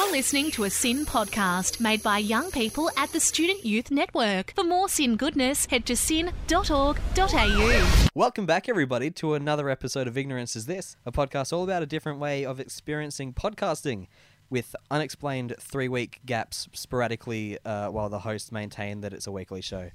You're 0.00 0.12
listening 0.12 0.50
to 0.52 0.64
a 0.64 0.70
SYN 0.70 1.04
podcast 1.04 1.78
made 1.78 2.02
by 2.02 2.16
young 2.16 2.50
people 2.50 2.90
at 2.96 3.12
the 3.12 3.20
Student 3.20 3.66
Youth 3.66 3.90
Network. 3.90 4.54
For 4.56 4.64
more 4.64 4.88
SYN 4.88 5.16
goodness, 5.16 5.66
head 5.66 5.84
to 5.84 5.94
syn.org.au. 5.94 8.06
Welcome 8.14 8.46
back, 8.46 8.70
everybody, 8.70 9.10
to 9.10 9.34
another 9.34 9.68
episode 9.68 10.08
of 10.08 10.16
Ignorance 10.16 10.56
is 10.56 10.64
This, 10.64 10.96
a 11.04 11.12
podcast 11.12 11.52
all 11.52 11.64
about 11.64 11.82
a 11.82 11.86
different 11.86 12.18
way 12.18 12.46
of 12.46 12.58
experiencing 12.58 13.34
podcasting 13.34 14.06
with 14.48 14.74
unexplained 14.90 15.54
three 15.60 15.88
week 15.88 16.20
gaps 16.24 16.66
sporadically 16.72 17.58
uh, 17.66 17.90
while 17.90 18.08
the 18.08 18.20
hosts 18.20 18.50
maintain 18.50 19.02
that 19.02 19.12
it's 19.12 19.26
a 19.26 19.32
weekly 19.32 19.60
show. 19.60 19.90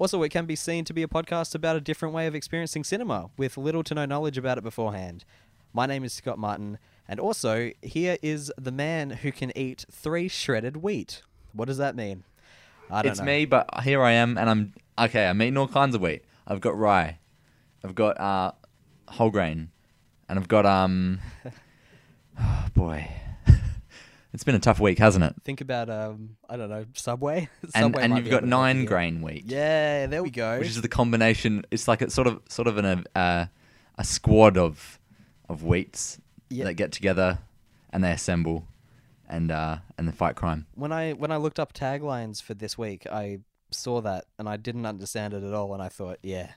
Also, 0.00 0.20
it 0.24 0.30
can 0.30 0.46
be 0.46 0.56
seen 0.56 0.84
to 0.84 0.92
be 0.92 1.04
a 1.04 1.08
podcast 1.08 1.54
about 1.54 1.76
a 1.76 1.80
different 1.80 2.12
way 2.12 2.26
of 2.26 2.34
experiencing 2.34 2.82
cinema 2.82 3.30
with 3.36 3.56
little 3.56 3.84
to 3.84 3.94
no 3.94 4.04
knowledge 4.04 4.36
about 4.36 4.58
it 4.58 4.64
beforehand. 4.64 5.24
My 5.72 5.86
name 5.86 6.02
is 6.02 6.12
Scott 6.12 6.40
Martin, 6.40 6.80
and 7.08 7.18
also 7.18 7.70
here 7.82 8.18
is 8.22 8.52
the 8.58 8.72
man 8.72 9.10
who 9.10 9.32
can 9.32 9.56
eat 9.56 9.86
three 9.90 10.28
shredded 10.28 10.78
wheat. 10.78 11.22
What 11.52 11.66
does 11.66 11.78
that 11.78 11.96
mean? 11.96 12.24
I 12.90 13.02
don't 13.02 13.12
It's 13.12 13.20
know. 13.20 13.26
me, 13.26 13.44
but 13.46 13.68
here 13.82 14.02
I 14.02 14.12
am, 14.12 14.36
and 14.38 14.48
I'm 14.48 14.74
okay. 14.98 15.26
I'm 15.26 15.40
eating 15.42 15.56
all 15.56 15.68
kinds 15.68 15.94
of 15.94 16.00
wheat. 16.02 16.22
I've 16.46 16.60
got 16.60 16.76
rye, 16.78 17.18
I've 17.84 17.94
got 17.94 18.18
uh, 18.20 18.52
whole 19.08 19.30
grain, 19.30 19.70
and 20.28 20.38
I've 20.38 20.48
got 20.48 20.64
um. 20.66 21.20
oh, 22.40 22.66
boy, 22.74 23.10
it's 24.32 24.44
been 24.44 24.54
a 24.54 24.58
tough 24.60 24.80
week, 24.80 24.98
hasn't 24.98 25.24
it? 25.24 25.34
Think 25.44 25.60
about 25.60 25.90
um, 25.90 26.36
I 26.48 26.56
don't 26.56 26.70
know, 26.70 26.86
Subway. 26.94 27.48
And 27.62 27.72
Subway 27.72 28.02
and 28.02 28.12
might 28.12 28.18
you've 28.24 28.30
got 28.30 28.38
able 28.38 28.48
to 28.48 28.54
help 28.56 28.62
nine 28.64 28.84
grain 28.86 29.20
wheat, 29.22 29.44
Yeah, 29.46 30.06
there 30.06 30.22
we 30.22 30.30
go. 30.30 30.58
which 30.58 30.68
is 30.68 30.80
the 30.80 30.88
combination. 30.88 31.64
It's 31.70 31.88
like 31.88 32.00
it's 32.02 32.14
sort 32.14 32.26
of 32.26 32.40
sort 32.48 32.68
of 32.68 32.78
an 32.78 33.04
uh, 33.14 33.46
a 33.96 34.04
squad 34.04 34.56
of 34.56 34.98
of 35.48 35.62
wheats 35.62 36.18
Yeah. 36.50 36.64
that 36.64 36.74
get 36.74 36.92
together 36.92 37.38
and 37.90 38.02
they 38.04 38.12
assemble 38.12 38.66
and 39.28 39.50
uh, 39.50 39.78
and 39.98 40.08
they 40.08 40.12
fight 40.12 40.36
crime. 40.36 40.66
when 40.74 40.92
I 40.92 41.12
when 41.12 41.30
I 41.30 41.36
looked 41.36 41.58
up 41.58 41.72
taglines 41.72 42.42
for 42.42 42.54
this 42.54 42.78
week, 42.78 43.06
I 43.06 43.40
saw 43.70 44.00
that 44.00 44.24
and 44.38 44.48
I 44.48 44.56
didn't 44.56 44.86
understand 44.86 45.34
it 45.34 45.42
at 45.42 45.52
all, 45.52 45.74
and 45.74 45.82
I 45.82 45.88
thought, 45.88 46.18
yeah, 46.22 46.52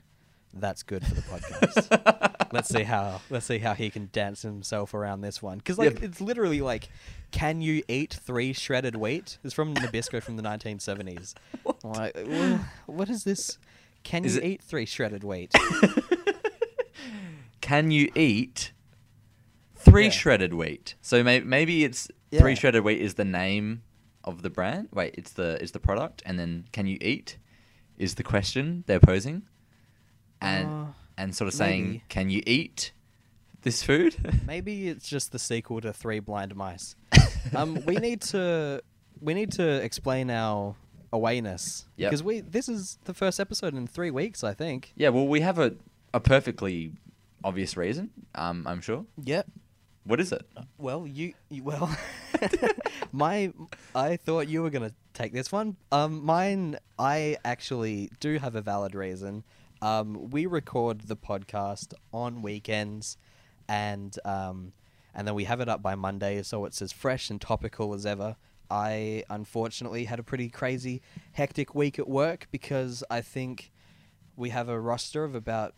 that's 0.53 0.83
good 0.83 1.05
for 1.05 1.13
the 1.13 1.21
podcast. 1.21 2.47
let's 2.53 2.69
see 2.69 2.83
how 2.83 3.21
let's 3.29 3.45
see 3.45 3.59
how 3.59 3.73
he 3.73 3.89
can 3.89 4.09
dance 4.13 4.41
himself 4.41 4.93
around 4.93 5.21
this 5.21 5.41
one 5.41 5.57
because 5.57 5.77
like 5.77 5.99
Yeah. 5.99 6.05
it's 6.07 6.21
literally 6.21 6.61
like, 6.61 6.87
can 7.31 7.61
you 7.61 7.83
eat 7.89 8.13
three 8.13 8.53
shredded 8.53 8.95
wheat? 8.95 9.37
It's 9.43 9.53
from 9.53 9.73
Nabisco 9.73 10.23
from 10.23 10.37
the 10.37 10.43
1970s. 10.43 11.33
I'm 11.83 11.83
like, 11.91 12.15
well, 12.25 12.65
what 12.85 13.09
is 13.09 13.23
this? 13.25 13.57
Can 14.03 14.23
Is 14.25 14.35
you 14.35 14.41
it- 14.41 14.47
eat 14.47 14.61
three 14.63 14.85
shredded 14.85 15.23
wheat? 15.25 15.53
Can 17.61 17.91
you 17.91 18.11
eat 18.15 18.71
three 19.83 20.05
Yeah. 20.05 20.09
shredded 20.11 20.53
wheat? 20.53 20.95
So 21.01 21.23
may- 21.23 21.39
maybe 21.41 21.83
it's 21.83 22.07
three 22.37 22.55
shredded 22.55 22.83
wheat 22.83 22.99
is 23.01 23.15
the 23.15 23.25
name 23.25 23.83
of 24.23 24.41
the 24.41 24.49
brand. 24.49 24.89
Wait, 24.93 25.15
it's 25.17 25.33
the 25.33 25.61
is 25.61 25.71
the 25.71 25.79
product, 25.79 26.21
and 26.25 26.37
then 26.39 26.65
can 26.71 26.85
you 26.87 26.97
eat 27.01 27.37
is 27.97 28.15
the 28.15 28.23
question 28.23 28.83
they're 28.87 28.99
posing, 28.99 29.43
and 30.41 30.67
Uh, 30.67 30.85
and 31.17 31.35
sort 31.35 31.47
of 31.47 31.53
saying, 31.53 31.85
maybe. 31.87 32.03
can 32.09 32.29
you 32.29 32.41
eat 32.47 32.93
this 33.61 33.83
food? 33.83 34.15
Maybe 34.47 34.87
it's 34.87 35.07
just 35.07 35.31
the 35.31 35.37
sequel 35.37 35.81
to 35.81 35.93
Three 35.93 36.19
Blind 36.19 36.55
Mice. 36.55 36.95
um, 37.55 37.83
we 37.85 37.95
need 37.97 38.21
to 38.21 38.81
we 39.19 39.33
need 39.35 39.51
to 39.53 39.67
explain 39.83 40.31
our 40.31 40.75
awayness 41.13 41.85
Yep. 41.97 42.09
because 42.09 42.23
we 42.23 42.39
this 42.39 42.67
is 42.69 42.97
the 43.03 43.13
first 43.13 43.39
episode 43.39 43.75
in 43.75 43.85
three 43.85 44.09
weeks, 44.09 44.43
I 44.43 44.53
think. 44.55 44.93
yeah, 44.95 45.09
well, 45.09 45.27
we 45.27 45.41
have 45.41 45.59
a 45.59 45.75
a 46.13 46.19
perfectly 46.19 46.93
obvious 47.43 47.77
reason. 47.77 48.09
Um, 48.35 48.65
I'm 48.67 48.81
sure. 48.81 49.05
Yep. 49.23 49.47
What 50.03 50.19
is 50.19 50.31
it? 50.31 50.45
Well, 50.77 51.05
you, 51.05 51.33
you 51.49 51.63
well, 51.63 51.95
my 53.11 53.53
I 53.93 54.17
thought 54.17 54.47
you 54.47 54.63
were 54.63 54.71
gonna 54.71 54.93
take 55.13 55.31
this 55.31 55.51
one. 55.51 55.77
Um, 55.91 56.23
mine 56.25 56.77
I 56.97 57.37
actually 57.45 58.09
do 58.19 58.39
have 58.39 58.55
a 58.55 58.61
valid 58.61 58.95
reason. 58.95 59.43
Um, 59.81 60.29
we 60.31 60.45
record 60.45 61.01
the 61.01 61.15
podcast 61.15 61.93
on 62.13 62.41
weekends, 62.41 63.17
and 63.67 64.15
um, 64.25 64.73
and 65.13 65.27
then 65.27 65.35
we 65.35 65.43
have 65.43 65.61
it 65.61 65.69
up 65.69 65.83
by 65.83 65.95
Monday, 65.95 66.41
so 66.41 66.65
it's 66.65 66.81
as 66.81 66.91
fresh 66.91 67.29
and 67.29 67.39
topical 67.39 67.93
as 67.93 68.05
ever. 68.05 68.35
I 68.71 69.23
unfortunately 69.29 70.05
had 70.05 70.17
a 70.17 70.23
pretty 70.23 70.49
crazy, 70.49 71.01
hectic 71.33 71.75
week 71.75 71.99
at 71.99 72.07
work 72.07 72.47
because 72.51 73.03
I 73.11 73.21
think 73.21 73.71
we 74.35 74.49
have 74.49 74.69
a 74.69 74.79
roster 74.79 75.23
of 75.23 75.35
about 75.35 75.75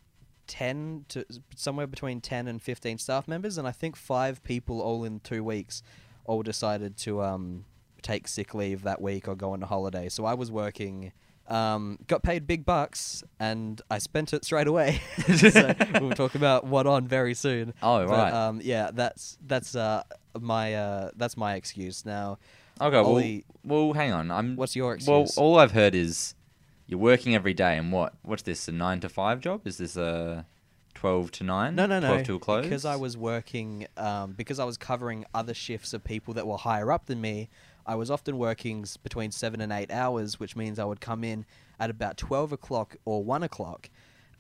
10 0.48 1.06
to 1.10 1.26
somewhere 1.56 1.88
between 1.88 2.22
10 2.22 2.48
and 2.48 2.62
15 2.62 2.98
staff 2.98 3.28
members 3.28 3.58
and 3.58 3.68
i 3.68 3.72
think 3.72 3.96
five 3.96 4.44
people 4.44 4.82
all 4.82 5.04
in 5.04 5.20
two 5.22 5.44
weeks 5.44 5.82
all 6.26 6.42
decided 6.44 6.98
to 6.98 7.22
um, 7.22 7.66
take 8.02 8.28
sick 8.28 8.54
leave 8.54 8.84
that 8.84 9.02
week 9.02 9.28
or 9.28 9.36
go 9.36 9.52
on 9.54 9.64
a 9.64 9.66
holiday 9.66 10.10
so 10.10 10.26
i 10.26 10.34
was 10.34 10.52
working 10.52 11.12
um, 11.50 12.00
got 12.08 12.24
paid 12.24 12.48
big 12.48 12.66
bucks 12.66 13.24
and 13.40 13.82
i 13.92 13.98
spent 13.98 14.34
it 14.34 14.46
straight 14.46 14.68
away 14.68 15.02
so 15.36 15.74
we'll 16.00 16.12
talk 16.12 16.36
about 16.36 16.66
what 16.66 16.88
on 16.88 17.06
very 17.08 17.34
soon 17.34 17.74
Oh, 17.82 18.06
But, 18.08 18.12
right. 18.12 18.34
um, 18.34 18.62
yeah 18.64 18.92
that's 18.94 19.38
that's 19.46 19.76
uh, 19.76 20.04
my 20.40 20.74
uh, 20.76 21.12
that's 21.18 21.36
my 21.38 21.56
excuse 21.56 22.06
now 22.06 22.38
Okay, 22.82 22.98
Ollie, 22.98 23.46
well, 23.64 23.86
well, 23.90 23.94
hang 23.94 24.12
on. 24.14 24.32
I'm. 24.32 24.56
what's 24.56 24.76
your 24.76 24.96
excuse? 24.96 25.08
Well, 25.38 25.46
all 25.46 25.60
I've 25.60 25.74
heard 25.74 25.94
is 25.94 26.34
you're 26.94 27.00
working 27.02 27.34
every 27.34 27.56
day, 27.56 27.76
and 27.78 27.92
what? 27.92 28.14
What's 28.22 28.44
this? 28.44 28.68
A 28.68 28.72
nine 28.72 29.00
to 29.00 29.10
five 29.10 29.40
job? 29.42 29.66
Is 29.66 29.80
this 29.80 29.98
a 29.98 30.46
twelve 30.94 31.32
to 31.32 31.44
nine? 31.44 31.74
No, 31.76 31.88
no, 31.88 32.00
no. 32.00 32.08
Twelve 32.10 32.24
till 32.24 32.38
close. 32.40 32.64
Because 32.66 32.86
I 32.86 32.96
was 32.98 33.18
working, 33.18 33.88
um, 33.98 34.34
because 34.34 34.60
I 34.60 34.64
was 34.66 34.78
covering 34.78 35.26
other 35.34 35.56
shifts 35.56 35.94
of 35.94 36.04
people 36.04 36.36
that 36.36 36.46
were 36.46 36.58
higher 36.58 36.92
up 36.92 37.08
than 37.08 37.20
me. 37.20 37.50
I 37.88 37.96
was 37.96 38.12
often 38.12 38.38
working 38.38 38.86
between 39.02 39.32
seven 39.32 39.60
and 39.60 39.72
eight 39.74 39.92
hours, 39.92 40.40
which 40.40 40.56
means 40.56 40.78
I 40.78 40.86
would 40.86 41.02
come 41.02 41.24
in 41.24 41.46
at 41.80 41.90
about 41.90 42.16
twelve 42.18 42.52
o'clock 42.52 42.96
or 43.06 43.24
one 43.24 43.42
o'clock, 43.42 43.90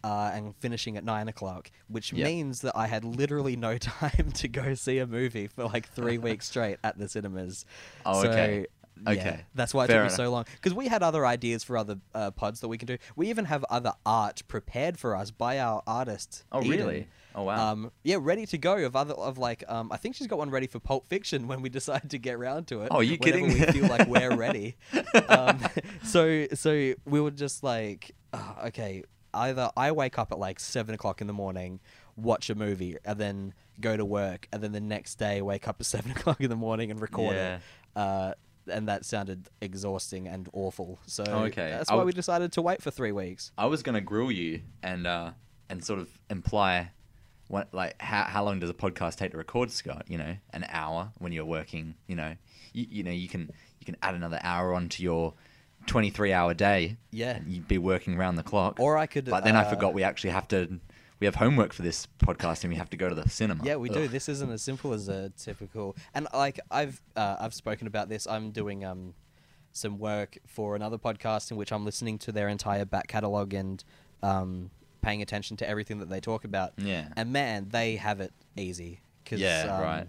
uh, 0.04 0.30
and 0.32 0.56
finishing 0.58 0.96
at 0.96 1.04
nine 1.04 1.28
o'clock, 1.28 1.72
which 1.88 2.14
Yep. 2.14 2.24
means 2.24 2.62
that 2.62 2.78
I 2.78 2.86
had 2.86 3.04
literally 3.04 3.56
no 3.56 3.78
time 3.80 4.32
to 4.36 4.48
go 4.48 4.76
see 4.76 5.00
a 5.00 5.08
movie 5.08 5.48
for 5.48 5.64
like 5.66 5.90
three 5.90 6.18
weeks 6.28 6.48
straight 6.50 6.78
at 6.84 7.00
the 7.00 7.10
cinemas. 7.10 7.66
Oh, 8.06 8.22
So, 8.22 8.30
okay. 8.30 8.68
Yeah, 9.06 9.12
Okay. 9.12 9.46
that's 9.56 9.74
why 9.74 9.86
it 9.86 9.88
Fair 9.88 10.04
took 10.04 10.12
me 10.12 10.16
so 10.16 10.32
long. 10.32 10.46
Because 10.56 10.74
we 10.74 10.88
had 10.88 11.04
other 11.04 11.26
ideas 11.26 11.64
for 11.64 11.78
other 11.78 11.98
uh, 12.16 12.32
pods 12.32 12.60
that 12.62 12.68
we 12.68 12.78
can 12.78 12.88
do. 12.88 12.98
We 13.16 13.30
even 13.30 13.46
have 13.46 13.64
other 13.70 13.94
art 14.06 14.44
prepared 14.48 14.98
for 14.98 15.16
us 15.16 15.32
by 15.32 15.60
our 15.60 15.82
artist. 15.88 16.44
Oh, 16.52 16.62
Eden. 16.62 16.70
really? 16.72 17.08
Oh, 17.36 17.44
wow. 17.44 17.72
Um, 17.72 17.92
yeah, 18.04 18.18
ready 18.20 18.46
to 18.46 18.58
go. 18.58 18.78
Of 18.78 18.96
other 18.96 19.14
of 19.16 19.38
like, 19.38 19.64
um, 19.68 19.92
I 19.92 19.98
think 19.98 20.16
she's 20.16 20.28
got 20.28 20.38
one 20.38 20.52
ready 20.52 20.68
for 20.68 20.80
Pulp 20.80 21.08
Fiction 21.08 21.48
when 21.50 21.62
we 21.62 21.70
decide 21.70 22.10
to 22.12 22.18
get 22.20 22.38
round 22.38 22.68
to 22.68 22.82
it. 22.82 22.90
Oh, 22.92 23.00
you 23.02 23.18
kidding? 23.18 23.48
We 23.48 23.60
feel 23.66 23.88
like 23.88 24.08
we're 24.08 24.36
ready. 24.48 24.76
um, 25.30 25.60
so 26.04 26.48
so 26.54 26.94
we 27.06 27.20
were 27.22 27.32
just 27.32 27.64
like, 27.64 28.12
oh, 28.34 28.56
okay, 28.68 29.04
either 29.34 29.72
I 29.76 29.92
wake 29.92 30.20
up 30.20 30.32
at 30.32 30.40
like 30.40 30.60
seven 30.60 30.94
o'clock 30.94 31.22
in 31.22 31.28
the 31.28 31.34
morning, 31.34 31.80
watch 32.16 32.50
a 32.52 32.56
movie, 32.56 32.98
and 33.04 33.20
then 33.20 33.54
go 33.82 33.98
to 33.98 34.06
work, 34.06 34.48
and 34.54 34.62
then 34.62 34.72
the 34.72 34.80
next 34.80 35.16
day 35.16 35.42
wake 35.42 35.68
up 35.68 35.78
at 35.80 35.88
seven 35.88 36.12
o'clock 36.12 36.40
in 36.40 36.50
the 36.52 36.56
morning 36.56 36.92
and 36.92 37.02
record 37.02 37.36
Yeah. 37.36 37.56
it. 37.56 37.62
Uh, 37.96 38.34
and 38.68 38.88
that 38.88 39.06
sounded 39.06 39.50
exhausting 39.62 40.28
and 40.28 40.48
awful. 40.54 41.00
So 41.06 41.24
Oh, 41.28 41.44
okay. 41.46 41.70
that's 41.70 41.90
why 41.90 41.98
w- 41.98 42.08
we 42.08 42.14
decided 42.14 42.52
to 42.54 42.62
wait 42.62 42.82
for 42.82 42.92
three 42.92 43.12
weeks. 43.12 43.52
I 43.58 43.66
was 43.68 43.84
gonna 43.84 44.02
grill 44.02 44.32
you 44.32 44.62
and 44.82 45.06
uh, 45.08 45.32
and 45.70 45.84
sort 45.84 46.00
of 46.00 46.10
imply 46.30 46.92
what 47.48 47.74
like 47.74 48.02
how 48.02 48.24
how 48.24 48.44
long 48.44 48.60
does 48.60 48.70
a 48.70 48.74
podcast 48.74 49.16
take 49.18 49.32
to 49.32 49.38
record, 49.38 49.72
Scott? 49.72 50.06
You 50.08 50.18
know, 50.18 50.36
an 50.54 50.66
hour 50.70 51.12
when 51.20 51.32
you're 51.32 51.46
working. 51.46 51.96
You 52.08 52.16
know, 52.16 52.36
you, 52.74 52.88
you 52.90 53.04
know 53.04 53.12
you 53.12 53.28
can 53.28 53.52
you 53.80 53.86
can 53.86 53.98
add 54.02 54.16
another 54.16 54.40
hour 54.44 54.74
onto 54.74 55.04
your 55.04 55.34
23 55.88 56.32
hour 56.32 56.54
day. 56.54 56.98
Yeah. 57.12 57.40
you'd 57.46 57.68
be 57.68 57.78
working 57.78 58.16
around 58.18 58.36
the 58.36 58.44
clock. 58.44 58.80
Or 58.80 58.98
I 58.98 59.06
could, 59.06 59.26
But 59.26 59.44
then 59.44 59.56
I 59.58 59.64
uh, 59.66 59.70
forgot 59.70 59.94
we 59.94 60.04
actually 60.04 60.30
have 60.32 60.48
to. 60.50 60.80
We 61.24 61.28
have 61.28 61.36
homework 61.36 61.72
for 61.72 61.84
this 61.84 62.06
podcast 62.20 62.66
and 62.66 62.74
we 62.74 62.76
have 62.76 62.90
to 62.90 62.98
go 62.98 63.08
to 63.08 63.16
the 63.16 63.30
cinema. 63.30 63.64
Yeah, 63.64 63.78
we 63.78 63.88
do. 63.88 64.10
This 64.10 64.28
isn't 64.28 64.52
as 64.52 64.62
simple 64.62 64.92
as 64.92 65.08
a 65.08 65.30
typical. 65.38 65.96
And 66.14 66.28
like 66.34 66.60
I've 66.70 67.02
uh, 67.16 67.38
I've 67.40 67.54
spoken 67.54 67.88
about 67.88 68.10
this. 68.10 68.28
I'm 68.28 68.52
doing 68.52 68.84
um 68.84 69.14
some 69.72 70.00
work 70.00 70.38
for 70.46 70.76
another 70.76 70.98
podcast 70.98 71.50
in 71.50 71.56
which 71.56 71.72
I'm 71.72 71.86
listening 71.86 72.18
to 72.18 72.34
their 72.34 72.50
entire 72.50 72.84
back 72.84 73.08
catalog 73.08 73.54
and 73.54 73.82
um 74.22 74.70
paying 75.02 75.22
attention 75.22 75.56
to 75.56 75.70
everything 75.70 76.00
that 76.00 76.10
they 76.10 76.20
talk 76.20 76.44
about. 76.44 76.74
Yeah. 76.78 77.08
And 77.16 77.32
man, 77.32 77.70
they 77.70 77.96
have 77.96 78.20
it 78.20 78.34
easy. 78.58 79.00
Cause, 79.26 79.40
Yeah, 79.40 79.78
um, 79.78 79.82
right. 79.82 80.08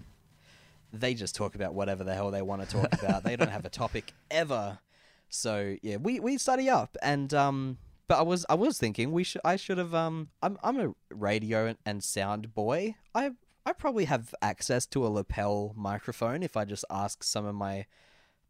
They 0.92 1.14
just 1.14 1.36
talk 1.36 1.54
about 1.54 1.74
whatever 1.74 2.02
the 2.02 2.14
hell 2.16 2.32
they 2.32 2.42
want 2.42 2.62
to 2.62 2.68
talk 2.68 2.92
about. 3.00 3.22
they 3.22 3.36
don't 3.36 3.52
have 3.52 3.64
a 3.64 3.70
topic 3.70 4.12
ever. 4.32 4.80
So 5.28 5.76
yeah, 5.80 5.98
we 5.98 6.18
we 6.18 6.38
study 6.38 6.68
up 6.68 6.96
and 7.00 7.32
um. 7.32 7.78
But 8.06 8.18
I 8.18 8.22
was 8.22 8.44
I 8.48 8.54
was 8.54 8.78
thinking 8.78 9.12
we 9.12 9.24
should 9.24 9.40
I 9.44 9.56
should 9.56 9.78
have 9.78 9.94
um 9.94 10.28
I'm 10.42 10.58
I'm 10.62 10.78
a 10.78 10.94
radio 11.10 11.74
and 11.86 12.04
sound 12.04 12.54
boy. 12.54 12.96
I 13.14 13.30
I 13.66 13.72
probably 13.72 14.04
have 14.04 14.34
access 14.42 14.84
to 14.88 15.06
a 15.06 15.08
lapel 15.08 15.72
microphone 15.76 16.42
if 16.42 16.56
I 16.56 16.64
just 16.66 16.84
ask 16.90 17.24
some 17.24 17.46
of 17.46 17.54
my 17.54 17.86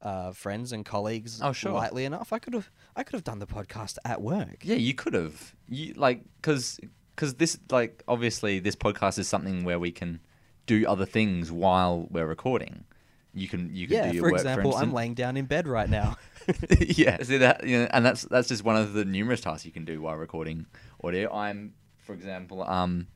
uh, 0.02 0.32
friends 0.32 0.72
and 0.72 0.84
colleagues 0.84 1.40
Oh, 1.40 1.52
sure. 1.52 1.72
lightly 1.72 2.04
enough. 2.04 2.32
I 2.32 2.38
could 2.38 2.52
have 2.52 2.70
I 2.96 3.04
could 3.04 3.14
have 3.14 3.24
done 3.24 3.38
the 3.38 3.46
podcast 3.46 3.96
at 4.04 4.20
work. 4.20 4.58
Yeah, 4.62 4.74
you 4.76 4.92
could 4.92 5.14
have. 5.14 5.54
You 5.68 5.94
like 5.94 6.22
because 6.36 6.80
because 7.14 7.34
this 7.34 7.56
like 7.70 8.02
obviously 8.08 8.58
this 8.58 8.74
podcast 8.76 9.18
is 9.20 9.28
something 9.28 9.62
where 9.64 9.78
we 9.78 9.92
can 9.92 10.20
do 10.66 10.84
other 10.86 11.06
things 11.06 11.52
while 11.52 12.08
we're 12.10 12.26
recording. 12.26 12.84
You 13.32 13.48
can 13.48 13.70
you 13.74 13.86
can 13.86 13.96
Yeah, 13.96 14.08
do 14.10 14.16
your 14.16 14.24
for 14.24 14.30
work. 14.32 14.40
example, 14.40 14.72
for 14.72 14.78
I'm 14.82 14.92
laying 14.92 15.14
down 15.14 15.36
in 15.36 15.46
bed 15.46 15.66
right 15.68 15.88
now. 15.88 16.16
yeah, 16.80 17.22
see 17.22 17.38
that, 17.38 17.66
you 17.66 17.78
know, 17.78 17.88
and 17.90 18.04
that's 18.04 18.22
that's 18.22 18.48
just 18.48 18.64
one 18.64 18.76
of 18.76 18.92
the 18.92 19.04
numerous 19.04 19.40
tasks 19.40 19.64
you 19.64 19.72
can 19.72 19.84
do 19.84 20.00
while 20.00 20.16
recording 20.16 20.66
audio. 21.02 21.32
I'm, 21.32 21.74
for 21.98 22.12
example, 22.12 22.62
um, 22.62 23.08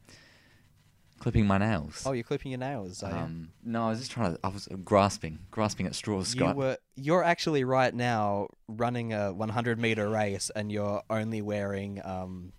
clipping 1.19 1.47
my 1.47 1.59
nails. 1.59 2.03
oh, 2.07 2.13
you're 2.13 2.25
clipping 2.25 2.53
your 2.53 2.59
nails. 2.61 3.03
Are 3.03 3.11
you? 3.11 3.17
um, 3.17 3.49
no, 3.65 3.87
I 3.87 3.91
was 3.91 3.99
just 3.99 4.11
trying 4.11 4.35
to. 4.35 4.41
I 4.45 4.49
was 4.49 4.69
grasping, 4.85 5.41
grasping 5.51 5.87
at 5.87 5.95
straws, 5.95 6.35
You 6.35 6.53
were. 6.53 6.79
You're 6.97 7.25
actually 7.25 7.65
right 7.65 7.95
now 7.95 8.49
running 8.67 9.13
a 9.13 9.33
100 9.33 9.79
meter 9.79 10.09
race 10.09 10.51
and 10.55 10.73
you're 10.73 11.03
only 11.11 11.43
wearing 11.43 12.01
um, 12.05 12.53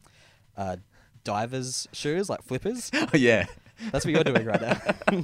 uh, 0.56 0.78
divers 1.24 1.88
shoes 1.94 2.30
like 2.30 2.44
flippers. 2.44 2.90
oh 2.94 3.08
yeah. 3.14 3.46
That's 3.92 4.06
what 4.06 4.14
you're 4.14 4.24
doing 4.26 4.46
right 4.46 4.62
now. 4.62 4.82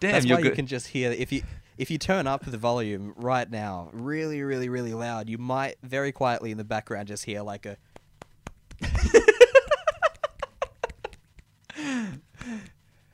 Damn, 0.00 0.12
That's 0.12 0.26
why 0.26 0.36
good. 0.36 0.44
you 0.44 0.50
can 0.50 0.66
just 0.66 0.88
hear 0.88 1.10
if 1.12 1.32
you 1.32 1.42
if 1.80 1.90
you 1.90 1.96
turn 1.96 2.26
up 2.26 2.44
the 2.44 2.58
volume 2.58 3.14
right 3.16 3.50
now, 3.50 3.88
really, 3.94 4.42
really, 4.42 4.68
really 4.68 4.92
loud, 4.92 5.30
you 5.30 5.38
might 5.38 5.76
very 5.82 6.12
quietly 6.12 6.50
in 6.50 6.58
the 6.58 6.64
background 6.64 7.08
just 7.08 7.24
hear 7.24 7.40
like 7.40 7.64
a 7.64 7.78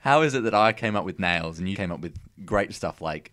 How 0.01 0.23
is 0.23 0.35
it 0.35 0.43
that 0.43 0.55
I 0.55 0.73
came 0.73 0.97
up 0.97 1.05
with 1.05 1.21
nails 1.21 1.61
and 1.61 1.69
you 1.69 1.77
came 1.77 1.93
up 1.93 2.01
with 2.01 2.17
great 2.45 2.75
stuff 2.75 3.01
like 3.01 3.33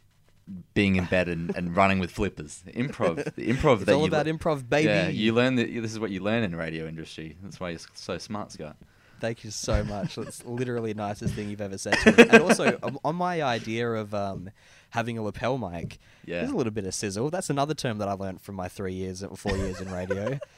being 0.76 0.98
in 0.98 1.06
bed 1.06 1.28
and, 1.28 1.56
and 1.56 1.76
running 1.76 1.98
with 1.98 2.12
flippers? 2.12 2.64
Improv, 2.68 3.34
the 3.34 3.48
improv. 3.54 3.78
it's 3.78 3.86
that 3.86 3.96
all 3.96 4.02
you 4.02 4.08
about 4.08 4.28
le- 4.28 4.34
improv, 4.34 4.70
baby. 4.70 4.86
Yeah, 4.86 5.08
you 5.08 5.34
learn 5.34 5.56
that. 5.56 5.74
This 5.74 5.92
is 5.92 6.00
what 6.00 6.12
you 6.12 6.20
learn 6.20 6.44
in 6.44 6.52
the 6.52 6.58
radio 6.58 6.88
industry. 6.88 7.38
That's 7.42 7.60
why 7.60 7.72
you're 7.72 7.80
so 7.96 8.20
smart, 8.20 8.52
Scott. 8.52 8.76
Thank 9.24 9.46
you 9.46 9.52
so 9.52 9.86
much. 9.86 10.16
That's 10.16 10.44
literally 10.44 10.92
the 10.92 10.98
nicest 10.98 11.34
thing 11.34 11.50
you've 11.50 11.62
ever 11.62 11.78
said 11.78 11.94
to 12.04 12.12
me. 12.12 12.26
And 12.30 12.42
also, 12.42 12.78
um, 12.84 13.00
on 13.06 13.16
my 13.16 13.42
idea 13.42 13.90
of 13.90 14.14
um, 14.14 14.50
having 14.94 15.18
a 15.18 15.22
lapel 15.24 15.58
mic, 15.58 16.00
Yeah. 16.26 16.40
there's 16.40 16.52
a 16.52 16.56
little 16.56 16.72
bit 16.72 16.86
of 16.86 16.94
sizzle. 16.94 17.30
That's 17.30 17.50
another 17.50 17.74
term 17.74 17.98
that 17.98 18.08
I 18.08 18.14
learned 18.14 18.42
from 18.42 18.56
my 18.56 18.68
three 18.68 18.94
years 18.94 19.24
or 19.24 19.36
four 19.36 19.56
years 19.58 19.82
in 19.82 19.92
radio. 19.92 20.40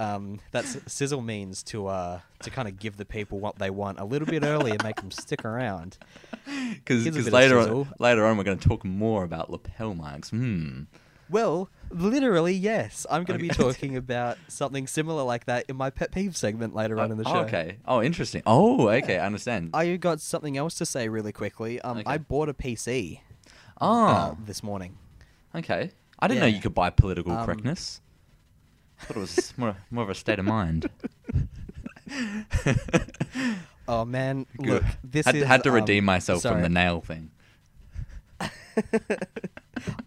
Um, 0.00 0.40
that's 0.52 0.78
sizzle 0.90 1.20
means 1.20 1.62
to 1.64 1.86
uh, 1.86 2.20
to 2.40 2.48
kind 2.50 2.66
of 2.66 2.78
give 2.78 2.96
the 2.96 3.04
people 3.04 3.38
what 3.38 3.58
they 3.58 3.68
want 3.68 4.00
a 4.00 4.04
little 4.06 4.26
bit 4.26 4.42
early 4.42 4.70
and 4.70 4.82
make 4.82 4.96
them 4.96 5.10
stick 5.10 5.44
around. 5.44 5.98
Because 6.74 7.04
Gives 7.04 7.18
a 7.18 7.20
bit 7.20 7.26
of 7.28 7.32
later 7.34 7.58
on, 7.58 7.92
later 7.98 8.24
on, 8.24 8.38
we're 8.38 8.42
going 8.44 8.58
to 8.58 8.68
talk 8.68 8.86
more 8.86 9.22
about 9.22 9.50
lapel 9.50 9.94
mics. 9.94 10.30
Hmm. 10.30 10.84
Well, 11.28 11.68
literally, 11.90 12.54
yes. 12.54 13.06
I'm 13.10 13.24
going 13.24 13.38
to 13.38 13.42
be 13.42 13.48
talking 13.54 13.94
about 13.96 14.38
something 14.48 14.86
similar 14.86 15.24
like 15.24 15.44
that 15.44 15.66
in 15.68 15.76
my 15.76 15.90
pet 15.90 16.10
peeve 16.10 16.38
segment 16.38 16.74
later 16.74 16.98
on 16.98 17.12
in 17.12 17.18
the 17.18 17.24
Oh, 17.28 17.32
show. 17.32 17.40
okay. 17.40 17.76
Oh, 17.86 18.02
interesting. 18.02 18.42
Oh, 18.46 18.88
okay. 18.88 19.18
I 19.18 19.26
understand. 19.26 19.70
I 19.74 19.94
got 19.96 20.20
something 20.22 20.56
else 20.56 20.74
to 20.76 20.86
say 20.86 21.08
really 21.10 21.32
quickly. 21.32 21.80
Um, 21.82 21.98
Okay. 21.98 22.10
I 22.10 22.16
bought 22.16 22.48
a 22.48 22.54
PC 22.54 23.20
oh, 23.82 24.06
uh, 24.06 24.34
this 24.46 24.62
morning. 24.62 24.96
okay. 25.54 25.90
I 26.18 26.28
didn't 26.28 26.40
know 26.40 26.46
yeah. 26.46 26.54
you 26.56 26.62
could 26.62 26.74
buy 26.74 26.90
political 26.90 27.32
Um, 27.32 27.44
correctness. 27.44 28.00
I 29.00 29.04
thought 29.04 29.16
it 29.16 29.20
was 29.20 29.52
more 29.58 29.76
more 29.90 30.04
of 30.04 30.10
a 30.10 30.14
state 30.14 30.38
of 30.38 30.44
mind. 30.44 30.88
Oh 33.88 34.04
man, 34.04 34.46
Good. 34.58 34.66
look, 34.68 34.84
this 35.02 35.26
had, 35.26 35.34
is 35.34 35.44
had 35.44 35.64
to 35.64 35.70
um, 35.70 35.74
redeem 35.74 36.04
myself 36.04 36.42
from 36.42 36.50
sorry. 36.52 36.62
the 36.62 36.68
nail 36.68 37.00
thing. 37.00 37.32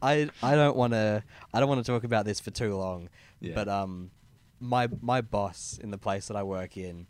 I 0.02 0.30
I 0.42 0.56
don't 0.56 0.78
want 0.78 0.94
to 0.94 1.24
I 1.54 1.60
don't 1.60 1.68
want 1.68 1.86
to 1.86 1.92
talk 1.92 2.04
about 2.06 2.26
this 2.26 2.40
for 2.40 2.52
too 2.52 2.76
long, 2.76 3.10
Yeah. 3.42 3.54
but 3.54 3.68
um, 3.68 4.12
my 4.62 4.88
my 5.02 5.20
boss 5.22 5.78
in 5.84 5.92
the 5.92 5.98
place 5.98 6.28
that 6.28 6.38
I 6.38 6.44
work 6.44 6.78
in, 6.78 7.08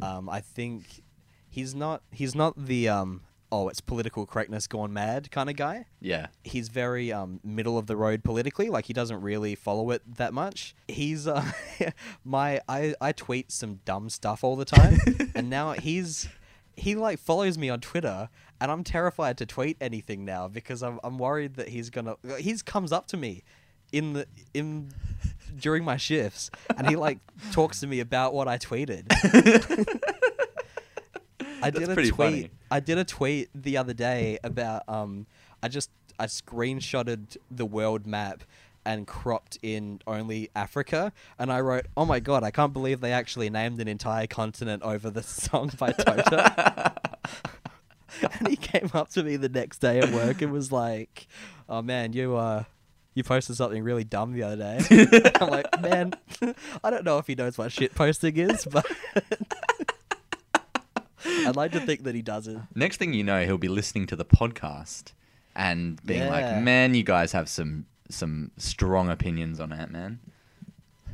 um, 0.00 0.28
I 0.28 0.40
think 0.40 1.02
he's 1.48 1.74
not 1.74 2.02
he's 2.10 2.34
not 2.34 2.54
the 2.66 2.88
um 2.88 3.20
oh 3.56 3.68
it's 3.68 3.80
political 3.80 4.26
correctness 4.26 4.66
gone 4.66 4.92
mad 4.92 5.30
kind 5.30 5.48
of 5.48 5.56
guy. 5.56 5.86
Yeah. 6.00 6.26
He's 6.44 6.68
very 6.68 7.12
um 7.12 7.40
middle 7.42 7.78
of 7.78 7.86
the 7.86 7.96
road 7.96 8.22
politically, 8.24 8.68
like 8.68 8.86
he 8.86 8.92
doesn't 8.92 9.20
really 9.20 9.54
follow 9.54 9.90
it 9.90 10.02
that 10.16 10.32
much. 10.34 10.74
He's 10.88 11.26
uh 11.26 11.44
my 12.24 12.60
I 12.68 12.94
I 13.00 13.12
tweet 13.12 13.50
some 13.50 13.80
dumb 13.84 14.10
stuff 14.10 14.44
all 14.44 14.56
the 14.56 14.64
time, 14.64 14.98
and 15.34 15.48
now 15.50 15.72
he's 15.72 16.28
he 16.76 16.94
like 16.94 17.18
follows 17.18 17.56
me 17.56 17.70
on 17.70 17.80
Twitter, 17.80 18.28
and 18.60 18.70
I'm 18.70 18.84
terrified 18.84 19.38
to 19.38 19.46
tweet 19.46 19.76
anything 19.80 20.24
now 20.24 20.48
because 20.48 20.82
I'm 20.82 21.00
I'm 21.02 21.18
worried 21.18 21.54
that 21.54 21.68
he's 21.68 21.90
gonna 21.90 22.16
he's 22.38 22.62
comes 22.62 22.92
up 22.92 23.06
to 23.08 23.16
me 23.16 23.42
in 23.92 24.12
the 24.12 24.26
in 24.52 24.90
during 25.56 25.84
my 25.84 25.96
shifts, 25.96 26.50
and 26.76 26.88
he 26.88 26.96
like 26.96 27.18
talks 27.52 27.80
to 27.80 27.86
me 27.86 28.00
about 28.00 28.34
what 28.34 28.48
I 28.48 28.58
tweeted. 28.58 29.06
I 31.62 31.70
That's 31.70 31.78
did 31.78 31.88
a 31.90 31.94
tweet. 31.94 32.14
funny. 32.14 32.50
I 32.70 32.80
did 32.80 32.98
a 32.98 33.04
tweet 33.04 33.48
the 33.54 33.76
other 33.76 33.94
day 33.94 34.38
about 34.42 34.88
um. 34.88 35.26
I 35.62 35.68
just 35.68 35.90
I 36.18 36.26
screenshotted 36.26 37.36
the 37.50 37.66
world 37.66 38.06
map 38.06 38.44
and 38.84 39.06
cropped 39.06 39.58
in 39.62 40.00
only 40.06 40.50
Africa, 40.54 41.12
and 41.38 41.52
I 41.52 41.60
wrote, 41.60 41.86
"Oh 41.96 42.04
my 42.04 42.20
god, 42.20 42.44
I 42.44 42.50
can't 42.50 42.72
believe 42.72 43.00
they 43.00 43.12
actually 43.12 43.50
named 43.50 43.80
an 43.80 43.88
entire 43.88 44.26
continent 44.26 44.82
over 44.82 45.10
the 45.10 45.22
song 45.22 45.72
by 45.78 45.92
Toto." 45.92 46.92
and 48.22 48.48
he 48.48 48.56
came 48.56 48.90
up 48.94 49.10
to 49.10 49.22
me 49.22 49.36
the 49.36 49.48
next 49.48 49.78
day 49.78 49.98
at 49.98 50.10
work 50.12 50.40
and 50.40 50.52
was 50.52 50.70
like, 50.70 51.26
"Oh 51.68 51.82
man, 51.82 52.12
you 52.12 52.36
uh." 52.36 52.64
You 53.14 53.24
posted 53.24 53.56
something 53.56 53.82
really 53.82 54.04
dumb 54.04 54.34
the 54.34 54.42
other 54.42 54.56
day. 54.56 55.32
I'm 55.40 55.48
like, 55.48 55.80
man, 55.80 56.12
I 56.84 56.90
don't 56.90 57.02
know 57.02 57.16
if 57.16 57.26
he 57.26 57.34
knows 57.34 57.56
what 57.56 57.72
shit 57.72 57.94
posting 57.94 58.36
is, 58.36 58.66
but 58.66 58.84
I'd 61.26 61.56
like 61.56 61.72
to 61.72 61.80
think 61.80 62.04
that 62.04 62.14
he 62.14 62.22
doesn't. 62.22 62.62
Next 62.74 62.96
thing 62.98 63.12
you 63.14 63.24
know, 63.24 63.44
he'll 63.44 63.58
be 63.58 63.68
listening 63.68 64.06
to 64.08 64.16
the 64.16 64.24
podcast 64.24 65.12
and 65.54 66.00
being 66.04 66.22
Yeah. 66.22 66.28
like, 66.28 66.62
"Man, 66.62 66.94
you 66.94 67.02
guys 67.02 67.32
have 67.32 67.48
some 67.48 67.86
some 68.08 68.52
strong 68.56 69.08
opinions 69.10 69.58
on 69.60 69.72
Ant 69.72 69.90
Man." 69.90 70.20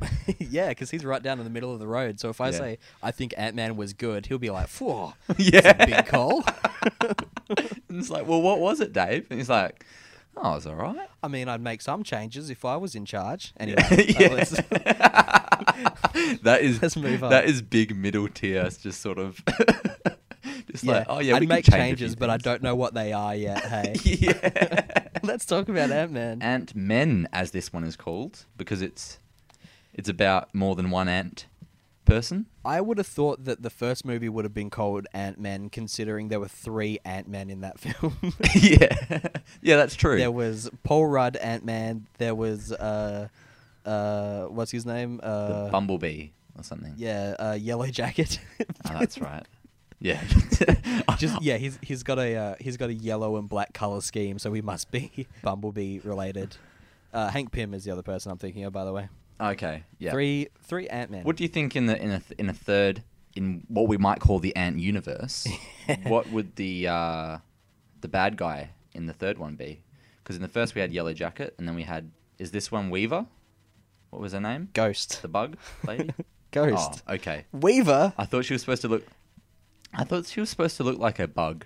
yeah, 0.39 0.69
because 0.69 0.91
he's 0.91 1.05
right 1.05 1.23
down 1.23 1.37
in 1.39 1.43
the 1.45 1.49
middle 1.49 1.71
of 1.73 1.79
the 1.79 1.87
road. 1.87 2.19
So 2.19 2.29
if 2.29 2.41
I 2.41 2.47
Yeah. 2.49 2.57
say 2.57 2.79
I 3.01 3.11
think 3.11 3.33
Ant 3.37 3.55
Man 3.55 3.75
was 3.75 3.93
good, 3.93 4.25
he'll 4.27 4.37
be 4.37 4.49
like, 4.49 4.69
"Whoa, 4.69 5.13
yeah. 5.37 5.73
big 5.85 6.05
call." 6.07 6.43
and 6.99 7.99
it's 7.99 8.09
like, 8.09 8.27
"Well, 8.27 8.41
what 8.41 8.59
was 8.59 8.79
it, 8.79 8.93
Dave?" 8.93 9.27
And 9.29 9.39
he's 9.39 9.49
like, 9.49 9.85
"Oh, 10.35 10.55
it's 10.55 10.65
all 10.65 10.75
right." 10.75 11.07
I 11.21 11.27
mean, 11.27 11.47
I'd 11.47 11.61
make 11.61 11.81
some 11.81 12.03
changes 12.03 12.49
if 12.49 12.65
I 12.65 12.77
was 12.77 12.95
in 12.95 13.05
charge. 13.05 13.53
Anyway, 13.59 13.83
Yeah. 14.19 14.43
that 16.43 16.59
is 16.61 16.81
Let's 16.81 16.97
move 16.97 17.23
on. 17.23 17.29
that 17.29 17.45
is 17.45 17.61
big 17.61 17.95
middle 17.95 18.27
tier. 18.27 18.63
It's 18.63 18.77
just 18.77 19.01
sort 19.01 19.17
of 19.17 19.41
just 20.71 20.83
yeah, 20.83 20.99
like, 20.99 21.05
oh 21.09 21.19
yeah, 21.19 21.35
I'd 21.35 21.41
we 21.41 21.47
make 21.47 21.65
change 21.65 21.99
changes, 21.99 22.15
but 22.15 22.29
I 22.29 22.37
don't 22.37 22.61
know 22.61 22.75
what 22.75 22.93
they 22.93 23.13
are 23.13 23.35
yet. 23.35 23.63
Hey, 23.63 23.95
yeah. 24.03 25.07
let's 25.23 25.45
talk 25.45 25.69
about 25.69 25.91
Ant 25.91 26.11
Man. 26.11 26.41
Ant 26.41 26.75
Men, 26.75 27.27
as 27.31 27.51
this 27.51 27.71
one 27.71 27.83
is 27.83 27.95
called, 27.95 28.45
because 28.57 28.81
it's 28.81 29.19
it's 29.93 30.09
about 30.09 30.53
more 30.53 30.75
than 30.75 30.89
one 30.89 31.07
ant 31.07 31.45
person. 32.05 32.45
I 32.65 32.81
would 32.81 32.97
have 32.97 33.07
thought 33.07 33.45
that 33.45 33.61
the 33.61 33.69
first 33.69 34.05
movie 34.05 34.29
would 34.29 34.45
have 34.45 34.53
been 34.53 34.69
called 34.69 35.07
Ant 35.13 35.39
Man, 35.39 35.69
considering 35.69 36.29
there 36.29 36.39
were 36.39 36.47
three 36.47 36.99
Ant 37.05 37.27
Men 37.27 37.49
in 37.49 37.61
that 37.61 37.79
film. 37.79 38.15
yeah, 38.55 39.19
yeah, 39.61 39.77
that's 39.77 39.95
true. 39.95 40.17
there 40.17 40.31
was 40.31 40.69
Paul 40.83 41.07
Rudd 41.07 41.35
Ant 41.37 41.65
Man. 41.65 42.07
There 42.17 42.35
was 42.35 42.71
uh, 42.71 43.27
uh, 43.85 44.43
what's 44.45 44.71
his 44.71 44.85
name? 44.85 45.19
Uh, 45.23 45.69
bumblebee 45.69 46.29
or 46.57 46.63
something. 46.63 46.93
yeah, 46.97 47.35
uh, 47.39 47.57
Yellow 47.59 47.87
Jacket. 47.87 48.39
Oh, 48.59 48.65
that's 48.99 49.19
right. 49.19 49.45
Yeah. 49.99 50.21
Just 51.17 51.41
yeah, 51.41 51.57
he's 51.57 51.79
he's 51.81 52.03
got 52.03 52.19
a 52.19 52.35
uh, 52.35 52.55
he's 52.59 52.75
got 52.77 52.89
a 52.89 52.93
yellow 52.93 53.37
and 53.37 53.47
black 53.47 53.73
color 53.73 54.01
scheme, 54.01 54.37
so 54.37 54.51
he 54.51 54.61
must 54.61 54.91
be 54.91 55.27
Bumblebee 55.43 55.99
related. 56.03 56.57
Uh, 57.13 57.29
Hank 57.29 57.51
Pym 57.51 57.73
is 57.73 57.83
the 57.85 57.91
other 57.91 58.01
person 58.01 58.31
I'm 58.31 58.37
thinking 58.37 58.63
of, 58.65 58.73
by 58.73 58.83
the 58.85 58.91
way. 58.91 59.07
Okay. 59.51 59.83
Yeah. 59.99 60.11
Three 60.11 60.47
three 60.63 60.87
Ant 60.87 61.11
Man. 61.11 61.23
What 61.23 61.35
do 61.35 61.43
you 61.43 61.49
think 61.49 61.75
in 61.75 61.85
the 61.87 62.01
in 62.01 62.11
a 62.11 62.19
th- 62.19 62.39
in 62.39 62.49
a 62.49 62.53
third 62.53 63.03
in 63.35 63.63
what 63.67 63.87
we 63.87 63.97
might 63.97 64.19
call 64.19 64.39
the 64.39 64.55
ant 64.55 64.79
universe? 64.79 65.47
what 66.03 66.29
would 66.31 66.55
the 66.55 66.87
uh, 66.87 67.37
the 68.01 68.07
bad 68.07 68.37
guy 68.37 68.69
in 68.93 69.05
the 69.05 69.13
third 69.13 69.37
one 69.37 69.55
be? 69.55 69.81
Because 70.23 70.35
in 70.35 70.41
the 70.41 70.47
first 70.47 70.75
we 70.75 70.81
had 70.81 70.91
Yellow 70.91 71.13
Jacket, 71.13 71.53
and 71.57 71.67
then 71.67 71.75
we 71.75 71.83
had 71.83 72.11
is 72.39 72.51
this 72.51 72.71
one 72.71 72.89
Weaver? 72.89 73.25
What 74.11 74.21
was 74.21 74.33
her 74.33 74.39
name? 74.41 74.69
Ghost. 74.73 75.21
The 75.21 75.27
bug 75.27 75.57
lady. 75.85 76.11
Ghost. 76.51 77.01
Oh, 77.07 77.13
okay. 77.15 77.45
Weaver. 77.51 78.13
I 78.17 78.25
thought 78.25 78.45
she 78.45 78.53
was 78.53 78.61
supposed 78.61 78.83
to 78.83 78.87
look. 78.87 79.05
I 79.93 80.03
thought 80.03 80.27
she 80.27 80.39
was 80.39 80.49
supposed 80.49 80.77
to 80.77 80.83
look 80.83 80.99
like 80.99 81.17
a 81.19 81.27
bug. 81.27 81.65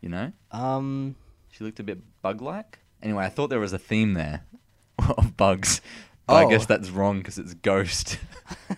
You 0.00 0.10
know, 0.10 0.32
Um. 0.52 1.16
she 1.50 1.64
looked 1.64 1.80
a 1.80 1.82
bit 1.82 1.98
bug-like. 2.22 2.78
Anyway, 3.02 3.24
I 3.24 3.28
thought 3.30 3.48
there 3.48 3.58
was 3.58 3.72
a 3.72 3.78
theme 3.78 4.14
there 4.14 4.42
of 5.16 5.36
bugs. 5.36 5.80
But 6.28 6.34
I 6.34 6.44
Oh. 6.44 6.48
guess 6.50 6.66
that's 6.66 6.90
wrong 6.90 7.18
because 7.18 7.38
it's 7.38 7.54
ghost. 7.54 8.18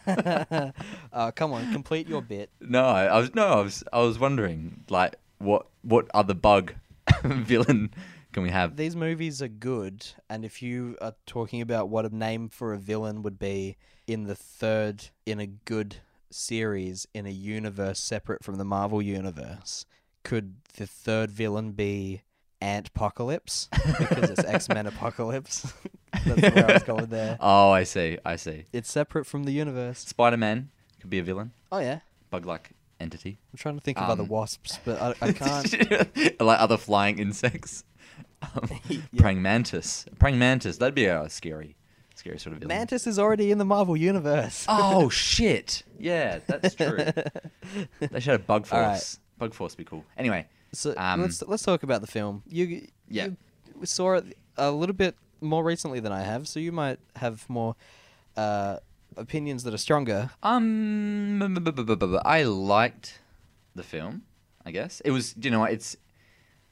uh, 0.07 0.71
come 1.37 1.53
on, 1.53 1.71
complete 1.73 2.09
your 2.09 2.23
bit. 2.23 2.51
no, 2.61 2.85
I, 2.85 3.05
I 3.07 3.19
was 3.19 3.35
no, 3.35 3.47
I 3.47 3.61
was 3.61 3.85
I 3.93 3.99
was 4.01 4.19
wondering 4.19 4.85
like 4.89 5.17
what 5.39 5.67
what 5.83 6.09
other 6.15 6.35
bug 6.35 6.75
villain 7.25 7.93
can 8.33 8.43
we 8.45 8.51
have? 8.51 8.77
These 8.77 8.95
movies 8.95 9.43
are 9.43 9.49
good, 9.49 10.07
and 10.29 10.45
if 10.45 10.63
you 10.63 10.97
are 11.03 11.15
talking 11.27 11.61
about 11.61 11.89
what 11.89 12.05
a 12.07 12.15
name 12.15 12.49
for 12.49 12.73
a 12.73 12.79
villain 12.79 13.23
would 13.23 13.39
be 13.39 13.77
in 14.07 14.25
the 14.25 14.37
third 14.37 15.09
in 15.27 15.41
a 15.41 15.47
good 15.47 15.97
series 16.31 17.09
in 17.13 17.27
a 17.27 17.31
universe 17.31 17.99
separate 17.99 18.45
from 18.45 18.55
the 18.57 18.65
Marvel 18.65 19.03
universe, 19.03 19.85
could 20.23 20.55
the 20.77 20.87
third 20.87 21.31
villain 21.31 21.73
be 21.73 22.23
Ant 22.61 22.89
Apocalypse 22.89 23.69
because 23.99 24.31
it's 24.31 24.45
X 24.45 24.69
Men 24.69 24.87
Apocalypse. 24.87 25.73
That's 26.25 26.55
where 26.55 26.71
I 26.71 26.73
was 26.75 26.83
going 26.83 27.07
there. 27.07 27.37
Oh, 27.41 27.71
I 27.71 27.85
see. 27.85 28.19
I 28.25 28.37
see. 28.37 28.65
It's 28.73 28.91
separate 28.91 29.27
from 29.27 29.45
the 29.45 29.53
universe. 29.53 29.99
Spider 30.01 30.37
Man 30.37 30.71
could 31.01 31.11
be 31.11 31.19
a 31.19 31.23
villain, 31.23 31.53
Oh 31.73 31.79
yeah. 31.79 32.01
bug 32.31 32.47
like 32.47 32.71
entity. 32.99 33.39
I'm 33.53 33.59
trying 33.59 33.77
to 33.77 33.81
think 33.81 33.99
of 33.99 34.09
other 34.11 34.23
Um, 34.25 34.29
wasps, 34.29 34.79
but 34.85 35.01
I, 35.01 35.15
I 35.29 35.33
can't. 35.43 36.41
like 36.41 36.61
other 36.61 36.77
flying 36.77 37.19
insects. 37.19 37.85
Um, 38.43 38.69
Yeah. 38.89 39.01
Praying 39.17 39.41
mantis. 39.43 40.05
Praying 40.19 40.39
mantis. 40.39 40.77
That'd 40.79 40.95
be 40.95 41.07
a 41.07 41.29
scary, 41.31 41.77
scary 42.15 42.39
sort 42.39 42.55
of 42.55 42.61
villain. 42.61 42.77
Mantis 42.77 43.07
is 43.07 43.19
already 43.19 43.51
in 43.51 43.59
the 43.59 43.65
Marvel 43.65 43.97
universe. 43.97 44.65
Oh 44.69 45.09
shit! 45.09 45.83
Yeah, 45.99 46.41
that's 46.47 46.75
true. 46.75 46.99
they 48.01 48.21
should 48.21 48.33
have 48.33 48.47
bug 48.47 48.67
All 48.73 48.81
right. 48.81 48.89
force. 48.93 49.19
Bug 49.39 49.55
force 49.55 49.73
would 49.73 49.79
be 49.79 49.85
cool. 49.85 50.05
Anyway, 50.19 50.47
So 50.73 50.93
Um, 50.97 51.23
let's 51.23 51.43
let's 51.43 51.63
talk 51.63 51.83
about 51.83 52.01
the 52.01 52.07
film. 52.07 52.43
You 52.47 52.87
Yeah. 53.09 53.29
you 53.79 53.87
saw 53.87 54.15
it 54.15 54.37
a 54.59 54.71
little 54.71 54.95
bit 54.95 55.17
more 55.41 55.65
recently 55.65 56.01
than 56.01 56.13
I 56.13 56.23
have, 56.23 56.47
so 56.49 56.61
you 56.61 56.73
might 56.73 56.99
have 57.17 57.49
more 57.49 57.77
uh, 58.37 58.77
opinions 59.17 59.65
that 59.65 59.75
are 59.75 59.79
stronger. 59.79 60.31
um, 60.43 61.41
I 62.25 62.43
liked 62.45 63.21
the 63.75 63.83
film. 63.83 64.23
I 64.65 64.71
guess 64.73 65.01
it 65.05 65.11
was. 65.11 65.35
You 65.41 65.51
know, 65.51 65.65
it's 65.65 65.97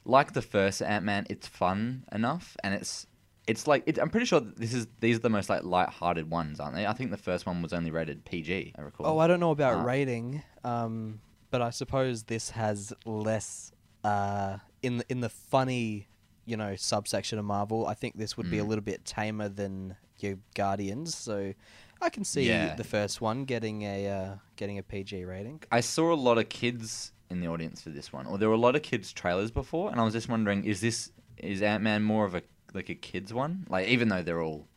like 0.05 0.33
the 0.33 0.41
first 0.41 0.81
Ant 0.81 1.03
Man. 1.05 1.25
It's 1.29 1.47
fun 1.47 2.03
enough, 2.11 2.55
and 2.63 2.73
it's 2.73 3.07
it's 3.47 3.65
like 3.65 3.83
it, 3.87 3.97
I'm 3.97 4.09
pretty 4.09 4.27
sure 4.27 4.39
this 4.41 4.73
is 4.73 4.87
these 4.99 5.17
are 5.17 5.21
the 5.21 5.29
most 5.29 5.49
like 5.49 5.63
light-hearted 5.63 6.29
ones, 6.29 6.59
aren't 6.59 6.75
they? 6.75 6.85
I 6.85 6.93
think 6.93 7.09
the 7.09 7.17
first 7.17 7.45
one 7.47 7.61
was 7.63 7.73
only 7.73 7.89
rated 7.89 8.25
PG. 8.25 8.73
I 8.77 8.81
recall. 8.81 9.07
Oh, 9.07 9.17
I 9.19 9.27
don't 9.27 9.39
know 9.39 9.51
about 9.51 9.79
Uh, 9.79 9.83
rating, 9.83 10.43
um, 10.63 11.19
but 11.49 11.61
I 11.63 11.71
suppose 11.71 12.23
this 12.23 12.51
has 12.51 12.93
less 13.05 13.71
uh, 14.03 14.57
in 14.83 14.97
the, 14.97 15.05
in 15.09 15.19
the 15.21 15.29
funny, 15.29 16.07
you 16.49 16.57
know, 16.57 16.75
subsection 16.75 17.37
of 17.39 17.45
Marvel. 17.45 17.85
I 17.87 17.93
think 17.93 18.17
this 18.17 18.35
would 18.37 18.49
be 18.49 18.59
a 18.59 18.63
Mm. 18.63 18.67
little 18.69 18.83
bit 18.83 19.05
tamer 19.05 19.49
than 19.49 19.95
your 20.19 20.37
Guardians, 20.55 21.15
so 21.15 21.53
I 22.01 22.09
can 22.09 22.23
see 22.23 22.47
Yeah. 22.47 22.75
the 22.75 22.83
first 22.83 23.21
one 23.21 23.45
getting 23.45 23.83
a 23.83 24.07
uh, 24.09 24.35
getting 24.55 24.77
a 24.77 24.83
PG 24.83 25.23
rating. 25.25 25.61
I 25.71 25.81
saw 25.81 26.11
a 26.13 26.15
lot 26.27 26.37
of 26.37 26.49
kids 26.49 27.13
in 27.29 27.39
the 27.41 27.47
audience 27.47 27.81
for 27.81 27.89
this 27.91 28.11
one, 28.11 28.25
or 28.25 28.37
there 28.37 28.49
were 28.49 28.55
a 28.55 28.65
lot 28.67 28.75
of 28.75 28.81
kids 28.81 29.13
trailers 29.13 29.51
before, 29.51 29.91
and 29.91 29.99
I 29.99 30.03
was 30.03 30.13
just 30.13 30.27
wondering, 30.29 30.63
is 30.65 30.81
this 30.81 31.11
is 31.37 31.61
Ant 31.61 31.83
Man 31.83 32.03
more 32.03 32.25
of 32.25 32.35
a 32.35 32.41
like 32.73 32.89
a 32.89 32.95
kids 32.95 33.33
one? 33.33 33.65
Like 33.69 33.87
even 33.87 34.09
though 34.09 34.23
they're 34.23 34.41
all, 34.41 34.67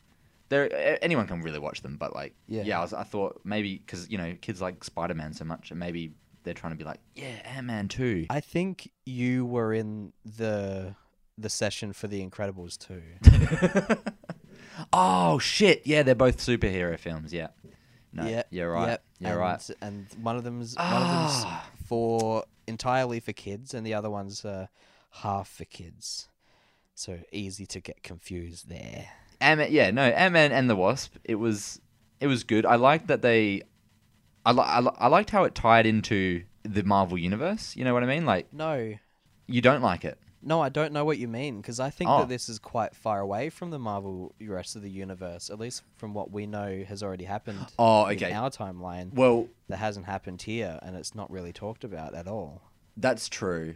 they're 0.49 1.03
anyone 1.03 1.27
can 1.27 1.41
really 1.41 1.59
watch 1.59 1.81
them, 1.81 1.97
but 1.97 2.13
like 2.13 2.33
Yeah. 2.47 2.63
yeah, 2.63 2.77
I, 2.79 2.81
was, 2.81 2.93
I 2.93 3.03
thought 3.03 3.41
maybe 3.43 3.77
because 3.79 4.09
you 4.09 4.17
know 4.17 4.35
kids 4.41 4.61
like 4.61 4.83
Spider 4.83 5.13
Man 5.15 5.33
so 5.33 5.45
much, 5.45 5.71
and 5.71 5.79
maybe 5.79 6.13
they're 6.43 6.53
trying 6.53 6.73
to 6.73 6.77
be 6.77 6.83
like 6.83 6.99
yeah 7.15 7.39
Ant 7.55 7.67
Man 7.67 7.87
too. 7.87 8.27
I 8.29 8.39
think 8.39 8.91
you 9.05 9.45
were 9.45 9.73
in 9.73 10.13
the 10.25 10.95
the 11.37 11.49
session 11.49 11.93
for 11.93 12.07
The 12.07 12.25
Incredibles 12.25 12.77
too. 12.77 13.01
oh 14.93 15.39
shit! 15.39 15.81
Yeah, 15.85 16.03
they're 16.03 16.15
both 16.15 16.37
superhero 16.37 16.97
films. 16.99 17.33
Yeah. 17.33 17.47
No, 18.15 18.27
yeah, 18.27 18.43
you're 18.51 18.71
right. 18.71 18.89
yep. 18.89 19.03
You're 19.19 19.31
and, 19.31 19.39
right. 19.39 19.69
And 19.81 20.07
one 20.21 20.35
of 20.35 20.43
them's 20.43 20.75
one 20.75 20.85
of 20.85 20.93
Ah. 21.03 21.65
them's 21.71 21.87
for 21.87 22.43
entirely 22.67 23.19
for 23.19 23.33
kids, 23.33 23.73
and 23.73 23.85
the 23.85 23.93
other 23.95 24.09
one's 24.09 24.45
uh, 24.45 24.67
half 25.09 25.49
for 25.49 25.65
kids. 25.65 26.27
So 26.95 27.19
easy 27.31 27.65
to 27.65 27.79
get 27.79 28.03
confused 28.03 28.69
there. 28.69 29.07
Ant-Man, 29.41 29.69
yeah, 29.71 29.89
no, 29.89 30.03
Ant-Man 30.03 30.51
and 30.51 30.69
the 30.69 30.75
Wasp. 30.75 31.15
It 31.23 31.35
was, 31.35 31.81
it 32.19 32.27
was 32.27 32.43
good. 32.43 32.67
I 32.67 32.75
liked 32.75 33.07
that 33.07 33.23
they, 33.23 33.63
I, 34.45 34.51
li- 34.51 34.63
I, 34.63 34.79
li- 34.79 34.95
I 34.99 35.07
liked 35.07 35.31
how 35.31 35.43
it 35.43 35.55
tied 35.55 35.87
into 35.87 36.43
the 36.61 36.83
Marvel 36.83 37.17
universe. 37.17 37.75
You 37.75 37.83
know 37.83 37.95
what 37.95 38.03
I 38.03 38.05
mean? 38.05 38.25
Like, 38.27 38.53
No, 38.53 38.93
you 39.47 39.61
don't 39.61 39.81
like 39.81 40.05
it. 40.05 40.19
No, 40.45 40.61
I 40.61 40.69
don't 40.69 40.91
know 40.93 41.05
what 41.05 41.17
you 41.17 41.27
mean 41.27 41.57
because 41.61 41.79
I 41.79 41.89
think 41.89 42.09
Oh. 42.09 42.19
that 42.19 42.29
this 42.29 42.49
is 42.49 42.59
quite 42.59 42.95
far 42.95 43.19
away 43.19 43.49
from 43.49 43.71
the 43.71 43.79
Marvel 43.79 44.35
rest 44.41 44.75
of 44.75 44.81
the 44.81 44.89
universe, 44.91 45.49
at 45.49 45.59
least 45.59 45.83
from 45.97 46.13
what 46.13 46.31
we 46.31 46.45
know 46.45 46.83
has 46.87 47.01
already 47.01 47.23
happened. 47.25 47.65
Oh, 47.79 48.05
in 48.07 48.17
okay. 48.17 48.31
our 48.33 48.49
timeline 48.49 49.13
Well, 49.13 49.47
that 49.69 49.77
hasn't 49.77 50.05
happened 50.05 50.41
here, 50.41 50.79
and 50.83 50.95
it's 50.95 51.15
not 51.15 51.31
really 51.31 51.53
talked 51.53 51.83
about 51.83 52.13
at 52.13 52.27
all. 52.27 52.61
that's 52.97 53.27
true. 53.29 53.75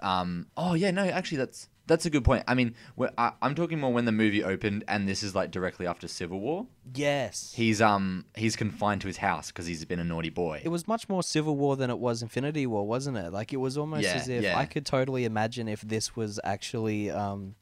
Um, 0.00 0.46
oh 0.56 0.74
yeah, 0.74 0.90
no, 0.90 1.04
actually, 1.04 1.38
that's 1.38 1.68
that's 1.86 2.04
a 2.06 2.10
good 2.10 2.24
point. 2.24 2.44
I 2.48 2.54
mean, 2.54 2.74
I, 3.16 3.32
I'm 3.40 3.54
talking 3.54 3.78
more 3.78 3.92
when 3.92 4.04
the 4.04 4.12
movie 4.12 4.42
opened, 4.42 4.84
and 4.88 5.08
this 5.08 5.22
is 5.22 5.34
like 5.34 5.50
directly 5.50 5.86
after 5.86 6.08
Civil 6.08 6.40
War. 6.40 6.66
Yes, 6.94 7.52
He's 7.56 7.80
um 7.80 8.24
he's 8.34 8.56
confined 8.56 9.00
to 9.02 9.06
his 9.06 9.18
house 9.18 9.48
because 9.48 9.66
he's 9.66 9.84
been 9.84 9.98
a 9.98 10.04
naughty 10.04 10.30
boy. 10.30 10.60
It 10.64 10.68
was 10.68 10.86
much 10.88 11.08
more 11.08 11.22
Civil 11.22 11.56
War 11.56 11.76
than 11.76 11.90
it 11.90 11.98
was 11.98 12.22
Infinity 12.22 12.66
War, 12.66 12.86
wasn't 12.86 13.16
it? 13.16 13.32
Like 13.32 13.52
it 13.52 13.58
was 13.58 13.76
almost 13.78 14.04
Yeah, 14.04 14.16
as 14.16 14.28
if 14.28 14.42
yeah. 14.44 14.56
I 14.58 14.66
could 14.66 14.84
totally 14.86 15.24
imagine 15.24 15.68
if 15.68 15.80
this 15.82 16.16
was 16.16 16.40
actually 16.44 17.10
um, 17.10 17.54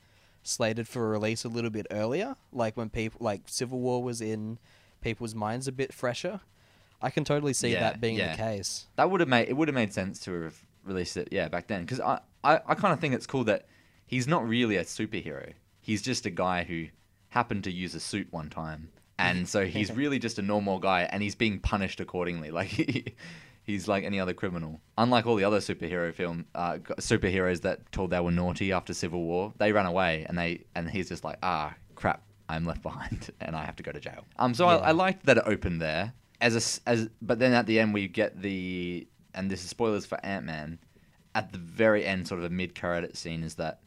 slated 0.42 0.86
for 0.88 1.08
release 1.08 1.44
a 1.44 1.48
little 1.48 1.70
bit 1.70 1.86
earlier, 1.90 2.36
like 2.52 2.76
when 2.76 2.90
people 2.90 3.18
like 3.24 3.42
Civil 3.46 3.80
War 3.80 4.02
was 4.02 4.20
in 4.20 4.58
people's 5.00 5.34
minds 5.34 5.68
a 5.68 5.72
bit 5.72 5.92
fresher. 5.92 6.40
I 7.02 7.10
can 7.10 7.24
totally 7.24 7.52
see 7.52 7.72
Yeah, 7.72 7.80
that 7.80 8.00
being 8.00 8.16
the 8.16 8.36
case. 8.36 8.86
That 8.96 9.10
would 9.10 9.20
have 9.20 9.28
made 9.28 9.48
it 9.48 9.54
would 9.54 9.68
have 9.68 9.74
made 9.74 9.92
sense 9.92 10.18
to 10.20 10.32
have 10.44 10.56
released 10.84 11.16
it, 11.18 11.28
yeah, 11.30 11.48
back 11.48 11.66
then. 11.66 11.82
Because 11.82 12.00
I, 12.00 12.20
I, 12.42 12.60
I 12.66 12.74
kind 12.74 12.94
of 12.94 13.00
think 13.00 13.14
it's 13.14 13.26
cool 13.26 13.44
that 13.44 13.66
he's 14.06 14.26
not 14.26 14.46
really 14.46 14.76
a 14.76 14.84
superhero. 14.84 15.52
He's 15.80 16.02
just 16.02 16.26
a 16.26 16.30
guy 16.30 16.64
who 16.64 16.86
happened 17.30 17.64
to 17.64 17.72
use 17.72 17.94
a 17.94 18.00
suit 18.00 18.28
one 18.30 18.50
time, 18.50 18.90
and 19.18 19.48
so 19.48 19.66
he's 19.66 19.92
really 19.96 20.18
just 20.18 20.38
a 20.38 20.42
normal 20.42 20.78
guy, 20.78 21.02
and 21.10 21.22
he's 21.22 21.34
being 21.34 21.58
punished 21.60 22.00
accordingly. 22.00 22.50
Like 22.54 22.68
he, 22.68 23.14
he's 23.64 23.88
like 23.88 24.04
any 24.04 24.20
other 24.20 24.34
criminal. 24.34 24.80
Unlike 24.98 25.26
all 25.26 25.36
the 25.36 25.44
other 25.44 25.58
superhero 25.58 26.14
film 26.14 26.46
uh, 26.54 26.78
superheroes 26.98 27.62
that 27.62 27.90
told 27.92 28.10
they 28.10 28.20
were 28.20 28.30
naughty 28.30 28.72
after 28.72 28.94
Civil 28.94 29.22
War, 29.22 29.52
they 29.58 29.72
ran 29.72 29.86
away, 29.86 30.24
and 30.28 30.38
they 30.38 30.64
and 30.74 30.88
he's 30.90 31.08
just 31.08 31.24
like 31.24 31.38
ah 31.42 31.74
crap. 31.94 32.22
I'm 32.48 32.64
left 32.66 32.82
behind, 32.90 33.30
and 33.40 33.56
I 33.56 33.64
have 33.64 33.76
to 33.76 33.82
go 33.82 33.92
to 33.92 34.00
jail. 34.00 34.24
Um, 34.38 34.54
so 34.54 34.66
Yeah. 34.66 34.76
I, 34.76 34.88
I 34.88 34.90
liked 34.92 35.26
that 35.26 35.38
it 35.38 35.44
opened 35.46 35.80
there 35.80 36.12
as 36.40 36.80
a 36.86 36.88
as, 36.88 37.08
but 37.22 37.38
then 37.38 37.52
at 37.52 37.66
the 37.66 37.80
end 37.80 37.94
we 37.94 38.06
get 38.08 38.40
the 38.42 39.06
and 39.34 39.50
this 39.50 39.64
is 39.64 39.70
spoilers 39.70 40.06
for 40.06 40.24
Ant 40.24 40.44
Man. 40.44 40.78
At 41.34 41.50
the 41.50 41.58
very 41.58 42.04
end, 42.06 42.28
sort 42.28 42.38
of 42.38 42.44
a 42.44 42.50
mid 42.50 42.78
credit 42.78 43.16
scene 43.16 43.42
is 43.42 43.54
that 43.56 43.80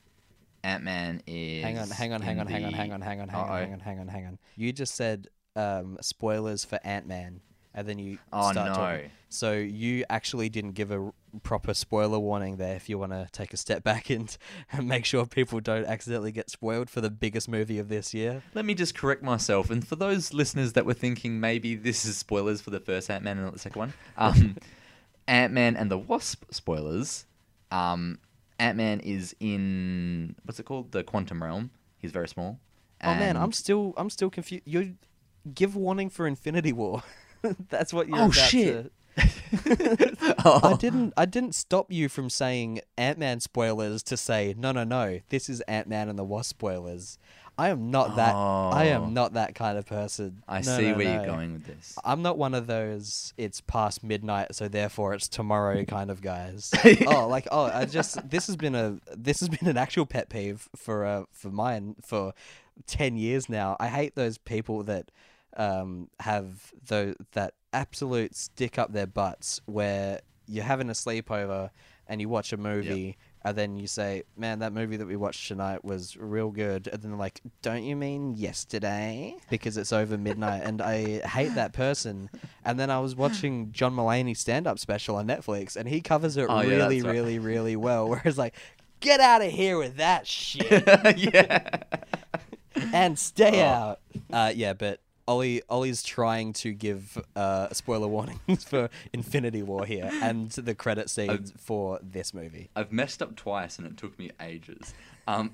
Ant 0.68 0.84
Man 0.84 1.22
is. 1.26 1.64
Hang 1.64 1.78
on, 1.78 1.90
hang 1.90 2.14
on, 2.14 2.22
hang 2.22 2.40
on, 2.40 2.48
hang 2.48 2.66
on, 2.66 2.74
hang 2.74 2.92
on, 2.92 3.02
hang 3.02 3.22
on, 3.22 3.30
hang 3.30 3.40
on, 3.42 3.50
hang 3.60 3.74
on, 3.74 3.80
hang 3.80 4.00
on, 4.00 4.08
hang 4.08 4.26
on. 4.26 4.40
You 4.56 4.74
just 4.74 4.96
said 4.96 5.28
um, 5.56 5.98
spoilers 6.02 6.66
for 6.66 6.78
Ant 6.84 7.08
Man, 7.08 7.40
and 7.74 7.88
then 7.88 8.00
you 8.00 8.18
Oh, 8.34 8.52
start 8.52 8.68
no. 8.70 8.74
talking. 8.76 9.12
So 9.30 9.54
you 9.54 10.04
actually 10.10 10.50
didn't 10.50 10.72
give 10.72 10.92
a 10.92 11.12
proper 11.44 11.74
spoiler 11.74 12.20
warning 12.20 12.58
there. 12.58 12.76
If 12.76 12.90
you 12.90 12.98
want 12.98 13.12
to 13.14 13.28
take 13.32 13.54
a 13.54 13.58
step 13.58 13.84
back 13.92 14.10
and, 14.10 14.36
and 14.72 14.88
make 14.88 15.06
sure 15.06 15.26
people 15.26 15.60
don't 15.62 15.86
accidentally 15.86 16.32
get 16.32 16.50
spoiled 16.50 16.90
for 16.90 17.02
the 17.02 17.10
biggest 17.10 17.48
movie 17.50 17.80
of 17.80 17.88
this 17.90 18.14
year. 18.14 18.42
Let 18.54 18.66
me 18.66 18.74
just 18.74 18.94
correct 18.96 19.24
myself. 19.24 19.70
And 19.70 19.86
for 19.88 19.96
those 19.96 20.34
listeners 20.34 20.74
that 20.74 20.86
were 20.86 20.94
thinking 20.94 21.40
maybe 21.40 21.76
this 21.76 22.04
is 22.06 22.18
spoilers 22.18 22.62
for 22.62 22.72
the 22.72 22.80
first 22.80 23.10
Ant 23.10 23.24
Man 23.24 23.38
and 23.38 23.46
not 23.46 23.54
the 23.54 23.60
second 23.60 23.80
one, 23.80 23.94
um, 24.18 24.58
Ant 25.28 25.54
Man 25.54 25.76
and 25.78 25.90
the 25.92 25.98
Wasp 25.98 26.44
spoilers. 26.52 27.26
Um, 27.70 28.20
Ant 28.60 28.78
Man 28.78 29.00
is 29.02 29.36
in 29.40 30.36
what's 30.44 30.60
it 30.60 30.64
called? 30.64 30.92
The 30.92 31.04
quantum 31.04 31.44
realm. 31.44 31.72
He's 31.98 32.12
very 32.12 32.28
small. 32.28 32.60
Oh 33.04 33.14
man, 33.16 33.38
I'm 33.38 33.52
still 33.52 33.94
I'm 33.98 34.10
still 34.10 34.30
confused. 34.30 34.64
You 34.66 34.96
give 35.54 35.76
warning 35.76 36.10
for 36.10 36.26
Infinity 36.28 36.74
War. 36.74 37.04
That's 37.70 37.94
what 37.94 38.08
you're 38.08 38.18
Oh, 38.18 38.26
about 38.26 38.34
shit. 38.34 38.92
to. 38.92 38.92
Oh. 40.46 40.60
I 40.64 40.74
didn't 40.76 41.14
I 41.18 41.26
didn't 41.26 41.56
stop 41.56 41.92
you 41.92 42.08
from 42.10 42.30
saying 42.30 42.82
Ant 42.98 43.18
Man 43.18 43.40
spoilers 43.40 44.02
to 44.04 44.16
say 44.18 44.54
no 44.58 44.72
no 44.72 44.84
no 44.84 45.20
this 45.30 45.50
is 45.50 45.62
Ant 45.62 45.88
Man 45.88 46.10
and 46.10 46.18
the 46.18 46.24
Wasp 46.24 46.52
spoilers. 46.52 47.18
I 47.58 47.70
am 47.70 47.90
not 47.90 48.16
that 48.18 48.36
I 48.36 48.90
Oh. 48.92 49.04
am 49.06 49.14
not 49.14 49.34
that 49.34 49.56
kind 49.56 49.78
of 49.78 49.86
person. 49.86 50.44
I 50.48 50.58
No, 50.62 50.78
see 50.78 50.92
no, 50.92 50.98
where 50.98 51.06
no. 51.06 51.14
you're 51.16 51.26
going 51.26 51.54
with 51.54 51.66
this. 51.66 51.98
I'm 52.06 52.22
not 52.22 52.38
one 52.38 52.54
of 52.54 52.68
those 52.68 53.34
it's 53.38 53.62
past 53.62 54.04
midnight 54.04 54.54
so 54.56 54.68
therefore 54.68 55.14
it's 55.14 55.28
tomorrow 55.28 55.84
kind 55.86 56.12
of 56.12 56.22
guys. 56.22 56.72
oh 57.08 57.28
like 57.28 57.48
oh 57.52 57.66
I 57.66 57.86
just 57.86 58.30
this 58.30 58.48
has 58.48 58.56
been 58.56 58.76
a 58.76 59.00
this 59.16 59.40
has 59.40 59.50
been 59.50 59.68
an 59.68 59.78
actual 59.78 60.06
pet 60.06 60.30
peeve 60.30 60.70
for 60.76 61.06
uh 61.06 61.24
for 61.32 61.50
mine 61.50 61.96
for 62.04 62.34
10 62.86 63.18
years 63.18 63.50
now. 63.50 63.76
I 63.80 63.88
hate 63.88 64.16
those 64.16 64.38
people 64.38 64.84
that 64.84 65.12
um 65.56 66.10
have 66.20 66.72
those 66.88 67.16
that 67.32 67.54
absolute 67.74 68.36
stick 68.36 68.78
up 68.78 68.94
their 68.94 69.08
butts 69.08 69.62
where 69.66 70.22
you're 70.48 70.64
having 70.64 70.90
a 70.90 70.94
sleepover 70.94 71.72
and 72.08 72.22
you 72.22 72.30
watch 72.30 72.54
a 72.54 72.58
movie 72.58 73.18
and 73.50 73.58
then 73.58 73.77
you 73.77 73.88
say, 73.88 74.24
"Man, 74.36 74.60
that 74.60 74.74
movie 74.74 74.98
that 74.98 75.08
we 75.08 75.16
watched 75.16 75.48
tonight 75.48 75.84
was 75.86 76.16
real 76.18 76.51
good." 76.51 76.88
And 76.88 77.01
then 77.01 77.12
they're 77.12 77.20
like, 77.20 77.42
"Don't 77.62 77.84
you 77.84 77.96
mean 77.96 78.34
yesterday?" 78.36 79.36
Because 79.50 79.77
it's 79.77 79.92
over 79.94 80.18
midnight, 80.18 80.63
and 80.63 80.82
I 80.82 81.25
hate 81.27 81.56
that 81.56 81.74
person. 81.74 82.30
And 82.66 82.80
then 82.80 82.89
I 82.89 83.00
was 83.00 83.16
watching 83.16 83.72
John 83.72 83.96
Mulaney's 83.96 84.39
stand-up 84.39 84.80
special 84.80 85.16
on 85.16 85.27
Netflix, 85.27 85.75
and 85.75 85.88
he 85.88 86.01
covers 86.01 86.38
it 86.38 86.48
Oh, 86.50 86.62
really, 86.62 86.77
that's 87.00 87.06
right. 87.06 87.12
really, 87.13 87.39
really 87.39 87.75
well. 87.75 88.10
Whereas, 88.10 88.38
like, 88.38 88.56
get 89.00 89.20
out 89.20 89.42
of 89.42 89.51
here 89.51 89.77
with 89.77 89.98
that 89.98 90.25
shit 90.27 90.84
yeah. 91.18 91.80
and 92.94 93.18
stay 93.18 93.62
Oh. 93.62 93.66
out. 93.66 94.00
Uh, 94.32 94.51
yeah, 94.56 94.74
but 94.74 95.00
Ollie 95.27 95.62
Ollie's 95.69 96.03
trying 96.03 96.53
to 96.53 96.74
give 96.74 97.17
uh, 97.36 97.69
spoiler 97.74 98.07
warnings 98.07 98.63
for 98.67 98.89
Infinity 99.13 99.62
War 99.62 99.86
here 99.86 100.10
and 100.22 100.50
the 100.51 100.74
credit 100.74 101.10
scenes 101.10 101.53
for 101.57 102.00
this 102.01 102.34
movie. 102.34 102.69
I've 102.75 102.91
messed 102.91 103.22
up 103.22 103.36
twice 103.36 103.77
and 103.77 103.88
it 103.88 103.98
took 103.98 104.17
me 104.17 104.31
ages. 104.39 104.93
Um, 105.27 105.51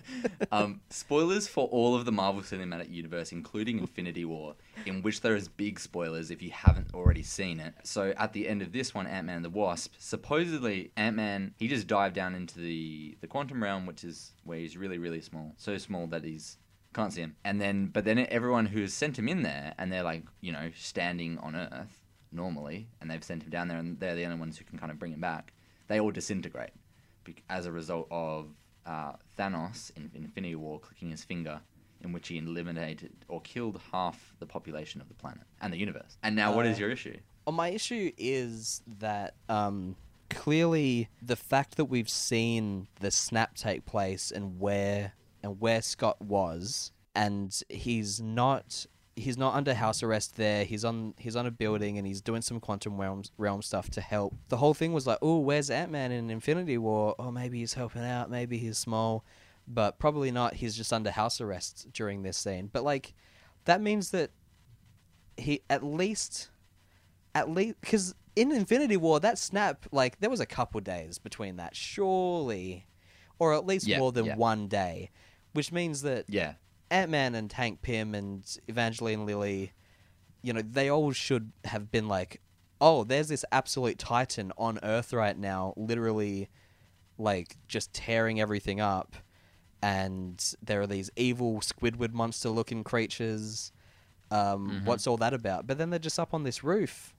um, 0.52 0.80
spoilers 0.90 1.48
for 1.48 1.66
all 1.68 1.96
of 1.96 2.04
the 2.04 2.12
Marvel 2.12 2.42
Cinematic 2.42 2.92
Universe, 2.92 3.32
including 3.32 3.80
Infinity 3.80 4.24
War, 4.24 4.54
in 4.86 5.02
which 5.02 5.20
there 5.20 5.34
is 5.34 5.48
big 5.48 5.80
spoilers 5.80 6.30
if 6.30 6.40
you 6.40 6.52
haven't 6.52 6.94
already 6.94 7.24
seen 7.24 7.58
it. 7.58 7.74
So 7.82 8.14
at 8.16 8.32
the 8.32 8.46
end 8.46 8.62
of 8.62 8.70
this 8.70 8.94
one, 8.94 9.08
Ant 9.08 9.26
Man 9.26 9.36
and 9.36 9.44
the 9.44 9.50
Wasp, 9.50 9.94
supposedly 9.98 10.92
Ant 10.96 11.16
Man 11.16 11.54
he 11.58 11.66
just 11.66 11.88
dived 11.88 12.14
down 12.14 12.36
into 12.36 12.60
the 12.60 13.18
the 13.20 13.26
quantum 13.26 13.62
realm, 13.62 13.86
which 13.86 14.04
is 14.04 14.32
where 14.44 14.58
he's 14.58 14.76
really 14.76 14.98
really 14.98 15.20
small, 15.20 15.54
so 15.56 15.76
small 15.76 16.06
that 16.06 16.22
he's 16.22 16.58
can't 16.96 17.12
see 17.12 17.20
him. 17.20 17.36
And 17.44 17.60
then 17.60 17.76
but 17.96 18.04
then 18.04 18.18
everyone 18.38 18.66
who's 18.66 18.92
sent 19.02 19.18
him 19.18 19.28
in 19.28 19.42
there, 19.42 19.74
and 19.78 19.92
they're 19.92 20.02
like 20.12 20.24
you 20.40 20.52
know 20.56 20.70
standing 20.74 21.38
on 21.38 21.54
Earth 21.54 21.96
normally, 22.32 22.88
and 23.00 23.10
they've 23.10 23.22
sent 23.30 23.42
him 23.44 23.50
down 23.50 23.68
there, 23.68 23.78
and 23.78 24.00
they're 24.00 24.16
the 24.16 24.24
only 24.24 24.38
ones 24.38 24.58
who 24.58 24.64
can 24.64 24.78
kind 24.78 24.90
of 24.92 24.98
bring 24.98 25.12
him 25.12 25.20
back. 25.20 25.52
They 25.88 26.00
all 26.00 26.10
disintegrate 26.10 26.74
as 27.48 27.66
a 27.66 27.72
result 27.72 28.06
of 28.10 28.48
uh, 28.86 29.12
Thanos 29.38 29.90
in 29.96 30.10
Infinity 30.14 30.54
War 30.54 30.78
clicking 30.78 31.10
his 31.10 31.24
finger, 31.24 31.60
in 32.02 32.12
which 32.12 32.28
he 32.28 32.38
eliminated 32.38 33.12
or 33.28 33.40
killed 33.42 33.80
half 33.92 34.34
the 34.38 34.46
population 34.46 35.00
of 35.00 35.08
the 35.08 35.14
planet 35.14 35.44
and 35.60 35.72
the 35.72 35.78
universe. 35.78 36.18
And 36.22 36.34
now, 36.36 36.54
what 36.54 36.66
is 36.66 36.76
Uh, 36.76 36.80
your 36.82 36.90
issue? 36.90 37.18
Well, 37.44 37.54
my 37.54 37.68
issue 37.68 38.10
is 38.18 38.82
that 38.98 39.34
um, 39.48 39.96
clearly 40.30 41.08
the 41.22 41.36
fact 41.36 41.76
that 41.76 41.86
we've 41.86 42.08
seen 42.08 42.88
the 43.00 43.10
snap 43.10 43.54
take 43.54 43.84
place 43.86 44.30
and 44.30 44.58
where 44.58 45.12
and 45.46 45.60
where 45.60 45.80
Scott 45.80 46.20
was, 46.20 46.92
and 47.14 47.58
he's 47.68 48.20
not 48.20 48.86
he's 49.18 49.38
not 49.38 49.54
under 49.54 49.72
house 49.72 50.02
arrest 50.02 50.36
there. 50.36 50.64
He's 50.64 50.84
on 50.84 51.14
he's 51.18 51.36
on 51.36 51.46
a 51.46 51.50
building 51.50 51.96
and 51.96 52.06
he's 52.06 52.20
doing 52.20 52.42
some 52.42 52.60
quantum 52.60 53.00
realm 53.00 53.22
realm 53.38 53.62
stuff 53.62 53.88
to 53.90 54.00
help. 54.02 54.34
The 54.48 54.58
whole 54.58 54.74
thing 54.74 54.92
was 54.92 55.06
like, 55.06 55.18
oh, 55.22 55.38
where's 55.38 55.70
Ant 55.70 55.90
Man 55.90 56.12
in 56.12 56.28
Infinity 56.28 56.76
War? 56.76 57.14
Oh, 57.18 57.30
maybe 57.30 57.60
he's 57.60 57.74
helping 57.74 58.02
out. 58.04 58.30
Maybe 58.30 58.58
he's 58.58 58.76
small, 58.76 59.24
but 59.66 59.98
probably 59.98 60.30
not. 60.30 60.54
He's 60.54 60.76
just 60.76 60.92
under 60.92 61.10
house 61.10 61.40
arrest 61.40 61.88
during 61.92 62.22
this 62.22 62.36
scene. 62.36 62.68
But 62.70 62.84
like, 62.84 63.14
that 63.64 63.80
means 63.80 64.10
that 64.10 64.30
he 65.38 65.62
at 65.70 65.82
least 65.82 66.50
at 67.34 67.48
least 67.50 67.80
because 67.80 68.14
in 68.34 68.52
Infinity 68.52 68.98
War 68.98 69.18
that 69.20 69.38
snap 69.38 69.86
like 69.92 70.20
there 70.20 70.30
was 70.30 70.40
a 70.40 70.46
couple 70.46 70.80
days 70.80 71.18
between 71.18 71.56
that 71.56 71.74
surely, 71.74 72.86
or 73.38 73.54
at 73.54 73.64
least 73.66 73.86
Yeah, 73.86 73.98
more 73.98 74.12
than 74.12 74.26
yeah. 74.26 74.36
one 74.36 74.68
day, 74.68 75.10
which 75.56 75.72
means 75.72 76.02
that 76.02 76.26
Yeah, 76.28 76.54
Ant 76.90 77.10
Man 77.10 77.34
and 77.34 77.50
Hank 77.52 77.82
Pym 77.82 78.14
and 78.14 78.44
Evangeline 78.68 79.26
Lilly, 79.26 79.72
you 80.42 80.52
know, 80.52 80.62
they 80.62 80.88
all 80.88 81.10
should 81.12 81.50
have 81.64 81.90
been 81.90 82.06
like, 82.06 82.40
oh, 82.80 83.02
there's 83.04 83.28
this 83.28 83.44
absolute 83.50 83.98
titan 83.98 84.52
on 84.56 84.78
Earth 84.82 85.12
right 85.12 85.36
now, 85.36 85.74
literally, 85.76 86.48
like 87.18 87.56
just 87.66 87.92
tearing 87.92 88.40
everything 88.40 88.80
up, 88.80 89.16
and 89.82 90.54
there 90.62 90.80
are 90.80 90.86
these 90.86 91.10
evil 91.16 91.60
Squidward 91.60 92.12
monster 92.12 92.48
looking 92.50 92.84
creatures. 92.84 93.72
Um, 94.30 94.68
Mm-hmm. 94.70 94.84
What's 94.86 95.06
all 95.06 95.16
that 95.18 95.32
about? 95.34 95.66
But 95.66 95.78
then 95.78 95.90
they're 95.90 95.98
just 95.98 96.18
up 96.18 96.34
on 96.34 96.42
this 96.42 96.62
roof, 96.64 97.14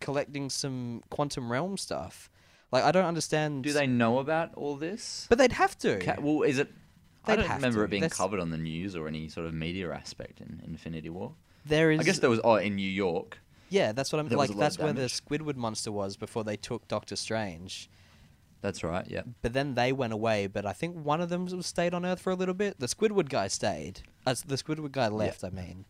collecting 0.00 0.48
some 0.50 1.02
quantum 1.10 1.50
realm 1.52 1.76
stuff. 1.76 2.30
Like 2.72 2.84
I 2.84 2.92
don't 2.92 3.04
understand. 3.04 3.64
do 3.64 3.72
they 3.72 3.86
know 3.86 4.18
about 4.18 4.54
all 4.54 4.76
this? 4.76 5.26
But 5.28 5.38
they'd 5.38 5.52
have 5.52 5.76
to. 5.78 5.98
Ca- 5.98 6.16
well, 6.20 6.42
is 6.42 6.58
it? 6.58 6.72
I 7.24 7.36
They'd 7.36 7.42
don't 7.42 7.54
remember 7.56 7.78
to. 7.80 7.84
it 7.84 7.90
being 7.90 8.00
That's- 8.02 8.16
covered 8.16 8.40
on 8.40 8.50
the 8.50 8.56
news 8.58 8.96
or 8.96 9.06
any 9.08 9.28
sort 9.28 9.46
of 9.46 9.54
media 9.54 9.90
aspect 9.92 10.40
in 10.40 10.60
Infinity 10.66 11.10
War. 11.10 11.34
there 11.66 11.90
is. 11.90 12.00
I 12.00 12.02
guess 12.04 12.18
there 12.20 12.30
was. 12.30 12.40
Oh, 12.42 12.54
in 12.56 12.76
New 12.76 12.88
York. 12.88 13.38
Yeah, 13.68 13.92
that's 13.92 14.12
what 14.12 14.18
I'm 14.18 14.28
There 14.28 14.38
like. 14.38 14.48
a 14.48 14.52
lot 14.52 14.56
of 14.56 14.60
That's 14.60 14.78
where 14.78 14.92
the. 14.92 15.02
Squidward 15.02 15.56
monster 15.56 15.92
was 15.92 16.16
before 16.16 16.42
they 16.44 16.56
took 16.56 16.88
Doctor 16.88 17.14
Strange. 17.16 17.88
That's 18.62 18.82
right. 18.82 19.06
Yeah. 19.08 19.22
But 19.42 19.52
then 19.52 19.74
they 19.74 19.92
went 19.92 20.12
away. 20.12 20.46
But 20.46 20.66
I 20.66 20.72
think 20.72 20.96
one 21.04 21.20
of 21.20 21.28
them 21.28 21.48
stayed 21.62 21.94
on 21.94 22.04
Earth 22.04 22.20
for 22.20 22.30
a 22.30 22.34
little 22.34 22.54
bit. 22.54 22.78
The 22.80 22.86
Squidward 22.88 23.28
guy 23.28 23.48
stayed. 23.48 24.00
Uh, 24.26 24.34
the 24.46 24.56
Squidward 24.56 24.92
guy 24.92 25.08
left. 25.08 25.44
I 25.44 25.50
mean, 25.50 25.84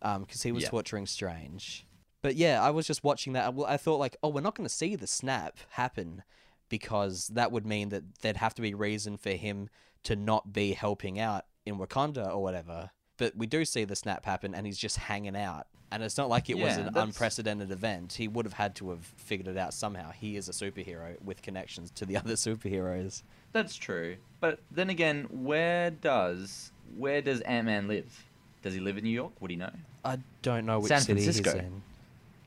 because 0.00 0.42
he 0.42 0.52
was 0.52 0.64
Yeah. 0.64 0.70
torturing 0.70 1.06
Strange. 1.06 1.86
But 2.22 2.36
yeah, 2.36 2.62
I 2.62 2.70
was 2.70 2.86
just 2.86 3.02
watching 3.04 3.32
that. 3.34 3.52
I- 3.52 3.74
I 3.74 3.76
thought 3.76 3.96
like, 3.98 4.16
oh, 4.22 4.28
we're 4.28 4.40
not 4.42 4.54
going 4.54 4.68
to 4.68 4.74
see 4.74 4.94
the 4.96 5.06
snap 5.06 5.58
happen 5.70 6.22
because 6.68 7.28
that 7.28 7.52
would 7.52 7.66
mean 7.66 7.88
that 7.90 8.02
there'd 8.20 8.36
have 8.38 8.54
to 8.54 8.62
be 8.62 8.74
reason 8.74 9.16
for 9.16 9.30
him 9.30 9.68
to 10.04 10.16
not 10.16 10.52
be 10.52 10.72
helping 10.72 11.18
out 11.18 11.44
in 11.66 11.78
Wakanda 11.78 12.28
or 12.28 12.42
whatever. 12.42 12.90
But 13.16 13.36
we 13.36 13.46
do 13.46 13.64
see 13.64 13.84
the 13.84 13.96
snap 13.96 14.24
happen, 14.24 14.54
and 14.54 14.66
he's 14.66 14.78
just 14.78 14.96
hanging 14.96 15.36
out. 15.36 15.66
And 15.92 16.02
it's 16.02 16.18
not 16.18 16.28
like 16.28 16.50
it 16.50 16.58
was 16.58 16.76
an 16.76 16.86
that's- 16.86 17.04
unprecedented 17.04 17.70
event. 17.70 18.14
He 18.14 18.26
would 18.26 18.46
have 18.46 18.54
had 18.54 18.74
to 18.76 18.90
have 18.90 19.04
figured 19.16 19.46
it 19.46 19.56
out 19.56 19.72
somehow. 19.72 20.10
He 20.10 20.36
is 20.36 20.48
a 20.48 20.52
superhero 20.52 21.20
with 21.22 21.40
connections 21.42 21.90
to 21.92 22.06
the 22.06 22.16
other 22.18 22.34
superheroes. 22.34 23.22
That's 23.52 23.76
true. 23.76 24.16
But 24.40 24.58
then 24.72 24.90
again, 24.90 25.28
where 25.30 25.90
does 25.90 26.72
where 26.96 27.22
does 27.22 27.40
Ant 27.42 27.66
Man 27.66 27.86
live? 27.86 28.24
Does 28.62 28.74
he 28.74 28.80
live 28.80 28.98
in 28.98 29.04
New 29.04 29.10
York? 29.10 29.40
Would 29.40 29.52
he 29.52 29.56
know? 29.56 29.70
I 30.04 30.18
don't 30.42 30.66
know 30.66 30.80
which 30.80 30.88
San 30.88 31.02
city 31.02 31.22
Francisco. 31.22 31.52
he's 31.52 31.60
in. 31.60 31.82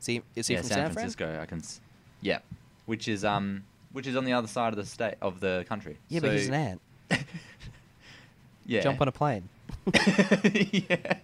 Is 0.00 0.06
he, 0.06 0.22
is 0.36 0.46
he 0.46 0.54
yeah, 0.54 0.60
from 0.60 0.68
San, 0.68 0.76
San, 0.76 0.84
Fran? 0.84 0.92
Francisco. 0.92 1.38
I 1.40 1.46
can. 1.46 1.62
Yeah, 2.20 2.38
which 2.84 3.08
is 3.08 3.24
um, 3.24 3.64
which 3.92 4.06
is 4.06 4.16
on 4.16 4.24
the 4.24 4.34
other 4.34 4.48
side 4.48 4.72
of 4.72 4.76
the 4.76 4.84
state 4.84 5.14
of 5.22 5.40
the 5.40 5.64
country. 5.68 5.96
Yeah, 6.08 6.20
but 6.20 6.32
he's 6.32 6.48
an 6.48 6.54
ant. 6.54 6.80
Yeah. 8.68 8.82
Jump 8.82 9.00
on 9.00 9.08
a 9.08 9.12
plane. 9.12 9.48
yeah. 9.86 10.80
Get 10.86 11.18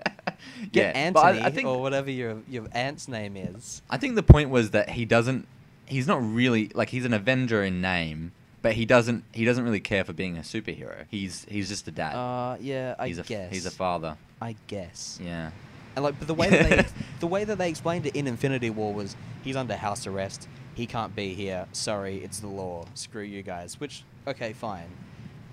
yeah. 0.72 0.92
Anthony 0.94 1.40
I, 1.40 1.46
I 1.46 1.50
think 1.50 1.68
or 1.68 1.80
whatever 1.80 2.10
your 2.10 2.38
your 2.48 2.66
aunt's 2.72 3.06
name 3.06 3.36
is. 3.36 3.82
I 3.90 3.98
think 3.98 4.14
the 4.14 4.22
point 4.22 4.48
was 4.48 4.70
that 4.70 4.90
he 4.90 5.04
doesn't. 5.04 5.46
He's 5.86 6.06
not 6.06 6.22
really 6.22 6.70
like 6.74 6.88
he's 6.88 7.04
an 7.04 7.12
Avenger 7.12 7.62
in 7.62 7.82
name, 7.82 8.32
but 8.62 8.72
he 8.72 8.86
doesn't. 8.86 9.24
He 9.32 9.44
doesn't 9.44 9.62
really 9.62 9.80
care 9.80 10.04
for 10.04 10.14
being 10.14 10.38
a 10.38 10.40
superhero. 10.40 11.04
He's 11.10 11.44
he's 11.46 11.68
just 11.68 11.86
a 11.86 11.90
dad. 11.90 12.16
Uh, 12.16 12.56
yeah, 12.60 12.94
I 12.98 13.08
he's 13.08 13.18
a 13.18 13.22
guess. 13.22 13.52
he's 13.52 13.66
a 13.66 13.70
father. 13.70 14.16
I 14.40 14.56
guess. 14.66 15.20
Yeah. 15.22 15.50
And 15.96 16.02
like, 16.02 16.18
but 16.18 16.26
the 16.26 16.34
way 16.34 16.48
that 16.48 16.70
they, 16.70 16.86
the 17.20 17.26
way 17.26 17.44
that 17.44 17.58
they 17.58 17.68
explained 17.68 18.06
it 18.06 18.16
in 18.16 18.26
Infinity 18.26 18.70
War 18.70 18.94
was 18.94 19.16
he's 19.42 19.54
under 19.54 19.76
house 19.76 20.06
arrest. 20.06 20.48
He 20.74 20.86
can't 20.86 21.14
be 21.14 21.34
here. 21.34 21.66
Sorry, 21.72 22.24
it's 22.24 22.40
the 22.40 22.48
law. 22.48 22.86
Screw 22.94 23.22
you 23.22 23.42
guys. 23.42 23.78
Which, 23.78 24.02
okay, 24.26 24.54
fine. 24.54 24.88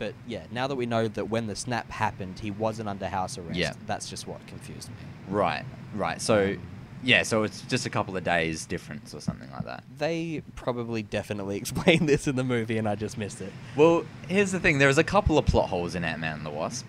But 0.01 0.15
yeah, 0.25 0.45
now 0.49 0.65
that 0.65 0.73
we 0.73 0.87
know 0.87 1.07
that 1.07 1.29
when 1.29 1.45
the 1.45 1.55
snap 1.55 1.91
happened, 1.91 2.39
he 2.39 2.49
wasn't 2.49 2.89
under 2.89 3.07
house 3.07 3.37
arrest. 3.37 3.59
Yeah. 3.59 3.73
That's 3.85 4.09
just 4.09 4.25
what 4.25 4.45
confused 4.47 4.89
me. 4.89 4.95
Right. 5.29 5.63
Right. 5.93 6.19
So, 6.19 6.57
yeah. 7.03 7.21
So 7.21 7.43
it's 7.43 7.61
just 7.61 7.85
a 7.85 7.89
couple 7.91 8.17
of 8.17 8.23
days 8.23 8.65
difference 8.65 9.13
or 9.13 9.21
something 9.21 9.51
like 9.51 9.65
that. 9.65 9.83
They 9.99 10.41
probably 10.55 11.03
definitely 11.03 11.57
explained 11.63 12.09
this 12.09 12.27
in 12.27 12.35
the 12.35 12.43
movie, 12.43 12.79
and 12.79 12.89
I 12.89 12.95
just 12.95 13.15
missed 13.15 13.41
it. 13.41 13.53
Well, 13.75 14.03
here's 14.27 14.51
the 14.51 14.59
thing. 14.59 14.79
There 14.79 14.87
was 14.87 14.97
a 14.97 15.03
couple 15.03 15.37
of 15.37 15.45
plot 15.45 15.69
holes 15.69 15.93
in 15.93 16.03
Ant 16.03 16.19
Man 16.19 16.37
and 16.37 16.45
the 16.47 16.49
Wasp. 16.49 16.87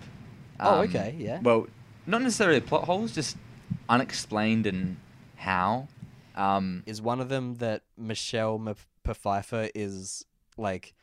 Oh, 0.59 0.79
okay, 0.79 1.13
yeah. 1.15 1.39
Well, 1.43 1.67
not 2.07 2.23
necessarily 2.23 2.61
plot 2.61 2.85
holes, 2.85 3.11
just 3.11 3.37
unexplained 3.89 4.65
and 4.65 4.97
how. 5.35 5.87
Um, 6.35 6.81
Is 6.87 6.99
one 6.99 7.21
of 7.21 7.29
them 7.29 7.57
that 7.57 7.83
Michelle 7.95 8.75
Pfeiffer 9.05 9.69
is 9.75 10.25
like 10.57 10.95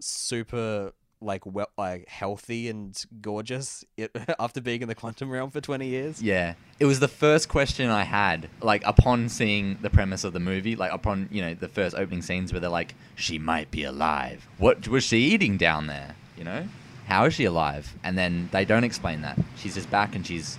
super 0.00 0.92
like 1.22 1.46
well 1.46 1.68
like 1.78 2.08
healthy 2.08 2.68
and 2.68 3.02
gorgeous 3.20 3.84
it, 3.96 4.10
after 4.38 4.60
being 4.60 4.82
in 4.82 4.88
the 4.88 4.94
quantum 4.94 5.30
realm 5.30 5.50
for 5.50 5.60
20 5.60 5.86
years? 5.86 6.22
Yeah, 6.22 6.54
it 6.80 6.84
was 6.84 7.00
the 7.00 7.08
first 7.08 7.48
question 7.48 7.88
I 7.90 8.04
had, 8.04 8.48
like 8.60 8.82
upon 8.84 9.28
seeing 9.28 9.78
the 9.80 9.90
premise 9.90 10.24
of 10.24 10.32
the 10.32 10.40
movie, 10.40 10.76
like 10.76 10.92
upon 10.92 11.28
you 11.30 11.42
know 11.42 11.54
the 11.54 11.68
first 11.68 11.96
opening 11.96 12.22
scenes 12.22 12.52
where 12.52 12.60
they're 12.60 12.70
like, 12.70 12.94
she 13.14 13.38
might 13.38 13.70
be 13.70 13.84
alive. 13.84 14.46
What 14.58 14.88
was 14.88 15.04
she 15.04 15.18
eating 15.18 15.56
down 15.56 15.86
there? 15.86 16.16
You 16.36 16.44
know, 16.44 16.68
how 17.06 17.24
is 17.26 17.34
she 17.34 17.44
alive? 17.44 17.94
And 18.02 18.18
then 18.18 18.48
they 18.52 18.64
don't 18.64 18.84
explain 18.84 19.22
that. 19.22 19.38
She's 19.56 19.74
just 19.74 19.90
back 19.90 20.14
and 20.16 20.26
she's 20.26 20.58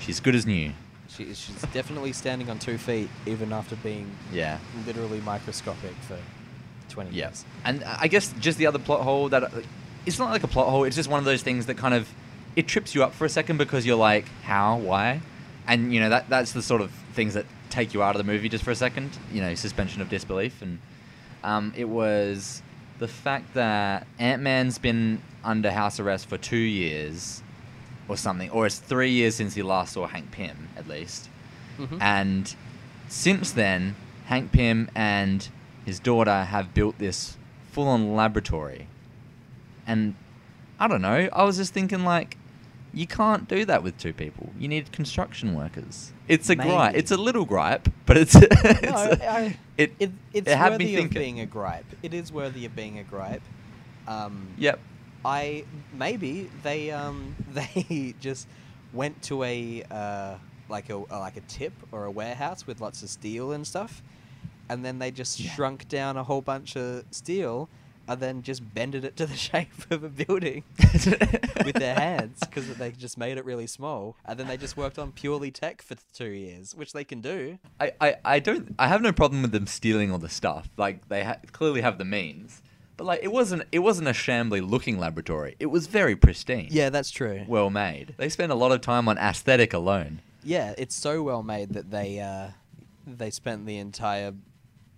she's 0.00 0.18
good 0.20 0.34
as 0.34 0.46
new. 0.46 0.72
She, 1.08 1.24
she's 1.34 1.62
definitely 1.72 2.12
standing 2.12 2.48
on 2.50 2.58
two 2.60 2.78
feet 2.78 3.10
even 3.26 3.52
after 3.52 3.74
being 3.76 4.10
Yeah. 4.32 4.58
literally 4.86 5.20
microscopic 5.20 5.92
for 6.06 6.16
20 6.88 7.10
Yeah. 7.10 7.26
years. 7.26 7.44
And 7.64 7.82
I 7.84 8.06
guess 8.06 8.32
just 8.38 8.58
the 8.58 8.66
other 8.66 8.78
plot 8.78 9.00
hole 9.02 9.28
that 9.28 9.42
uh, 9.42 9.48
it's 10.06 10.18
not 10.18 10.30
like 10.30 10.42
a 10.42 10.48
plot 10.48 10.68
hole. 10.68 10.84
It's 10.84 10.96
just 10.96 11.08
one 11.08 11.18
of 11.18 11.24
those 11.24 11.42
things 11.42 11.66
that 11.66 11.76
kind 11.76 11.94
of 11.94 12.08
it 12.56 12.66
trips 12.66 12.94
you 12.94 13.02
up 13.04 13.14
for 13.14 13.24
a 13.24 13.28
second 13.28 13.58
because 13.58 13.86
you're 13.86 13.96
like, 13.96 14.26
how, 14.42 14.76
why, 14.78 15.20
and 15.66 15.92
you 15.94 16.00
know 16.00 16.08
that 16.08 16.28
that's 16.28 16.52
the 16.52 16.62
sort 16.62 16.80
of 16.82 16.90
things 17.14 17.34
that 17.34 17.46
take 17.70 17.94
you 17.94 18.02
out 18.02 18.16
of 18.16 18.24
the 18.24 18.30
movie 18.32 18.48
just 18.48 18.64
for 18.64 18.70
a 18.70 18.76
second. 18.76 19.16
You 19.32 19.40
know, 19.40 19.54
suspension 19.54 20.02
of 20.02 20.08
disbelief, 20.08 20.60
and 20.62 20.78
um, 21.44 21.72
it 21.76 21.88
was 21.88 22.62
the 22.98 23.08
fact 23.08 23.54
that 23.54 24.06
Ant 24.18 24.42
Man's 24.42 24.78
been 24.78 25.22
under 25.44 25.70
house 25.70 25.98
arrest 26.00 26.28
for 26.28 26.36
two 26.36 26.56
years 26.56 27.42
or 28.08 28.16
something, 28.16 28.50
or 28.50 28.66
it's 28.66 28.78
three 28.78 29.10
years 29.10 29.34
since 29.36 29.54
he 29.54 29.62
last 29.62 29.92
saw 29.94 30.06
Hank 30.06 30.30
Pym, 30.32 30.68
at 30.76 30.88
least. 30.88 31.28
Mhm. 31.78 31.98
And 32.00 32.54
since 33.08 33.52
then, 33.52 33.94
Hank 34.26 34.52
Pym 34.52 34.90
and 34.94 35.48
his 35.86 35.98
daughter 36.00 36.44
have 36.44 36.74
built 36.74 36.98
this 36.98 37.36
full 37.72 37.88
on 37.88 38.14
laboratory. 38.14 38.86
And 39.90 40.14
I 40.78 40.88
don't 40.88 41.02
know, 41.02 41.28
I 41.32 41.42
was 41.44 41.56
just 41.56 41.72
thinking, 41.74 42.04
like, 42.04 42.36
You 42.92 43.06
can't 43.06 43.46
do 43.48 43.64
that 43.66 43.82
with 43.82 43.96
two 43.98 44.12
people. 44.12 44.50
You 44.58 44.66
need 44.68 44.90
construction 44.92 45.54
workers. 45.54 46.12
It's 46.28 46.48
a 46.50 46.56
gripe. 46.56 46.94
It's 46.96 47.10
a 47.12 47.16
little 47.16 47.44
gripe, 47.44 47.88
but 48.06 48.16
it's, 48.16 48.34
it's 48.34 48.82
No, 48.82 48.96
a- 48.96 49.26
I, 49.30 49.58
it, 49.76 49.92
it, 49.98 50.10
it's 50.32 50.48
it 50.50 50.58
worthy 50.58 50.96
of 50.96 51.10
being 51.10 51.40
a 51.40 51.46
gripe. 51.46 51.86
It 52.02 52.14
is 52.14 52.32
worthy 52.32 52.64
of 52.66 52.74
being 52.74 52.98
a 52.98 53.04
gripe. 53.04 53.42
Um, 54.08 54.48
Yep. 54.58 54.78
I 55.24 55.64
maybe 55.92 56.50
they 56.62 56.90
um 56.90 57.36
they 57.52 58.14
just 58.20 58.48
went 58.92 59.20
to 59.24 59.42
a 59.44 59.84
uh, 59.90 60.34
like 60.68 60.88
a 60.90 60.96
like 60.96 61.36
a 61.36 61.42
tip 61.42 61.74
or 61.92 62.06
a 62.06 62.10
warehouse 62.10 62.66
with 62.66 62.80
lots 62.80 63.02
of 63.02 63.10
steel 63.10 63.52
and 63.52 63.66
stuff, 63.66 64.02
and 64.70 64.82
then 64.84 64.98
they 64.98 65.10
just 65.10 65.38
Yeah. 65.38 65.50
shrunk 65.52 65.88
down 65.88 66.16
a 66.16 66.24
whole 66.24 66.40
bunch 66.40 66.74
of 66.76 67.04
steel, 67.10 67.68
and 68.08 68.20
then 68.20 68.42
just 68.42 68.74
bended 68.74 69.04
it 69.04 69.16
to 69.16 69.26
the 69.26 69.36
shape 69.48 69.68
of 69.90 70.02
a 70.04 70.08
building 70.08 70.64
with 71.64 71.74
their 71.76 71.94
hands 71.94 72.38
because 72.40 72.74
they 72.76 72.90
just 72.92 73.16
made 73.18 73.38
it 73.38 73.44
really 73.44 73.66
small, 73.66 74.16
and 74.24 74.38
then 74.38 74.46
they 74.48 74.56
just 74.56 74.76
worked 74.76 74.98
on 74.98 75.12
purely 75.12 75.50
tech 75.50 75.82
for 75.82 75.96
two 76.12 76.30
years, 76.30 76.74
which 76.74 76.92
they 76.92 77.04
can 77.04 77.20
do. 77.20 77.58
I, 77.78 77.92
I, 78.00 78.16
I 78.24 78.38
don't 78.40 78.74
I 78.78 78.88
have 78.88 79.02
no 79.02 79.12
problem 79.12 79.42
with 79.42 79.52
them 79.52 79.66
stealing 79.66 80.10
all 80.10 80.18
the 80.18 80.28
stuff. 80.28 80.68
Like 80.76 81.08
they 81.08 81.24
ha- 81.24 81.38
clearly 81.52 81.80
have 81.82 81.98
the 81.98 82.04
means, 82.04 82.62
but 82.96 83.04
like 83.04 83.20
it 83.22 83.32
wasn't 83.32 83.62
it 83.72 83.80
wasn't 83.80 84.08
a 84.08 84.12
shambly 84.12 84.66
looking 84.68 84.98
laboratory. 84.98 85.56
It 85.60 85.66
was 85.66 85.86
very 85.86 86.16
pristine. 86.16 86.68
Yeah, 86.70 86.90
that's 86.90 87.10
true. 87.10 87.44
well 87.46 87.70
made. 87.70 88.14
They 88.16 88.28
spent 88.28 88.50
a 88.52 88.56
lot 88.56 88.72
of 88.72 88.80
time 88.80 89.08
on 89.08 89.18
aesthetic 89.18 89.72
alone. 89.72 90.20
Yeah, 90.42 90.74
it's 90.78 90.94
so 90.94 91.22
well 91.22 91.42
made 91.42 91.74
that 91.74 91.90
they 91.90 92.18
uh, 92.20 92.48
they 93.06 93.30
spent 93.30 93.66
the 93.66 93.76
entire 93.76 94.32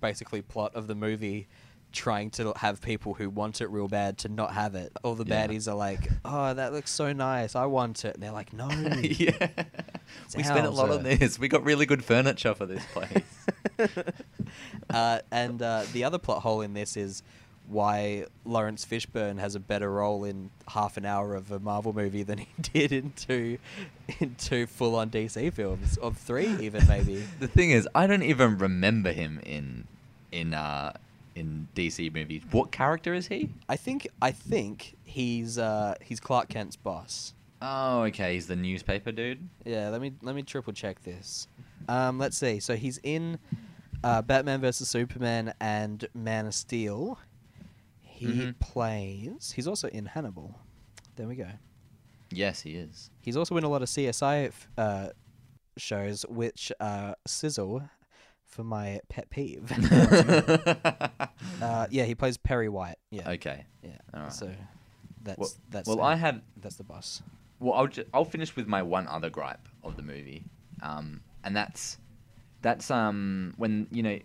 basically 0.01 0.43
plot 0.43 0.75
of 0.75 0.87
the 0.89 0.95
movie 0.95 1.47
trying 1.93 2.31
to 2.31 2.53
have 2.57 2.81
people 2.81 3.15
who 3.15 3.29
want 3.31 3.61
it 3.61 3.69
real 3.69 3.89
bad 3.89 4.19
to 4.19 4.29
not 4.29 4.55
have 4.55 4.75
it. 4.75 4.93
All 5.03 5.15
the 5.15 5.25
Yeah. 5.27 5.47
baddies 5.47 5.69
are 5.69 5.75
like, 5.75 6.09
"Oh, 6.25 6.53
that 6.55 6.73
looks 6.73 6.91
so 6.91 7.13
nice. 7.13 7.55
I 7.55 7.67
want 7.67 8.05
it." 8.05 8.15
And 8.15 8.23
they're 8.23 8.33
like, 8.33 8.53
"No." 8.53 8.69
yeah, 9.03 9.49
we 10.37 10.43
spent 10.43 10.67
a 10.67 10.71
lot 10.71 10.91
on 10.91 11.03
this. 11.05 11.39
We 11.39 11.49
got 11.49 11.65
really 11.65 11.87
good 11.87 12.05
furniture 12.05 12.55
for 12.55 12.67
this 12.67 12.85
place. 12.93 13.23
uh, 14.91 15.21
and 15.31 15.61
uh, 15.63 15.85
the 15.93 16.05
other 16.05 16.19
plot 16.19 16.43
hole 16.43 16.61
in 16.61 16.75
this 16.75 16.97
is 16.97 17.23
why 17.69 18.27
Laurence 18.45 18.85
Fishburne 18.85 19.39
has 19.39 19.55
a 19.55 19.61
better 19.61 19.91
role 19.91 20.25
in 20.25 20.51
half 20.69 20.97
an 20.97 21.05
hour 21.07 21.35
of 21.35 21.51
a 21.53 21.59
Marvel 21.61 21.93
movie 21.93 22.23
than 22.25 22.39
he 22.39 22.49
did 22.73 22.93
in 22.93 23.13
two, 23.13 23.59
in 24.21 24.35
two 24.35 24.67
full-on 24.67 25.11
DC 25.11 25.53
films, 25.53 25.97
of 25.99 26.17
three 26.19 26.49
even 26.61 26.87
maybe. 26.89 27.25
the 27.41 27.49
thing 27.49 27.71
is, 27.71 27.89
I 27.95 28.07
don't 28.07 28.25
even 28.25 28.59
remember 28.59 29.13
him 29.13 29.41
in 29.45 29.87
in 30.33 30.55
uh 30.55 30.93
in 31.35 31.69
DC 31.75 32.13
movies. 32.13 32.43
What 32.51 32.73
character 32.73 33.15
is 33.15 33.27
he? 33.29 33.51
I 33.69 33.77
think 33.77 34.09
I 34.21 34.31
think 34.33 34.97
he's 35.05 35.59
uh, 35.59 35.95
he's 36.01 36.21
Clark 36.21 36.49
Kent's 36.49 36.77
boss. 36.77 37.35
Oh, 37.61 38.03
okay, 38.05 38.35
he's 38.35 38.47
the 38.49 38.57
newspaper 38.57 39.13
dude. 39.13 39.49
Yeah, 39.65 39.89
let 39.91 40.01
me 40.01 40.13
let 40.23 40.35
me 40.35 40.43
triple 40.43 40.73
check 40.73 41.03
this. 41.03 41.47
Um, 41.89 42.19
let's 42.19 42.37
see. 42.37 42.61
So 42.61 42.77
he's 42.77 42.99
in 43.03 43.39
uh, 44.05 44.23
Batman 44.23 44.61
vs 44.61 44.89
Superman 44.89 45.55
and 45.61 46.07
Man 46.15 46.47
of 46.47 46.55
Steel. 46.55 47.19
He 48.01 48.27
Mhm. 48.27 48.59
plays. 48.61 49.53
He's 49.57 49.67
also 49.67 49.89
in 49.89 50.07
Hannibal. 50.07 50.59
There 51.17 51.27
we 51.29 51.35
go. 51.37 51.49
Yes, 52.31 52.61
he 52.63 52.77
is. 52.77 53.11
He's 53.21 53.37
also 53.37 53.57
in 53.57 53.65
a 53.65 53.69
lot 53.69 53.83
of 53.83 53.89
CSI 53.89 54.47
f- 54.47 54.69
uh, 54.79 55.09
shows, 55.77 56.25
which 56.29 56.73
uh, 56.81 57.15
sizzle 57.27 57.83
for 58.53 58.63
my 58.63 59.01
pet 59.09 59.31
peeve. 59.31 59.71
uh, 61.63 61.87
yeah, 61.91 62.05
he 62.05 62.15
plays 62.15 62.37
Perry 62.37 62.69
White. 62.69 62.97
Yeah. 63.11 63.31
okay. 63.31 63.65
Yeah. 63.83 63.91
Alright. 64.15 64.33
So 64.33 64.51
that's 65.23 65.39
Well, 65.39 65.51
that's 65.71 65.89
well 65.89 66.01
uh, 66.01 66.05
I 66.05 66.15
had 66.17 66.43
that's 66.61 66.77
the 66.77 66.85
boss. 66.85 67.23
Well, 67.61 67.75
I'll 67.75 67.87
ju- 67.87 68.05
I'll 68.13 68.25
finish 68.25 68.55
with 68.55 68.67
my 68.67 68.83
one 68.83 69.07
other 69.09 69.31
gripe 69.31 69.69
of 69.83 69.97
the 69.97 70.03
movie, 70.03 70.45
um, 70.83 71.23
and 71.45 71.57
that's 71.57 71.99
that's 72.61 72.91
um 72.91 73.55
when 73.57 73.87
you 73.91 74.03
know 74.03 74.19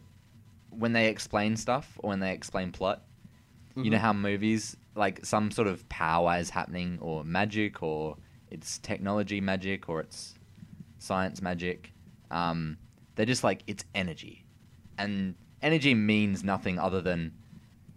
when 0.72 0.94
they 0.94 1.08
explain 1.08 1.56
stuff 1.56 1.98
or 2.04 2.10
when 2.10 2.20
they 2.20 2.34
explain 2.34 2.72
plot. 2.72 3.04
You 3.76 3.92
know 3.92 3.98
Mhm. 3.98 4.02
how 4.02 4.14
movies 4.14 4.76
like 4.96 5.24
some 5.24 5.52
sort 5.52 5.68
of 5.68 5.88
power 5.88 6.38
is 6.40 6.50
happening 6.50 6.98
or 7.00 7.24
magic 7.24 7.84
or 7.84 8.18
it's 8.50 8.80
technology 8.80 9.40
magic 9.40 9.88
or 9.88 10.02
it's 10.02 10.34
science 10.98 11.42
magic. 11.44 11.94
Um, 12.32 12.78
they're 13.18 13.26
just 13.26 13.44
like 13.44 13.64
it's 13.68 13.84
energy, 13.94 14.46
and 14.98 15.36
energy 15.62 15.94
means 15.94 16.44
nothing 16.46 16.80
other 16.80 17.02
than 17.02 17.34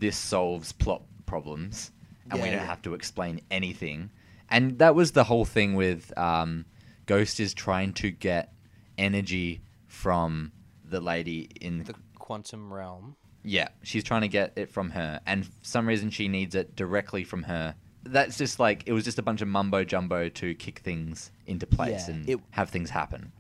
this 0.01 0.17
solves 0.17 0.73
plot 0.73 1.03
problems, 1.27 1.93
and 2.31 2.41
we 2.43 2.49
don't 2.49 2.59
yeah. 2.59 2.65
have 2.67 2.83
to 2.83 2.95
explain 2.95 3.41
anything. 3.53 4.11
And 4.51 4.79
that 4.81 4.97
was 4.97 5.13
the 5.13 5.23
whole 5.25 5.45
thing 5.45 5.75
with 5.75 6.13
um, 6.19 6.65
Ghost 7.07 7.39
is 7.39 7.55
trying 7.55 7.93
to 7.95 8.11
get 8.11 8.53
energy 8.99 9.61
from 9.87 10.51
the 10.85 11.01
lady 11.01 11.49
in 11.61 11.85
The 11.85 11.95
quantum 12.19 12.73
realm. 12.73 13.15
yeah, 13.45 13.69
she's 13.83 14.03
trying 14.05 14.23
to 14.23 14.29
get 14.29 14.53
it 14.57 14.71
from 14.71 14.91
her, 14.91 15.21
and 15.27 15.47
for 15.47 15.53
some 15.63 15.87
reason 15.87 16.11
she 16.11 16.27
needs 16.29 16.55
it 16.55 16.75
directly 16.77 17.23
from 17.25 17.45
her. 17.45 17.75
That's 18.03 18.39
just 18.39 18.59
like 18.59 18.85
it 18.87 18.93
was 18.93 19.05
just 19.05 19.19
a 19.19 19.23
bunch 19.23 19.43
of 19.43 19.49
mumbo 19.49 19.85
jumbo 19.85 20.29
to 20.31 20.55
kick 20.55 20.79
things 20.81 21.31
into 21.47 21.67
place 21.67 22.09
Yeah, 22.09 22.15
and 22.15 22.29
it- 22.29 22.41
have 22.53 22.71
things 22.71 22.89
happen. 22.91 23.31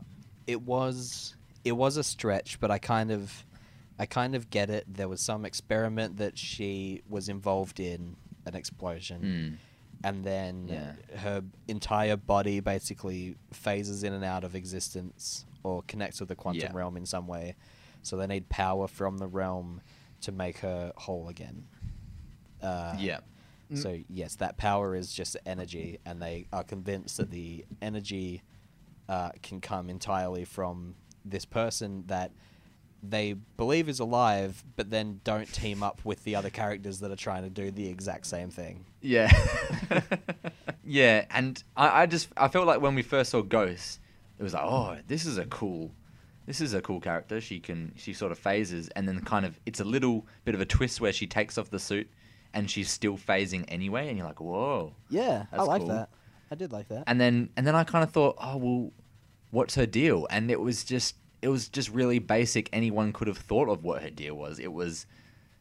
it 0.46 0.60
was 0.62 1.34
it 1.64 1.72
was 1.72 1.96
a 1.96 2.04
stretch, 2.04 2.58
but 2.60 2.70
I 2.70 2.78
kind 2.78 3.10
of 3.10 3.44
I 3.98 4.06
kind 4.06 4.34
of 4.34 4.48
get 4.48 4.70
it. 4.70 4.84
There 4.88 5.08
was 5.08 5.20
some 5.20 5.44
experiment 5.44 6.16
that 6.16 6.38
she 6.38 7.02
was 7.06 7.28
involved 7.28 7.78
in, 7.78 8.16
an 8.46 8.54
explosion, 8.54 9.20
Mm. 9.22 9.58
and 10.02 10.24
then 10.24 10.68
Yeah. 10.68 11.18
her 11.18 11.44
entire 11.68 12.16
body 12.16 12.60
basically 12.60 13.36
phases 13.52 14.02
in 14.02 14.14
and 14.14 14.24
out 14.24 14.42
of 14.42 14.54
existence 14.54 15.44
or 15.62 15.82
connects 15.82 16.18
with 16.20 16.30
the 16.30 16.34
quantum 16.36 16.70
Yeah. 16.72 16.76
realm 16.78 16.96
in 16.96 17.04
some 17.04 17.26
way. 17.26 17.56
So 18.02 18.16
they 18.16 18.26
need 18.26 18.48
power 18.48 18.88
from 18.88 19.18
the 19.18 19.26
realm 19.26 19.82
to 20.22 20.32
make 20.32 20.58
her 20.60 20.92
whole 20.96 21.28
again. 21.28 21.68
Uh, 22.62 22.96
yeah, 22.98 23.20
So 23.74 23.98
yes, 24.08 24.34
that 24.36 24.56
power 24.56 24.94
is 24.96 25.12
just 25.12 25.36
energy, 25.46 25.98
and 26.06 26.20
they 26.22 26.46
are 26.52 26.64
convinced 26.64 27.18
that 27.18 27.30
the 27.30 27.66
energy 27.82 28.42
uh, 29.10 29.30
can 29.42 29.60
come 29.60 29.90
entirely 29.90 30.44
from 30.44 30.94
this 31.24 31.44
person 31.44 32.04
that 32.06 32.32
they 33.02 33.32
believe 33.56 33.88
is 33.88 33.98
alive, 34.00 34.62
but 34.76 34.90
then 34.90 35.20
don't 35.24 35.50
team 35.52 35.82
up 35.82 36.04
with 36.04 36.22
the 36.24 36.36
other 36.36 36.50
characters 36.50 37.00
that 37.00 37.10
are 37.10 37.16
trying 37.16 37.42
to 37.42 37.50
do 37.50 37.70
the 37.70 37.88
exact 37.88 38.26
same 38.26 38.50
thing. 38.50 38.84
yeah, 39.00 39.30
yeah. 40.84 41.24
And 41.30 41.62
I, 41.76 42.02
I 42.02 42.06
just 42.06 42.28
I 42.36 42.48
felt 42.48 42.66
like 42.66 42.80
when 42.80 42.94
we 42.94 43.02
first 43.02 43.30
saw 43.30 43.42
Ghost, 43.42 44.00
it 44.38 44.42
was 44.42 44.54
like, 44.54 44.64
oh, 44.64 44.98
this 45.06 45.24
is 45.24 45.38
a 45.38 45.46
cool, 45.46 45.90
this 46.46 46.60
is 46.60 46.74
a 46.74 46.82
cool 46.82 47.00
character. 47.00 47.40
She 47.40 47.60
can 47.60 47.92
she 47.96 48.12
sort 48.12 48.32
of 48.32 48.38
phases, 48.38 48.88
and 48.90 49.08
then 49.08 49.20
kind 49.22 49.46
of 49.46 49.58
it's 49.64 49.80
a 49.80 49.84
little 49.84 50.26
bit 50.44 50.54
of 50.54 50.60
a 50.60 50.66
twist 50.66 51.00
where 51.00 51.12
she 51.12 51.26
takes 51.26 51.56
off 51.56 51.70
the 51.70 51.78
suit, 51.78 52.08
and 52.52 52.70
she's 52.70 52.90
still 52.90 53.16
phasing 53.16 53.64
anyway, 53.68 54.08
and 54.08 54.18
you're 54.18 54.26
like, 54.26 54.40
whoa. 54.40 54.94
Yeah, 55.08 55.46
I 55.52 55.62
like 55.62 55.80
cool. 55.82 55.88
that. 55.88 56.10
I 56.50 56.56
did 56.56 56.72
like 56.72 56.88
that. 56.88 57.04
and 57.06 57.20
then 57.20 57.48
and 57.56 57.66
then 57.66 57.74
I 57.74 57.84
kind 57.84 58.02
of 58.04 58.10
thought, 58.10 58.36
oh 58.38 58.56
well, 58.56 58.92
what's 59.50 59.74
her 59.74 59.86
deal? 59.86 60.26
And 60.30 60.50
it 60.50 60.60
was 60.60 60.84
just 60.84 61.16
it 61.42 61.48
was 61.48 61.68
just 61.68 61.88
really 61.90 62.18
basic. 62.18 62.68
Anyone 62.72 63.12
could 63.12 63.26
have 63.28 63.38
thought 63.38 63.68
of 63.68 63.82
what 63.82 64.02
her 64.02 64.10
deal 64.10 64.34
was. 64.34 64.58
It 64.58 64.72
was 64.72 65.06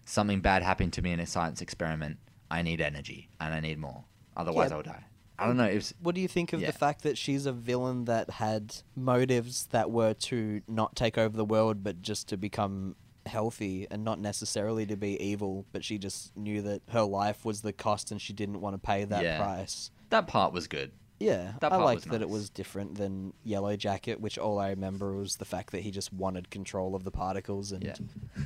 something 0.05 0.41
bad 0.41 0.61
happened 0.63 0.91
to 0.93 1.01
me 1.01 1.11
in 1.13 1.19
a 1.19 1.25
science 1.25 1.61
experiment. 1.61 2.17
I 2.51 2.61
need 2.63 2.81
energy 2.81 3.29
and 3.39 3.53
I 3.53 3.59
need 3.59 3.77
more. 3.79 4.03
Otherwise, 4.35 4.71
Yeah. 4.71 4.77
I'll 4.77 4.83
die. 4.83 5.03
I 5.37 5.45
don't 5.47 5.55
know. 5.55 5.73
Was, 5.73 5.93
What 6.01 6.15
do 6.15 6.21
you 6.21 6.27
think 6.27 6.51
of 6.51 6.59
Yeah. 6.59 6.67
the 6.67 6.77
fact 6.77 7.03
that 7.03 7.17
she's 7.17 7.45
a 7.45 7.53
villain 7.53 8.05
that 8.05 8.29
had 8.29 8.75
motives 8.95 9.67
that 9.67 9.89
were 9.89 10.13
to 10.15 10.61
not 10.67 10.95
take 10.97 11.17
over 11.17 11.37
the 11.37 11.45
world, 11.45 11.81
but 11.83 12.01
just 12.01 12.27
to 12.29 12.37
become 12.37 12.95
healthy 13.25 13.87
and 13.89 14.03
not 14.03 14.19
necessarily 14.19 14.85
to 14.87 14.97
be 14.97 15.21
evil, 15.23 15.65
but 15.71 15.85
she 15.85 15.97
just 15.97 16.35
knew 16.35 16.61
that 16.63 16.81
her 16.89 17.03
life 17.03 17.45
was 17.45 17.61
the 17.61 17.71
cost 17.71 18.11
and 18.11 18.19
she 18.21 18.33
didn't 18.33 18.59
want 18.59 18.73
to 18.73 18.79
pay 18.79 19.05
that 19.05 19.23
Yeah. 19.23 19.37
price. 19.37 19.91
that 20.09 20.25
part 20.27 20.51
was 20.51 20.67
good. 20.67 20.91
Yeah, 21.19 21.51
That 21.59 21.73
I 21.73 21.77
liked 21.77 22.09
that 22.11 22.21
it 22.21 22.29
was 22.29 22.49
different 22.49 22.95
than 22.95 23.33
Yellow 23.43 23.75
Jacket, 23.75 24.21
which 24.21 24.37
all 24.37 24.57
I 24.57 24.69
remember 24.69 25.13
was 25.17 25.35
the 25.35 25.45
fact 25.45 25.71
that 25.71 25.81
he 25.81 25.91
just 25.91 26.13
wanted 26.13 26.49
control 26.49 26.95
of 26.95 27.03
the 27.03 27.11
particles 27.11 27.71
and 27.73 27.83
Yeah. 27.83 27.95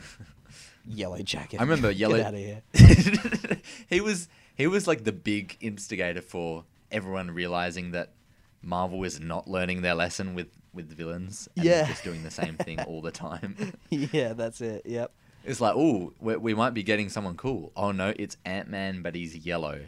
Yellow 0.86 1.20
Jacket. 1.22 1.60
I 1.60 1.64
remember 1.64 1.92
Yellow. 1.92 2.18
Get 2.18 2.26
out 2.28 2.34
of 2.34 2.40
here. 2.40 2.62
he 3.90 4.02
was 4.02 4.28
he 4.56 4.68
was 4.68 4.88
like 4.88 5.04
the 5.04 5.12
big 5.14 5.58
instigator 5.62 6.22
for 6.22 6.66
everyone 6.92 7.32
realizing 7.32 7.92
that 7.92 8.12
Marvel 8.62 9.04
is 9.04 9.20
not 9.20 9.48
learning 9.48 9.82
their 9.82 9.96
lesson 9.96 10.36
with 10.36 10.48
with 10.74 10.92
villains 10.92 11.48
and 11.56 11.66
Yeah. 11.66 11.88
just 11.88 12.04
doing 12.04 12.24
the 12.24 12.32
same 12.32 12.58
thing 12.58 12.80
all 12.82 13.02
the 13.02 13.12
time. 13.12 13.74
yeah, 13.90 14.34
that's 14.34 14.60
it. 14.62 14.82
Yep. 14.86 15.12
It's 15.46 15.60
like, 15.62 15.74
oh, 15.76 16.14
we, 16.20 16.38
we 16.38 16.54
might 16.54 16.74
be 16.74 16.84
getting 16.84 17.10
someone 17.10 17.36
cool. 17.38 17.72
Oh 17.76 17.92
no, 17.92 18.14
it's 18.18 18.38
Ant 18.46 18.70
Man, 18.70 19.02
but 19.02 19.14
he's 19.16 19.36
yellow, 19.46 19.82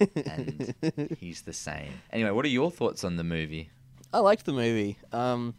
and 0.00 1.16
he's 1.20 1.42
the 1.42 1.52
same. 1.52 1.92
Anyway, 2.12 2.30
what 2.30 2.44
are 2.44 2.48
your 2.48 2.70
thoughts 2.70 3.04
on 3.04 3.16
the 3.16 3.24
movie? 3.24 3.70
I 4.12 4.18
liked 4.20 4.44
the 4.46 4.52
movie. 4.52 4.98
Um, 5.12 5.54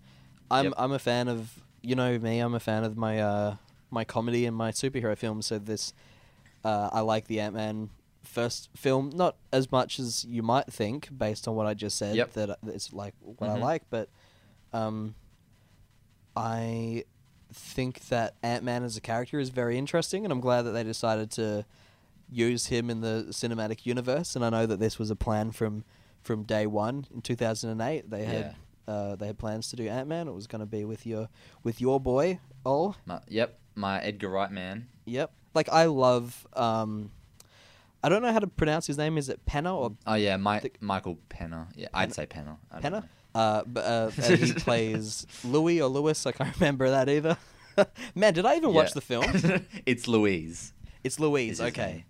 I'm 0.49 0.65
Yep. 0.65 0.73
I'm 0.77 0.91
a 0.91 0.99
fan 0.99 1.27
of 1.27 1.63
you 1.81 1.95
know 1.95 2.17
me. 2.19 2.39
I'm 2.39 2.53
a 2.53 2.59
fan 2.59 2.83
of 2.83 2.97
my 2.97 3.19
uh 3.19 3.55
my 3.89 4.03
comedy 4.03 4.45
and 4.45 4.55
my 4.55 4.71
superhero 4.71 5.17
films. 5.17 5.45
So 5.47 5.57
this, 5.59 5.93
uh, 6.63 6.89
I 6.93 7.01
like 7.01 7.27
the 7.27 7.39
Ant 7.39 7.55
Man 7.55 7.89
first 8.23 8.69
film. 8.75 9.09
Not 9.13 9.35
as 9.51 9.71
much 9.71 9.99
as 9.99 10.25
you 10.25 10.43
might 10.43 10.67
think, 10.71 11.09
based 11.17 11.47
on 11.47 11.55
what 11.55 11.65
I 11.67 11.73
just 11.73 11.97
said. 11.97 12.15
Yep. 12.15 12.33
That 12.33 12.57
it's 12.67 12.93
like 12.93 13.13
what 13.21 13.49
I 13.49 13.57
Mhm. 13.57 13.61
like, 13.61 13.83
but 13.89 14.09
um, 14.73 15.15
I 16.35 17.03
think 17.53 18.07
that 18.07 18.35
Ant 18.43 18.63
Man 18.63 18.83
as 18.83 18.95
a 18.97 19.01
character 19.01 19.39
is 19.39 19.49
very 19.49 19.77
interesting, 19.77 20.23
and 20.25 20.31
I'm 20.31 20.39
glad 20.39 20.63
that 20.63 20.71
they 20.71 20.83
decided 20.83 21.31
to 21.31 21.65
use 22.31 22.67
him 22.67 22.89
in 22.89 23.01
the 23.01 23.25
cinematic 23.29 23.85
universe. 23.85 24.35
And 24.35 24.43
I 24.45 24.49
know 24.49 24.65
that 24.65 24.79
this 24.79 24.97
was 24.97 25.11
a 25.11 25.15
plan 25.15 25.51
from 25.51 25.83
from 26.23 26.43
day 26.43 26.65
one 26.67 27.05
in 27.13 27.21
2008. 27.21 28.09
They 28.09 28.25
had 28.25 28.55
uh, 28.87 29.15
they 29.15 29.27
had 29.27 29.37
plans 29.37 29.69
to 29.69 29.75
do 29.75 29.87
Ant 29.87 30.07
Man. 30.07 30.27
It 30.27 30.33
was 30.33 30.47
going 30.47 30.59
to 30.61 30.65
be 30.65 30.85
with 30.85 31.05
your 31.05 31.29
with 31.63 31.79
your 31.81 31.99
boy 31.99 32.39
Ol. 32.65 32.95
My, 33.05 33.19
yep, 33.27 33.59
my 33.75 34.01
Edgar 34.01 34.29
Wright 34.29 34.51
man. 34.51 34.87
Yep. 35.05 35.31
Like 35.53 35.69
I 35.69 35.85
love. 35.85 36.47
Um, 36.53 37.11
I 38.03 38.09
don't 38.09 38.23
know 38.23 38.31
how 38.33 38.39
to 38.39 38.47
pronounce 38.47 38.87
his 38.87 38.97
name. 38.97 39.17
Is 39.17 39.29
it 39.29 39.45
Penna 39.45 39.77
or 39.77 39.91
Oh 40.07 40.15
yeah, 40.15 40.35
my, 40.37 40.59
The- 40.59 40.71
Michael 40.79 41.19
Penner. 41.29 41.67
Yeah, 41.75 41.87
I'd 41.93 42.13
say 42.13 42.25
Penner. 42.25 42.57
Penna? 42.81 43.07
Uh, 43.35 43.61
but 43.65 43.81
uh, 43.81 44.09
he 44.09 44.53
plays 44.57 45.25
Louis 45.43 45.81
or 45.81 45.87
Lewis. 45.87 46.25
I 46.25 46.31
can't 46.31 46.53
remember 46.55 46.89
that 46.89 47.07
either. 47.09 47.37
Man, 48.15 48.33
did 48.33 48.45
I 48.45 48.55
even 48.55 48.73
watch 48.73 48.93
the 48.93 49.01
film? 49.01 49.25
it's 49.85 50.07
Louise. 50.07 50.73
It's 51.03 51.19
Louise. 51.19 51.59
Is 51.59 51.67
Okay. 51.67 52.05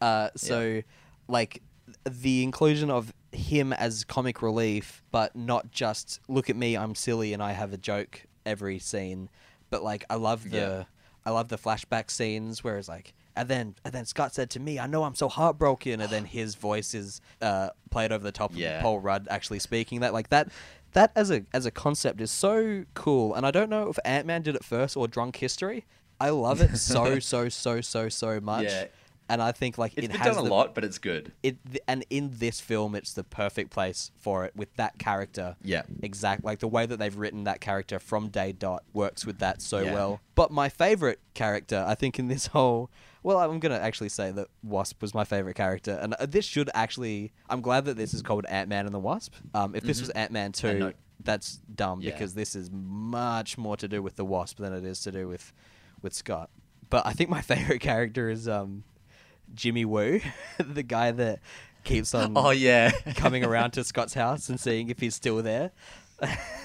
Uh, 0.00 0.30
so, 0.36 0.82
like, 1.28 1.62
the 2.08 2.42
inclusion 2.42 2.90
of 2.90 3.12
him 3.32 3.72
as 3.72 4.04
comic 4.04 4.42
relief, 4.42 5.02
but 5.10 5.34
not 5.36 5.70
just 5.70 6.20
look 6.28 6.48
at 6.50 6.56
me, 6.56 6.76
I'm 6.76 6.94
silly, 6.94 7.32
and 7.32 7.42
I 7.42 7.52
have 7.52 7.72
a 7.72 7.76
joke 7.76 8.24
every 8.46 8.78
scene. 8.78 9.28
But 9.70 9.82
like, 9.84 10.04
I 10.10 10.14
love 10.16 10.50
the, 10.50 10.56
Yeah. 10.56 10.84
I 11.24 11.30
love 11.30 11.48
the 11.48 11.58
flashback 11.58 12.10
scenes 12.10 12.64
where 12.64 12.78
it's 12.78 12.88
like, 12.88 13.12
and 13.36 13.48
then 13.48 13.74
and 13.84 13.92
then 13.94 14.04
Scott 14.06 14.34
said 14.34 14.50
to 14.50 14.60
me, 14.60 14.78
"I 14.80 14.86
know 14.86 15.04
I'm 15.04 15.14
so 15.14 15.28
heartbroken," 15.28 16.00
and 16.00 16.10
then 16.10 16.24
his 16.38 16.54
voice 16.56 16.94
is 16.94 17.20
uh, 17.40 17.70
played 17.90 18.10
over 18.10 18.24
the 18.24 18.32
top 18.32 18.52
Yeah. 18.54 18.76
of 18.78 18.82
Paul 18.82 18.98
Rudd 19.00 19.28
actually 19.30 19.60
speaking 19.60 20.00
that. 20.00 20.12
Like 20.12 20.30
that, 20.30 20.48
that 20.92 21.12
as 21.14 21.30
a 21.30 21.44
as 21.54 21.66
a 21.66 21.70
concept 21.70 22.20
is 22.20 22.30
so 22.32 22.84
cool. 22.94 23.34
And 23.34 23.46
I 23.46 23.50
don't 23.52 23.70
know 23.70 23.88
if 23.88 23.98
Ant 24.04 24.26
Man 24.26 24.42
did 24.42 24.56
it 24.56 24.64
first 24.64 24.96
or 24.96 25.06
Drunk 25.06 25.36
History. 25.36 25.84
I 26.20 26.30
love 26.30 26.60
it 26.60 26.76
so 26.76 27.18
so 27.20 27.48
so 27.48 27.80
so 27.80 28.08
so 28.08 28.40
much. 28.40 28.64
Yeah. 28.64 28.86
And 29.30 29.40
I 29.40 29.52
think 29.52 29.78
like 29.78 29.92
It's 29.96 30.04
it 30.06 30.10
been 30.10 30.20
has 30.20 30.34
done 30.34 30.44
a 30.44 30.48
the- 30.48 30.54
lot, 30.54 30.74
but 30.74 30.84
it's 30.84 30.98
good. 30.98 31.32
It 31.42 31.56
and 31.88 32.04
in 32.10 32.30
this 32.34 32.60
film, 32.60 32.94
it's 32.94 33.12
the 33.12 33.24
perfect 33.24 33.70
place 33.70 34.10
for 34.18 34.44
it 34.44 34.54
with 34.56 34.74
that 34.76 34.98
character. 34.98 35.56
Yeah. 35.62 35.82
Exact 36.02 36.44
like 36.44 36.58
the 36.58 36.68
way 36.68 36.84
that 36.84 36.98
they've 36.98 37.16
written 37.16 37.44
that 37.44 37.60
character 37.60 37.98
from 37.98 38.28
day 38.28 38.52
dot 38.52 38.82
works 38.92 39.24
with 39.24 39.38
that 39.38 39.62
so 39.62 39.78
Yeah. 39.80 39.94
well. 39.94 40.20
But 40.34 40.50
my 40.50 40.68
favorite 40.68 41.20
character, 41.34 41.84
I 41.86 41.94
think, 41.94 42.18
in 42.18 42.28
this 42.28 42.46
whole 42.56 42.90
well, 43.22 43.38
I'm 43.38 43.60
gonna 43.60 43.74
actually 43.76 44.08
say 44.08 44.30
that 44.32 44.48
Wasp 44.62 45.02
was 45.02 45.12
my 45.14 45.24
favorite 45.24 45.54
character, 45.54 45.98
and 46.00 46.14
uh, 46.14 46.24
this 46.26 46.44
should 46.46 46.70
actually. 46.74 47.32
I'm 47.50 47.60
glad 47.60 47.84
that 47.84 47.96
this 47.98 48.14
is 48.14 48.22
called 48.22 48.46
Ant 48.46 48.68
Man 48.70 48.86
and 48.86 48.94
the 48.94 48.98
Wasp. 48.98 49.34
Um, 49.54 49.74
if 49.74 49.82
this 49.84 50.00
was 50.00 50.08
Ant 50.10 50.32
Man 50.32 50.52
two, 50.52 50.78
no- 50.78 50.92
that's 51.22 51.60
dumb 51.74 52.00
Yeah. 52.00 52.12
because 52.12 52.32
this 52.32 52.56
is 52.56 52.70
much 52.72 53.58
more 53.58 53.76
to 53.76 53.86
do 53.88 54.02
with 54.02 54.16
the 54.16 54.24
Wasp 54.24 54.56
than 54.58 54.72
it 54.72 54.84
is 54.84 55.00
to 55.02 55.12
do 55.12 55.28
with 55.28 55.52
with 56.02 56.14
Scott. 56.14 56.48
But 56.88 57.06
I 57.06 57.12
think 57.12 57.28
my 57.28 57.42
favorite 57.52 57.80
character 57.80 58.30
is 58.30 58.48
um, 58.48 58.84
Jimmy 59.54 59.84
Woo, 59.84 60.20
the 60.58 60.82
guy 60.82 61.10
that 61.12 61.40
keeps 61.84 62.14
on 62.14 62.32
Oh 62.36 62.50
yeah. 62.50 62.90
coming 63.16 63.44
around 63.44 63.72
to 63.72 63.84
Scott's 63.84 64.14
house 64.14 64.48
and 64.48 64.58
seeing 64.60 64.90
if 64.90 65.00
he's 65.00 65.14
still 65.14 65.42
there. 65.42 65.70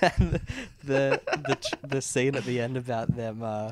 and 0.01 0.41
the 0.83 1.21
the 1.23 1.57
the 1.87 2.01
scene 2.01 2.35
at 2.35 2.43
the 2.43 2.59
end 2.59 2.75
about 2.77 3.15
them 3.15 3.41
uh, 3.41 3.71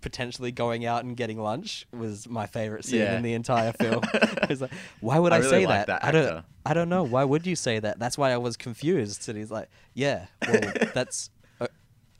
potentially 0.00 0.52
going 0.52 0.84
out 0.86 1.04
and 1.04 1.16
getting 1.16 1.38
lunch 1.38 1.86
was 1.92 2.28
my 2.28 2.46
favorite 2.46 2.84
scene 2.84 3.00
Yeah. 3.00 3.16
in 3.16 3.22
the 3.22 3.34
entire 3.34 3.72
film. 3.72 4.02
It's 4.48 4.60
like, 4.60 4.70
why 5.00 5.18
would 5.18 5.32
I 5.32 5.36
I, 5.36 5.38
really 5.40 5.50
say 5.50 5.66
that? 5.66 5.86
that 5.88 6.04
I 6.04 6.10
don't. 6.10 6.44
I 6.64 6.74
don't 6.74 6.88
know. 6.88 7.02
Why 7.02 7.24
would 7.24 7.46
you 7.46 7.56
say 7.56 7.78
that? 7.80 7.98
That's 7.98 8.16
why 8.18 8.32
I 8.32 8.36
was 8.36 8.56
confused. 8.56 9.28
And 9.28 9.36
he's 9.38 9.50
like, 9.50 9.68
yeah, 9.94 10.26
well, 10.46 10.72
that's. 10.94 11.30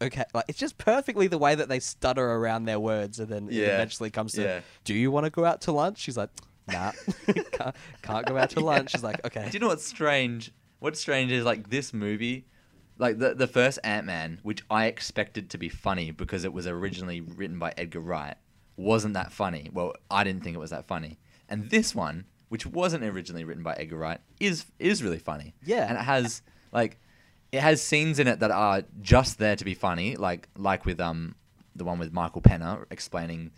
O- 0.00 0.06
Okay, 0.06 0.24
like 0.34 0.44
it's 0.48 0.58
just 0.58 0.78
perfectly 0.78 1.26
the 1.26 1.38
way 1.38 1.54
that 1.54 1.68
they 1.68 1.80
stutter 1.80 2.24
around 2.32 2.64
their 2.64 2.80
words, 2.80 3.20
and 3.20 3.28
then 3.28 3.48
it 3.48 3.56
eventually 3.56 4.10
comes 4.10 4.32
to, 4.32 4.42
Yeah. 4.42 4.60
"Do 4.84 4.94
you 4.94 5.10
want 5.10 5.24
to 5.24 5.30
go 5.30 5.44
out 5.44 5.60
to 5.62 5.72
lunch?" 5.72 5.98
She's 5.98 6.16
like, 6.16 6.30
"Nah, 6.68 6.92
can't, 7.52 7.76
can't 8.02 8.26
go 8.26 8.36
out 8.38 8.50
to 8.50 8.60
lunch." 8.70 8.90
She's 8.92 9.02
like, 9.04 9.24
"Okay." 9.24 9.44
Do 9.50 9.50
you 9.52 9.58
know 9.60 9.68
what's 9.68 9.84
strange? 9.86 10.52
What's 10.78 10.98
strange 11.00 11.30
is 11.32 11.44
like 11.44 11.68
this 11.70 11.92
movie, 11.92 12.46
like 12.98 13.18
the 13.18 13.34
the 13.34 13.46
first 13.46 13.78
Ant 13.84 14.06
Man, 14.06 14.38
which 14.42 14.62
I 14.70 14.86
expected 14.86 15.50
to 15.50 15.58
be 15.58 15.68
funny 15.68 16.10
because 16.10 16.44
it 16.44 16.52
was 16.52 16.66
originally 16.66 17.20
written 17.20 17.58
by 17.58 17.74
Edgar 17.76 18.00
Wright, 18.00 18.36
wasn't 18.76 19.14
that 19.14 19.32
funny. 19.32 19.68
Well, 19.72 19.94
I 20.10 20.24
didn't 20.24 20.42
think 20.42 20.54
it 20.56 20.60
was 20.60 20.70
that 20.70 20.86
funny. 20.86 21.18
And 21.48 21.68
this 21.68 21.94
one, 21.94 22.24
which 22.48 22.64
wasn't 22.64 23.04
originally 23.04 23.44
written 23.44 23.62
by 23.62 23.74
Edgar 23.74 23.96
Wright, 23.98 24.20
is 24.38 24.64
is 24.78 25.02
really 25.02 25.18
funny. 25.18 25.54
Yeah. 25.62 25.86
and 25.88 25.98
it 25.98 26.02
has 26.04 26.40
like 26.72 26.98
it 27.52 27.60
has 27.60 27.82
scenes 27.82 28.18
in 28.18 28.26
it 28.28 28.40
that 28.40 28.50
are 28.50 28.82
just 29.00 29.38
there 29.38 29.56
to 29.56 29.64
be 29.64 29.74
funny, 29.74 30.16
like 30.16 30.48
like 30.56 30.84
with 30.84 31.00
um 31.00 31.34
the 31.76 31.84
one 31.84 31.98
with 31.98 32.12
Michael 32.12 32.42
Penner 32.42 32.84
explaining 32.90 33.50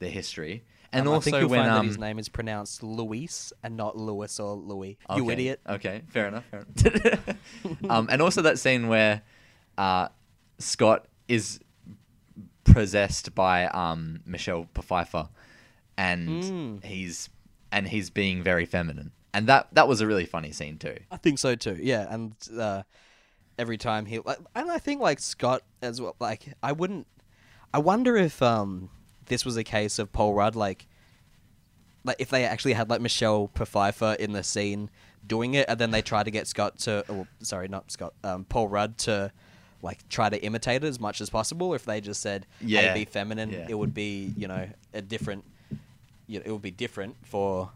the 0.00 0.08
history, 0.08 0.64
and 0.92 1.06
Um, 1.06 1.14
also 1.14 1.36
I 1.36 1.44
when 1.44 1.60
find 1.60 1.70
um 1.70 1.86
that 1.86 1.88
his 1.90 1.98
name 1.98 2.18
is 2.18 2.28
pronounced 2.28 2.82
Luis 2.82 3.52
and 3.62 3.76
not 3.76 3.96
Lewis 3.96 4.38
or 4.40 4.54
Louis. 4.54 4.98
You 5.14 5.30
idiot. 5.30 5.60
Okay, 5.68 6.02
fair 6.08 6.28
enough. 6.28 6.44
Fair 6.50 6.64
enough. 6.74 7.36
um, 7.90 8.08
and 8.10 8.20
also 8.22 8.42
that 8.42 8.58
scene 8.58 8.88
where 8.88 9.22
uh, 9.78 10.08
Scott 10.58 11.06
is 11.28 11.60
possessed 12.64 13.34
by 13.34 13.66
um, 13.66 14.20
Michelle 14.26 14.66
Pfeiffer, 14.74 15.28
and 15.96 16.28
Mm. 16.42 16.84
he's 16.84 17.28
and 17.72 17.88
he's 17.88 18.10
being 18.10 18.42
very 18.42 18.66
feminine, 18.66 19.12
and 19.32 19.46
that 19.46 19.68
that 19.74 19.86
was 19.88 20.00
a 20.00 20.06
really 20.06 20.26
funny 20.26 20.52
scene 20.52 20.78
too. 20.78 20.96
I 21.10 21.16
think 21.16 21.38
so 21.38 21.54
too. 21.54 21.78
Yeah, 21.80 22.06
and 22.12 22.34
uh, 22.58 22.82
every 23.60 23.76
time 23.78 24.06
he, 24.06 24.18
like, 24.18 24.38
and 24.54 24.70
I 24.70 24.78
think 24.78 25.00
like 25.00 25.20
Scott 25.20 25.62
as 25.82 26.00
well. 26.00 26.16
Like, 26.18 26.54
I 26.62 26.72
wouldn't. 26.72 27.06
I 27.72 27.78
wonder 27.78 28.16
if 28.16 28.42
um 28.42 28.90
this 29.26 29.44
was 29.44 29.56
a 29.56 29.62
case 29.64 29.98
of 30.00 30.10
Paul 30.12 30.34
Rudd 30.34 30.56
like. 30.56 30.86
Like 32.02 32.16
if 32.18 32.30
they 32.30 32.44
actually 32.44 32.72
had 32.72 32.88
like 32.88 33.02
Michelle 33.02 33.50
Pfeiffer 33.54 34.16
in 34.18 34.32
the 34.32 34.42
scene 34.42 34.88
doing 35.26 35.52
it, 35.54 35.66
and 35.68 35.78
then 35.78 35.90
they 35.90 36.00
tried 36.00 36.24
to 36.24 36.30
get 36.30 36.46
Scott 36.46 36.78
to, 36.78 37.04
or, 37.10 37.28
sorry, 37.42 37.68
not 37.68 37.92
Scott, 37.92 38.14
um, 38.24 38.44
Paul 38.44 38.68
Rudd 38.68 38.96
to, 38.98 39.30
like 39.82 40.08
try 40.08 40.30
to 40.30 40.42
imitate 40.42 40.82
it 40.82 40.86
as 40.86 40.98
much 40.98 41.20
as 41.20 41.28
possible. 41.28 41.68
Or 41.68 41.76
if 41.76 41.84
they 41.84 42.00
just 42.00 42.22
said, 42.22 42.46
Yeah. 42.62 42.80
"Hey, 42.94 43.00
be 43.00 43.04
feminine," 43.04 43.50
Yeah. 43.50 43.66
it 43.68 43.74
would 43.78 43.92
be 43.92 44.32
you 44.36 44.48
know 44.48 44.66
a 44.94 45.02
different, 45.02 45.44
you 46.26 46.38
know, 46.38 46.44
it 46.46 46.50
would 46.50 46.62
be 46.62 46.70
different 46.70 47.16
for, 47.26 47.70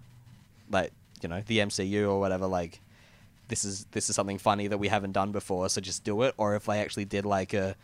like 0.70 0.92
you 1.22 1.28
know 1.28 1.42
the 1.46 1.58
MCU 1.58 2.08
or 2.10 2.18
whatever. 2.18 2.46
Like 2.46 2.80
this 3.48 3.64
is 3.64 3.86
this 3.92 4.08
is 4.08 4.16
something 4.16 4.38
funny 4.38 4.68
that 4.68 4.78
we 4.78 4.88
haven't 4.88 5.12
done 5.12 5.32
before, 5.32 5.68
so 5.68 5.80
just 5.80 6.04
do 6.04 6.22
it. 6.22 6.34
Or 6.36 6.56
if 6.56 6.64
they 6.66 6.80
actually 6.80 7.04
did 7.04 7.24
like 7.24 7.54
a 7.54 7.76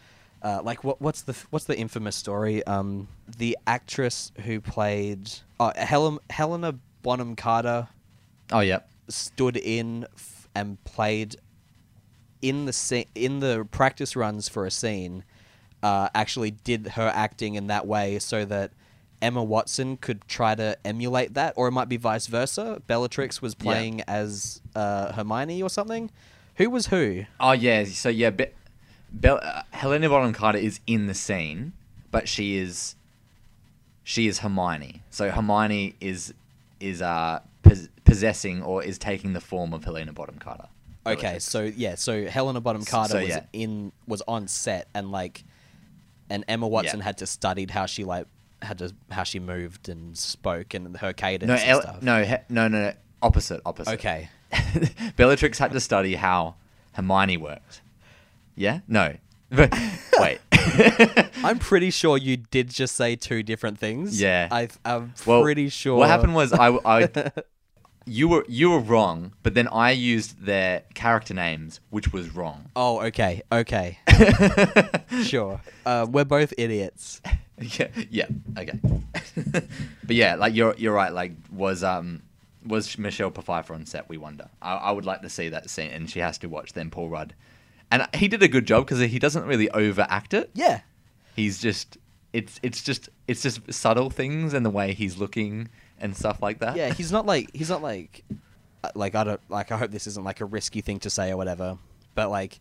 uh, 0.42 0.60
like 0.62 0.84
what 0.84 1.00
what's 1.00 1.22
the 1.22 1.36
what's 1.50 1.66
the 1.66 1.76
infamous 1.76 2.16
story? 2.16 2.64
Um, 2.66 3.08
the 3.38 3.56
actress 3.66 4.32
who 4.44 4.60
played 4.60 5.30
oh, 5.58 5.72
Helen 5.76 6.18
Helena 6.30 6.78
Bonham 7.02 7.36
Carter 7.36 7.88
Oh 8.52 8.60
yeah, 8.60 8.80
stood 9.08 9.56
in 9.56 10.06
f- 10.14 10.48
and 10.54 10.82
played 10.84 11.36
in 12.42 12.64
the 12.66 12.72
scene 12.72 13.06
in 13.14 13.40
the 13.40 13.66
practice 13.70 14.16
runs 14.16 14.48
for 14.48 14.66
a 14.66 14.70
scene. 14.70 15.24
Uh, 15.82 16.08
actually, 16.14 16.50
did 16.50 16.88
her 16.88 17.10
acting 17.14 17.54
in 17.54 17.68
that 17.68 17.86
way 17.86 18.18
so 18.18 18.44
that 18.44 18.72
Emma 19.22 19.42
Watson 19.44 19.96
could 19.96 20.26
try 20.28 20.54
to 20.54 20.76
emulate 20.84 21.34
that, 21.34 21.54
or 21.56 21.68
it 21.68 21.72
might 21.72 21.88
be 21.88 21.96
vice 21.96 22.26
versa. 22.26 22.80
Bellatrix 22.86 23.42
was 23.42 23.54
Yeah. 23.58 23.62
playing 23.64 24.00
as 24.02 24.60
uh, 24.74 25.12
Hermione 25.12 25.62
or 25.62 25.68
something. 25.70 26.10
Who 26.56 26.70
was 26.70 26.86
who? 26.88 27.24
oh 27.38 27.52
yeah. 27.52 27.84
So 27.84 28.08
yeah, 28.08 28.30
Be- 28.30 28.46
Bel- 29.12 29.40
uh, 29.42 29.62
Helena 29.70 30.08
Bonham 30.08 30.32
Carter 30.32 30.58
is 30.58 30.80
in 30.86 31.06
the 31.06 31.14
scene, 31.14 31.72
but 32.10 32.28
she 32.28 32.56
is 32.56 32.94
she 34.04 34.26
is 34.26 34.38
Hermione. 34.40 35.02
So 35.10 35.30
Hermione 35.30 35.94
is 36.00 36.32
is 36.80 37.02
uh 37.02 37.40
pos- 37.62 37.88
possessing 38.04 38.62
or 38.62 38.82
is 38.82 38.98
taking 38.98 39.32
the 39.32 39.40
form 39.40 39.72
of 39.74 39.84
Helena 39.84 40.12
Bonham 40.12 40.38
Carter. 40.38 40.68
Okay, 41.06 41.20
Bellatrix. 41.22 41.44
so 41.44 41.62
yeah, 41.64 41.94
so 41.94 42.26
Helena 42.26 42.60
Bonham 42.60 42.84
Carter 42.84 43.12
so, 43.12 43.20
was 43.20 43.28
yeah. 43.28 43.44
in 43.52 43.92
was 44.06 44.22
on 44.28 44.48
set 44.48 44.86
and 44.94 45.10
like, 45.10 45.44
and 46.28 46.44
Emma 46.48 46.68
Watson 46.68 46.98
Yeah. 46.98 47.04
had 47.04 47.18
to 47.18 47.26
studied 47.26 47.70
how 47.70 47.86
she 47.86 48.04
like 48.04 48.26
had 48.62 48.78
to 48.78 48.94
how 49.10 49.22
she 49.24 49.38
moved 49.38 49.88
and 49.88 50.16
spoke 50.16 50.74
and 50.74 50.96
her 50.98 51.12
cadence 51.12 51.48
no, 51.48 51.54
and 51.54 51.64
El- 51.70 51.82
stuff. 51.82 52.02
no, 52.02 52.24
he- 52.24 52.34
no, 52.48 52.68
no, 52.68 52.82
no, 52.82 52.92
opposite, 53.22 53.60
opposite. 53.64 53.92
Okay. 53.94 54.28
Bellatrix 55.16 55.58
had 55.58 55.72
to 55.72 55.80
study 55.80 56.14
how 56.14 56.56
Hermione 56.92 57.36
worked. 57.36 57.80
Yeah? 58.56 58.80
No. 58.88 59.16
But- 59.50 59.74
Wait. 60.18 60.38
I'm 61.42 61.58
pretty 61.58 61.90
sure 61.90 62.16
you 62.18 62.36
did 62.36 62.68
just 62.70 62.94
say 62.94 63.16
two 63.16 63.42
different 63.42 63.78
things. 63.78 64.20
Yeah. 64.20 64.46
I, 64.50 64.68
I'm 64.84 65.12
Well, 65.26 65.42
pretty 65.42 65.68
sure. 65.70 65.96
What 65.98 66.08
happened 66.08 66.34
was 66.36 66.52
I, 66.52 66.68
I 66.84 67.08
you 68.10 68.28
were 68.28 68.44
you 68.48 68.70
were 68.70 68.80
wrong, 68.80 69.32
but 69.42 69.54
then 69.54 69.68
I 69.68 69.92
used 69.92 70.44
their 70.44 70.82
character 70.94 71.32
names, 71.32 71.80
which 71.90 72.12
was 72.12 72.34
wrong. 72.34 72.70
Oh, 72.74 73.00
okay, 73.02 73.42
okay, 73.52 73.98
sure. 75.22 75.60
Uh, 75.86 76.06
we're 76.10 76.24
both 76.24 76.52
idiots. 76.58 77.22
yeah, 77.58 77.88
yeah, 78.10 78.26
okay. 78.58 78.78
but 79.52 80.16
yeah, 80.16 80.34
like 80.34 80.54
you're 80.54 80.74
you're 80.76 80.94
right. 80.94 81.12
Like 81.12 81.32
was 81.52 81.84
um 81.84 82.22
was 82.66 82.98
Michelle 82.98 83.30
Pfeiffer 83.30 83.74
on 83.74 83.86
set? 83.86 84.08
We 84.08 84.18
wonder. 84.18 84.48
I, 84.60 84.74
I 84.74 84.90
would 84.90 85.06
like 85.06 85.22
to 85.22 85.28
see 85.28 85.48
that 85.50 85.70
scene, 85.70 85.92
and 85.92 86.10
she 86.10 86.18
has 86.18 86.36
to 86.38 86.48
watch 86.48 86.72
then 86.72 86.90
Paul 86.90 87.08
Rudd, 87.08 87.34
and 87.92 88.08
he 88.14 88.26
did 88.26 88.42
a 88.42 88.48
good 88.48 88.66
job 88.66 88.86
because 88.86 88.98
he 88.98 89.18
doesn't 89.20 89.46
really 89.46 89.70
overact 89.70 90.34
it. 90.34 90.50
Yeah, 90.52 90.80
He's 91.36 91.60
just 91.60 91.96
it's 92.32 92.58
it's 92.62 92.82
just 92.82 93.08
it's 93.28 93.42
just 93.42 93.72
subtle 93.72 94.10
things 94.10 94.52
and 94.52 94.64
the 94.64 94.70
way 94.70 94.94
he's 94.94 95.16
looking 95.16 95.68
and 96.00 96.16
stuff 96.16 96.40
like 96.42 96.58
that. 96.60 96.76
yeah. 96.76 96.92
He's 96.92 97.12
not 97.12 97.26
like 97.26 97.50
he's 97.54 97.70
not 97.70 97.82
like 97.82 98.24
uh, 98.82 98.90
like 98.94 99.14
I 99.14 99.24
don't 99.24 99.40
like. 99.48 99.70
I 99.72 99.76
hope 99.76 99.90
this 99.90 100.06
isn't 100.06 100.24
like 100.24 100.40
a 100.40 100.44
risky 100.44 100.80
thing 100.80 100.98
to 101.00 101.10
say 101.10 101.30
or 101.30 101.36
whatever. 101.36 101.78
But 102.14 102.30
like, 102.30 102.60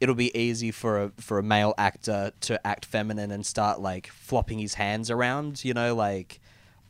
it'll 0.00 0.14
be 0.14 0.36
easy 0.38 0.70
for 0.70 1.02
a 1.04 1.12
for 1.18 1.38
a 1.38 1.42
male 1.42 1.74
actor 1.78 2.32
to 2.42 2.66
act 2.66 2.84
feminine 2.84 3.30
and 3.30 3.44
start 3.44 3.80
like 3.80 4.08
flopping 4.08 4.58
his 4.58 4.74
hands 4.74 5.10
around. 5.10 5.64
You 5.64 5.74
know, 5.74 5.94
like 5.94 6.40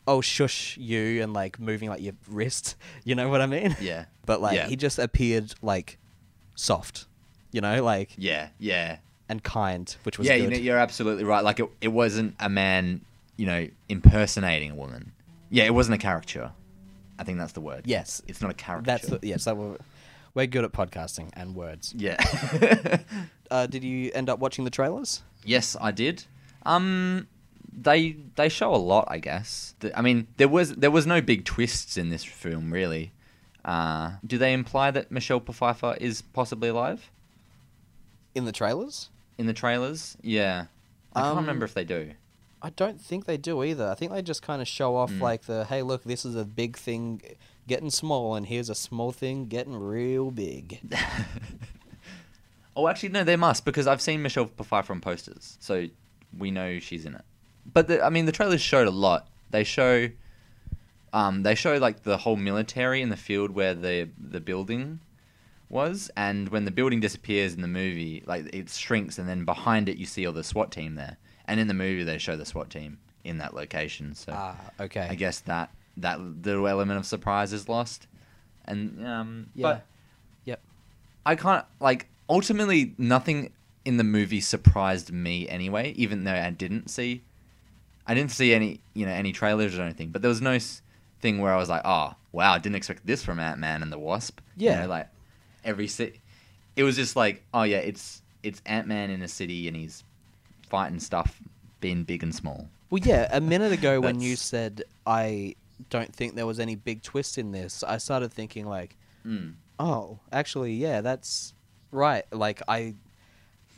oh 0.06 0.20
shush 0.20 0.76
you 0.76 1.22
and 1.22 1.32
like 1.32 1.58
moving 1.58 1.88
like 1.88 2.02
your 2.02 2.14
wrist. 2.28 2.76
You 3.04 3.14
know 3.14 3.28
what 3.28 3.40
I 3.40 3.46
mean? 3.46 3.76
Yeah. 3.80 4.04
But 4.26 4.40
like 4.40 4.56
Yeah. 4.56 4.66
he 4.68 4.76
just 4.76 4.98
appeared 4.98 5.54
like 5.62 5.98
soft. 6.54 7.06
You 7.52 7.60
know, 7.60 7.82
like 7.82 8.10
Yeah, 8.16 8.48
yeah. 8.58 8.98
and 9.28 9.42
kind, 9.42 9.94
which 10.04 10.18
was 10.18 10.26
yeah, 10.28 10.36
good. 10.36 10.44
you 10.44 10.50
know, 10.50 10.56
you're 10.56 10.78
absolutely 10.78 11.24
right. 11.24 11.42
Like 11.44 11.58
it, 11.60 11.70
it 11.80 11.88
wasn't 11.88 12.34
a 12.40 12.48
man, 12.48 13.00
you 13.36 13.46
know, 13.46 13.68
impersonating 13.88 14.72
a 14.72 14.74
woman. 14.74 15.12
Yeah, 15.54 15.64
it 15.64 15.74
wasn't 15.74 15.94
a 15.94 15.98
caricature. 15.98 16.50
I 17.18 17.22
think 17.24 17.38
that's 17.38 17.52
the 17.52 17.60
word. 17.60 17.82
Yes. 17.86 18.20
it's 18.26 18.40
not 18.42 18.50
a 18.50 18.54
caricature. 18.54 18.86
That's 18.86 19.06
the, 19.06 19.18
yes. 19.22 19.44
That 19.44 19.56
we're, 19.56 19.76
we're 20.34 20.46
good 20.46 20.64
at 20.64 20.72
podcasting 20.72 21.30
and 21.34 21.54
words. 21.54 21.94
yeah. 21.96 22.16
Uh, 23.50 23.66
did 23.66 23.84
you 23.84 24.10
end 24.14 24.28
up 24.30 24.38
watching 24.40 24.64
the 24.64 24.70
trailers? 24.70 25.22
yes, 25.44 25.76
I 25.80 25.90
did. 25.92 26.24
Um, 26.64 27.28
they 27.70 28.16
they 28.36 28.48
show 28.48 28.74
a 28.74 28.80
lot, 28.92 29.04
I 29.08 29.18
guess. 29.18 29.74
The- 29.80 29.96
I 29.96 30.00
mean, 30.00 30.26
there 30.38 30.48
was 30.48 30.74
there 30.74 30.90
was 30.90 31.06
no 31.06 31.20
big 31.20 31.44
twists 31.44 31.96
in 31.96 32.08
this 32.08 32.24
film, 32.24 32.72
really. 32.72 33.12
Uh, 33.64 34.12
do 34.26 34.38
they 34.38 34.52
imply 34.54 34.90
that 34.90 35.12
Michelle 35.12 35.40
Pfeiffer 35.40 35.94
is 36.00 36.22
possibly 36.22 36.70
alive 36.70 37.10
In 38.34 38.44
the 38.46 38.52
trailers? 38.52 39.10
in 39.38 39.46
the 39.46 39.52
trailers? 39.52 40.16
Yeah, 40.22 40.66
I 41.14 41.20
can't 41.20 41.32
Um, 41.32 41.44
remember 41.44 41.64
if 41.66 41.74
they 41.74 41.84
do. 41.84 42.12
I 42.64 42.70
don't 42.70 42.98
think 43.00 43.26
they 43.26 43.36
do 43.36 43.62
either. 43.62 43.86
I 43.88 43.94
think 43.94 44.10
they 44.10 44.22
just 44.22 44.42
kind 44.42 44.62
of 44.62 44.66
show 44.66 44.96
off 44.96 45.10
Mm. 45.12 45.20
like 45.20 45.42
the 45.42 45.64
hey, 45.66 45.82
look, 45.82 46.02
this 46.04 46.24
is 46.24 46.34
a 46.34 46.44
big 46.46 46.76
thing 46.78 47.20
getting 47.68 47.90
small, 47.90 48.34
and 48.34 48.46
here's 48.46 48.70
a 48.70 48.74
small 48.74 49.12
thing 49.12 49.46
getting 49.46 49.74
real 49.76 50.30
big. 50.30 50.80
Oh, 52.76 52.88
actually, 52.88 53.10
no, 53.10 53.22
they 53.22 53.36
must 53.36 53.64
because 53.64 53.86
I've 53.86 54.00
seen 54.02 54.20
Michelle 54.20 54.46
Pfeiffer 54.46 54.92
on 54.92 55.00
posters, 55.00 55.56
so 55.60 55.86
we 56.36 56.50
know 56.50 56.80
she's 56.80 57.04
in 57.06 57.14
it. 57.14 57.24
But 57.72 57.86
the, 57.86 58.04
I 58.04 58.10
mean, 58.10 58.26
the 58.26 58.32
trailers 58.32 58.60
showed 58.60 58.88
a 58.88 58.90
lot. 58.90 59.28
They 59.50 59.62
show, 59.62 60.08
um, 61.12 61.44
they 61.44 61.54
show 61.54 61.76
like 61.76 62.02
the 62.02 62.16
whole 62.16 62.34
military 62.34 63.00
in 63.00 63.10
the 63.10 63.16
field 63.16 63.52
where 63.52 63.74
the 63.74 64.08
the 64.18 64.40
building 64.40 64.98
was, 65.68 66.10
and 66.16 66.48
when 66.48 66.64
the 66.64 66.72
building 66.72 66.98
disappears 66.98 67.54
in 67.54 67.62
the 67.62 67.68
movie, 67.68 68.24
like 68.26 68.52
it 68.52 68.68
shrinks, 68.70 69.18
and 69.20 69.28
then 69.28 69.44
behind 69.44 69.88
it 69.88 69.96
you 69.96 70.04
see 70.06 70.26
all 70.26 70.32
the 70.32 70.42
SWAT 70.42 70.72
team 70.72 70.96
there. 70.96 71.16
And 71.46 71.60
in 71.60 71.68
the 71.68 71.74
movie, 71.74 72.04
they 72.04 72.18
show 72.18 72.36
the 72.36 72.44
SWAT 72.46 72.70
team 72.70 72.98
in 73.22 73.38
that 73.38 73.54
location. 73.54 74.14
So 74.14 74.32
Ah, 74.32 74.56
okay. 74.80 75.06
I 75.10 75.14
guess 75.14 75.40
that 75.40 75.70
that 75.98 76.20
little 76.20 76.66
element 76.66 76.98
of 76.98 77.06
surprise 77.06 77.52
is 77.52 77.68
lost. 77.68 78.06
And 78.64 79.06
um, 79.06 79.46
Yeah. 79.54 79.62
but 79.62 79.86
Yep. 80.44 80.60
I 81.26 81.36
can't 81.36 81.64
like 81.80 82.08
ultimately 82.28 82.94
nothing 82.98 83.52
in 83.84 83.98
the 83.98 84.04
movie 84.04 84.40
surprised 84.40 85.12
me 85.12 85.46
anyway, 85.48 85.92
even 85.92 86.24
though 86.24 86.34
I 86.34 86.50
didn't 86.50 86.88
see 86.88 87.22
I 88.06 88.14
didn't 88.14 88.32
see 88.32 88.52
any, 88.52 88.80
you 88.92 89.06
know, 89.06 89.12
any 89.12 89.32
trailers 89.32 89.78
or 89.78 89.82
anything, 89.82 90.10
but 90.10 90.20
there 90.20 90.28
was 90.28 90.42
no 90.42 90.52
s- 90.52 90.82
thing 91.20 91.38
where 91.40 91.52
I 91.54 91.56
was 91.56 91.70
like, 91.70 91.80
"Oh, 91.86 92.14
wow, 92.32 92.52
I 92.52 92.58
didn't 92.58 92.76
expect 92.76 93.06
this 93.06 93.24
from 93.24 93.38
Ant-Man 93.38 93.82
and 93.82 93.90
the 93.90 93.98
Wasp." 93.98 94.40
You 94.56 94.66
Yeah. 94.66 94.82
know, 94.82 94.88
like 94.88 95.08
every 95.64 95.88
city 95.88 96.20
it 96.76 96.82
was 96.82 96.96
just 96.96 97.16
like, 97.16 97.44
"Oh 97.54 97.62
yeah, 97.62 97.78
it's 97.78 98.20
it's 98.42 98.60
Ant-Man 98.66 99.08
in 99.10 99.22
a 99.22 99.28
city 99.28 99.68
and 99.68 99.76
he's 99.76 100.04
fighting 100.74 101.00
stuff 101.00 101.40
being 101.80 102.04
big 102.04 102.22
and 102.22 102.34
small." 102.34 102.68
Well, 102.90 103.00
yeah. 103.04 103.28
A 103.30 103.40
minute 103.54 103.72
ago, 103.72 104.00
when 104.00 104.20
you 104.20 104.36
said 104.36 104.82
I 105.06 105.54
don't 105.90 106.12
think 106.14 106.34
there 106.34 106.46
was 106.46 106.60
any 106.60 106.76
big 106.76 107.02
twist 107.02 107.36
in 107.38 107.52
this, 107.52 107.82
I 107.82 107.98
started 107.98 108.32
thinking 108.32 108.66
like, 108.66 108.96
Mm. 109.26 109.54
oh, 109.78 110.18
actually, 110.30 110.74
yeah, 110.74 111.00
that's 111.00 111.54
right. 111.90 112.24
Like 112.30 112.60
I, 112.68 112.94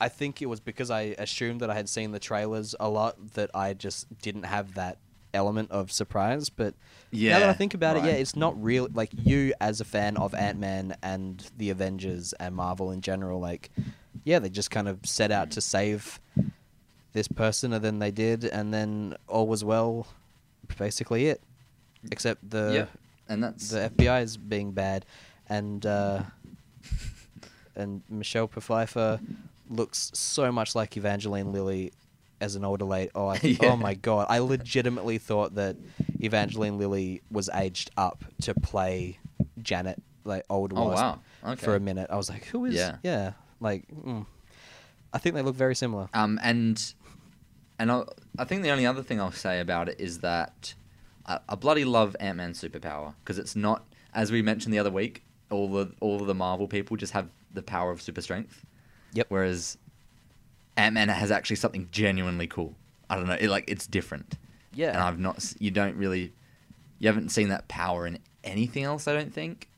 I 0.01 0.09
think 0.09 0.43
it 0.43 0.47
was 0.47 0.61
because 0.61 0.91
I 0.91 1.15
assumed 1.19 1.61
that 1.61 1.71
I 1.71 1.75
had 1.75 1.89
seen 1.89 2.11
the 2.13 2.19
trailers 2.19 2.75
a 2.81 2.89
lot 2.89 3.15
that 3.35 3.51
I 3.55 3.73
just 3.75 4.07
didn't 4.21 4.43
have 4.45 4.75
that 4.75 4.99
element 5.33 5.71
of 5.71 5.91
surprise. 5.93 6.49
But 6.51 6.75
now 7.31 7.39
that 7.39 7.49
I 7.49 7.53
think 7.55 7.75
about 7.75 7.97
it, 7.97 8.05
yeah, 8.05 8.13
it's 8.13 8.37
not 8.37 8.61
real. 8.63 8.89
Like 8.93 9.11
you, 9.25 9.55
as 9.61 9.81
a 9.81 9.85
fan 9.85 10.17
of 10.17 10.35
Ant 10.35 10.59
Man 10.59 10.97
and 11.03 11.49
the 11.57 11.71
Avengers 11.71 12.35
and 12.41 12.55
Marvel 12.55 12.91
in 12.91 13.01
general, 13.01 13.39
like, 13.41 13.71
yeah, 14.25 14.39
they 14.41 14.51
just 14.51 14.71
kind 14.71 14.89
of 14.89 14.99
set 15.05 15.31
out 15.31 15.51
to 15.53 15.61
save 15.61 16.21
this 17.17 17.29
person, 17.29 17.73
and 17.73 17.85
then 17.85 17.99
they 17.99 18.11
did, 18.11 18.45
and 18.45 18.73
then 18.73 19.17
all 19.27 19.49
was 19.49 19.65
well. 19.65 20.07
Basically, 20.79 21.27
it. 21.27 21.43
Except 22.13 22.49
the 22.49 22.73
yeah. 22.75 22.87
And 23.29 23.43
that's 23.43 23.71
the 23.71 23.91
FBI 23.91 24.23
is 24.23 24.37
being 24.37 24.71
bad, 24.73 25.05
and 25.49 25.85
uh, 25.85 26.23
and 27.75 28.03
Michelle 28.09 28.47
Pfeiffer 28.47 29.19
looks 29.69 30.13
so 30.15 30.53
much 30.53 30.77
like 30.77 30.97
Evangeline 30.97 31.53
Lilly 31.53 31.93
as 32.41 32.55
an 32.55 32.65
older 32.65 32.85
lady. 32.85 33.11
Oh, 33.15 33.29
I, 33.29 33.41
Yeah. 33.43 33.73
oh 33.73 33.77
my 33.77 33.95
god! 33.95 34.27
I 34.29 34.39
legitimately 34.39 35.19
thought 35.19 35.57
that 35.57 35.77
Evangeline 36.21 36.79
Lilly 36.79 37.23
was 37.31 37.49
aged 37.53 37.91
up 37.97 38.25
to 38.43 38.55
play 38.55 39.19
Janet, 39.61 40.01
like 40.25 40.45
old 40.51 40.73
Oh 40.77 40.89
Wasp, 40.89 41.03
wow. 41.03 41.19
Okay. 41.53 41.65
for 41.65 41.75
a 41.75 41.81
minute. 41.81 42.09
I 42.11 42.17
was 42.17 42.29
like, 42.29 42.45
who 42.45 42.67
is? 42.67 42.75
Yeah. 42.75 42.99
yeah 43.03 43.33
like, 43.61 43.85
mm. 43.89 44.27
I 45.13 45.19
think 45.19 45.35
they 45.35 45.43
look 45.43 45.57
very 45.57 45.75
similar. 45.75 46.09
Um, 46.13 46.39
and 46.43 46.93
and 47.79 47.91
I, 47.91 48.05
I 48.39 48.45
think 48.45 48.63
the 48.63 48.71
only 48.71 48.87
other 48.87 49.03
thing 49.03 49.21
I'll 49.21 49.33
say 49.33 49.61
about 49.61 49.89
it 49.89 50.01
is 50.01 50.21
that 50.21 50.75
I, 51.27 51.39
I 51.49 51.55
bloody 51.55 51.85
love 51.85 52.17
Ant 52.21 52.39
Man's 52.39 52.61
superpower 52.61 53.15
because 53.23 53.39
it's 53.39 53.57
not 53.57 53.85
as 54.15 54.33
we 54.33 54.43
mentioned 54.43 54.73
the 54.73 54.79
other 54.79 54.91
week. 54.91 55.23
All 55.51 55.69
the 55.69 55.93
all 56.01 56.21
of 56.21 56.27
the 56.27 56.35
Marvel 56.35 56.67
people 56.67 56.97
just 56.97 57.13
have 57.13 57.29
the 57.53 57.63
power 57.63 57.91
of 57.91 58.03
super 58.03 58.21
strength. 58.21 58.65
Yep. 59.13 59.27
Whereas 59.29 59.79
Ant 60.77 60.95
Man 60.95 61.09
has 61.09 61.31
actually 61.31 61.57
something 61.57 61.89
genuinely 61.93 62.47
cool. 62.47 62.75
I 63.09 63.17
don't 63.17 63.27
know. 63.27 63.37
It, 63.39 63.49
like 63.49 63.65
it's 63.69 63.87
different. 63.87 64.37
Yeah. 64.75 64.89
And 64.89 64.99
I've 64.99 65.19
not. 65.19 65.55
You 65.59 65.71
don't 65.71 65.97
really. 65.97 66.33
You 66.99 67.09
haven't 67.09 67.29
seen 67.29 67.49
that 67.51 67.69
power 67.69 68.07
in 68.07 68.19
anything 68.43 68.85
else. 68.85 69.07
I 69.07 69.13
don't 69.13 69.33
think. 69.33 69.69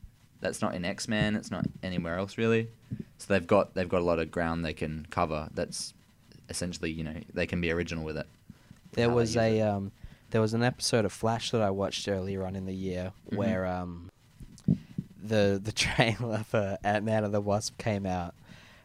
That's 0.41 0.61
not 0.61 0.73
in 0.73 0.85
X 0.85 1.07
Men. 1.07 1.35
It's 1.35 1.51
not 1.51 1.65
anywhere 1.83 2.17
else 2.17 2.37
really. 2.37 2.69
So 3.17 3.33
they've 3.33 3.45
got 3.45 3.75
they've 3.75 3.89
got 3.89 4.01
a 4.01 4.05
lot 4.05 4.19
of 4.19 4.31
ground 4.31 4.63
they 4.63 4.73
can 4.73 5.05
cover. 5.09 5.49
That's 5.53 5.93
essentially 6.49 6.91
you 6.91 7.03
know 7.03 7.15
they 7.33 7.45
can 7.45 7.61
be 7.61 7.71
original 7.71 8.03
with 8.03 8.17
it. 8.17 8.27
There 8.93 9.09
was 9.09 9.37
a 9.37 9.61
um, 9.61 9.91
there 10.31 10.41
was 10.41 10.53
an 10.53 10.63
episode 10.63 11.05
of 11.05 11.11
Flash 11.13 11.51
that 11.51 11.61
I 11.61 11.69
watched 11.69 12.07
earlier 12.07 12.45
on 12.45 12.55
in 12.55 12.65
the 12.65 12.73
year 12.75 13.13
Mhm. 13.31 13.37
where 13.37 13.65
um, 13.65 14.09
the 15.21 15.59
the 15.63 15.71
trailer 15.85 16.39
for 16.43 16.77
Ant 16.83 17.05
Man 17.05 17.23
and 17.23 17.33
the 17.33 17.41
Wasp 17.41 17.77
came 17.77 18.05
out, 18.05 18.33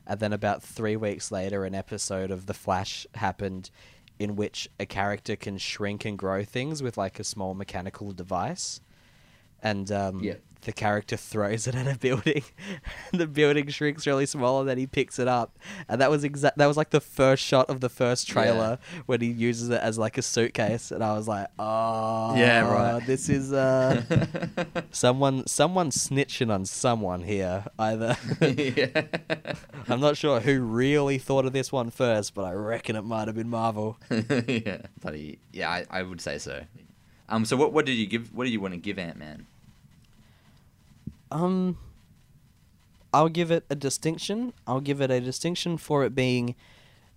and 0.07 0.21
then 0.21 0.33
about 0.33 0.63
three 0.63 0.97
weeks 0.97 1.31
later, 1.31 1.65
an 1.65 1.75
episode 1.75 2.31
of 2.31 2.47
The 2.47 2.55
Flash 2.55 3.07
happened, 3.15 3.71
in 4.19 4.37
which 4.37 4.69
a 4.79 4.87
character 4.87 5.37
can 5.37 5.59
shrink 5.59 6.05
and 6.05 6.19
grow 6.19 6.45
things 6.45 6.83
with 6.83 6.97
like 6.99 7.19
a 7.19 7.25
small 7.25 7.55
mechanical 7.55 8.13
device, 8.13 8.81
and 9.65 9.91
um, 9.91 10.23
Yeah. 10.23 10.35
the 10.63 10.73
character 10.73 11.17
throws 11.17 11.67
it 11.67 11.75
at 11.75 11.87
a 11.93 11.99
building, 11.99 12.45
the 13.13 13.27
building 13.27 13.69
shrinks 13.69 14.07
really 14.07 14.25
small, 14.27 14.61
and 14.61 14.69
then 14.69 14.79
he 14.79 14.87
picks 14.87 15.19
it 15.19 15.27
up, 15.29 15.59
and 15.89 16.01
that 16.01 16.11
was 16.11 16.23
exact. 16.25 16.57
That 16.59 16.67
was 16.67 16.77
like 16.77 16.91
the 16.91 17.01
first 17.01 17.43
shot 17.43 17.69
of 17.69 17.81
the 17.81 17.89
first 17.91 18.29
trailer 18.29 18.79
when 19.07 19.21
he 19.21 19.27
uses 19.29 19.69
it 19.71 19.81
as 19.83 19.99
like 19.99 20.17
a 20.17 20.23
suitcase, 20.23 20.91
and 20.93 21.03
I 21.03 21.13
was 21.15 21.27
like, 21.27 21.49
oh, 21.59 22.37
Yeah, 22.37 22.71
right. 22.71 23.07
This 23.07 23.29
is 23.29 23.53
uh, 23.53 24.03
someone, 24.91 25.47
someone 25.47 25.91
snitching 25.91 26.51
on 26.53 26.65
someone 26.65 27.23
here. 27.23 27.65
Either 27.79 28.17
yeah. 28.41 29.03
I'm 29.89 30.01
not 30.01 30.17
sure 30.17 30.41
who 30.41 30.61
really 30.63 31.19
thought 31.19 31.45
of 31.45 31.53
this 31.53 31.73
one 31.73 31.91
first, 31.91 32.35
but 32.35 32.45
I 32.45 32.53
reckon 32.53 32.97
it 32.97 33.03
might 33.03 33.27
have 33.29 33.35
been 33.37 33.51
Marvel. 33.51 33.99
yeah, 34.11 34.79
bloody 35.03 35.39
yeah. 35.53 35.71
I, 35.71 35.85
I 35.91 36.03
would 36.03 36.21
say 36.21 36.39
so. 36.39 36.65
Um. 37.29 37.45
So 37.45 37.57
what 37.57 37.73
what 37.73 37.87
did 37.87 37.95
you 37.95 38.07
give? 38.07 38.33
What 38.35 38.45
did 38.45 38.53
you 38.53 38.61
want 38.61 38.75
to 38.75 38.81
give 38.81 38.99
Ant 38.99 39.17
Man? 39.19 39.47
Um, 41.31 41.79
I'll 43.13 43.29
give 43.29 43.51
it 43.51 43.65
a 43.71 43.75
distinction. 43.75 44.53
I'll 44.67 44.81
give 44.81 45.01
it 45.01 45.11
a 45.11 45.21
distinction 45.21 45.77
for 45.79 46.05
it 46.05 46.15
being 46.15 46.55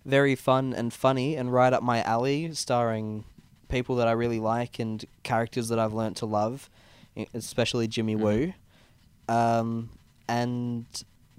very 0.04 0.34
fun 0.34 0.72
and 0.72 0.92
funny 0.92 1.36
and 1.36 1.52
right 1.52 1.72
up 1.72 1.82
my 1.82 2.02
alley, 2.02 2.52
starring 2.54 3.24
people 3.68 3.96
that 3.96 4.08
I 4.08 4.12
really 4.12 4.40
like 4.40 4.78
and 4.78 5.04
characters 5.22 5.68
that 5.68 5.78
I've 5.78 5.92
learnt 5.92 6.16
to 6.18 6.26
love 6.26 6.70
especially 7.34 7.88
Jimmy 7.88 8.14
Mhm. 8.14 8.20
Woo. 8.20 8.52
Um, 9.34 9.90
and 10.28 10.86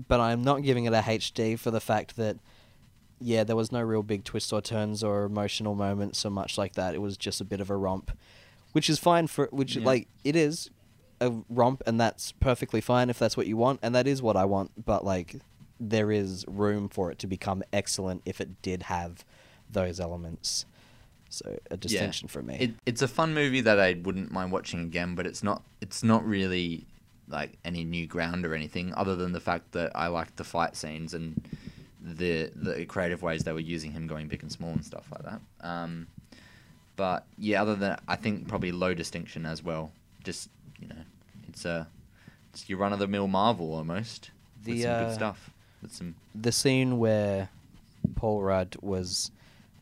but 0.10 0.20
I'm 0.20 0.44
not 0.44 0.62
giving 0.62 0.84
it 0.84 0.94
a 0.94 1.02
HD 1.02 1.56
for 1.58 1.72
the 1.72 1.80
fact 1.80 2.18
that 2.18 2.38
yeah, 3.22 3.46
there 3.46 3.56
was 3.56 3.72
no 3.72 3.82
real 3.82 4.04
big 4.04 4.26
twists 4.26 4.52
or 4.52 4.62
turns 4.62 5.04
or 5.06 5.24
emotional 5.24 5.76
moments 5.76 6.26
or 6.26 6.32
much 6.32 6.58
like 6.58 6.74
that. 6.74 6.96
It 6.96 7.02
was 7.02 7.16
just 7.18 7.40
a 7.40 7.46
bit 7.46 7.62
of 7.62 7.70
a 7.70 7.78
romp, 7.78 8.12
which 8.74 8.90
is 8.90 9.00
fine 9.00 9.28
for 9.28 9.48
which 9.52 9.78
Yeah. 9.78 9.86
like 9.86 10.08
it 10.26 10.36
is 10.36 10.70
a 11.22 11.34
romp, 11.50 11.82
and 11.86 12.00
that's 12.00 12.32
perfectly 12.34 12.82
fine 12.82 13.10
if 13.10 13.20
that's 13.20 13.36
what 13.36 13.48
you 13.48 13.58
want, 13.58 13.80
and 13.82 13.94
that 13.96 14.08
is 14.08 14.22
what 14.22 14.36
I 14.36 14.46
want. 14.46 14.86
But 14.86 15.04
like, 15.06 15.36
there 15.80 16.12
is 16.12 16.46
room 16.48 16.90
for 16.90 17.12
it 17.12 17.20
to 17.20 17.28
become 17.28 17.64
excellent 17.72 18.22
if 18.26 18.42
it 18.42 18.62
did 18.62 18.84
have 18.84 19.24
those 19.70 20.00
elements. 20.00 20.66
So 21.30 21.60
a 21.70 21.78
distinction 21.78 22.28
for 22.28 22.42
me. 22.42 22.58
It, 22.60 22.72
it's 22.86 23.02
a 23.02 23.08
fun 23.08 23.34
movie 23.34 23.62
that 23.62 23.80
I 23.80 23.94
wouldn't 23.94 24.32
mind 24.32 24.52
watching 24.52 24.82
again, 24.82 25.16
but 25.16 25.28
it's 25.28 25.44
not. 25.44 25.64
It's 25.80 26.04
not 26.04 26.26
really 26.26 26.88
like 27.28 27.60
any 27.64 27.84
new 27.84 28.08
ground 28.08 28.46
or 28.46 28.56
anything, 28.56 28.94
other 28.96 29.16
than 29.16 29.32
the 29.32 29.40
fact 29.40 29.72
that 29.74 29.92
I 29.96 30.08
liked 30.08 30.38
the 30.38 30.44
fight 30.44 30.76
scenes 30.76 31.14
and 31.14 31.40
the 32.02 32.52
the 32.56 32.86
creative 32.86 33.22
ways 33.22 33.44
they 33.44 33.54
were 33.54 33.60
using 33.60 33.92
him 33.92 34.08
going 34.08 34.28
big 34.28 34.42
and 34.42 34.52
small 34.52 34.72
and 34.72 34.84
stuff 34.84 35.08
like 35.12 35.24
that. 35.24 35.42
Um, 35.62 36.08
but 36.96 37.26
yeah, 37.38 37.62
other 37.62 37.76
than 37.76 37.98
I 38.08 38.16
think 38.16 38.48
probably 38.48 38.72
low 38.72 38.94
distinction 38.94 39.46
as 39.46 39.64
well. 39.64 39.92
Just 40.24 40.50
you 40.82 40.88
know, 40.88 41.02
it's 41.48 41.66
a 41.66 41.88
it's 42.54 42.68
your 42.70 42.80
run 42.80 42.94
of 42.94 43.00
the 43.00 43.08
mill 43.08 43.28
Marvel 43.28 43.74
almost. 43.74 44.32
The, 44.64 44.72
with 44.74 44.82
some 44.84 44.92
uh, 44.92 45.04
good 45.06 45.14
stuff. 45.14 45.50
With 45.82 45.94
some 45.94 46.16
the 46.36 46.52
scene 46.52 46.98
where 47.00 47.50
Paul 48.16 48.42
Rudd 48.42 48.76
was 48.82 49.32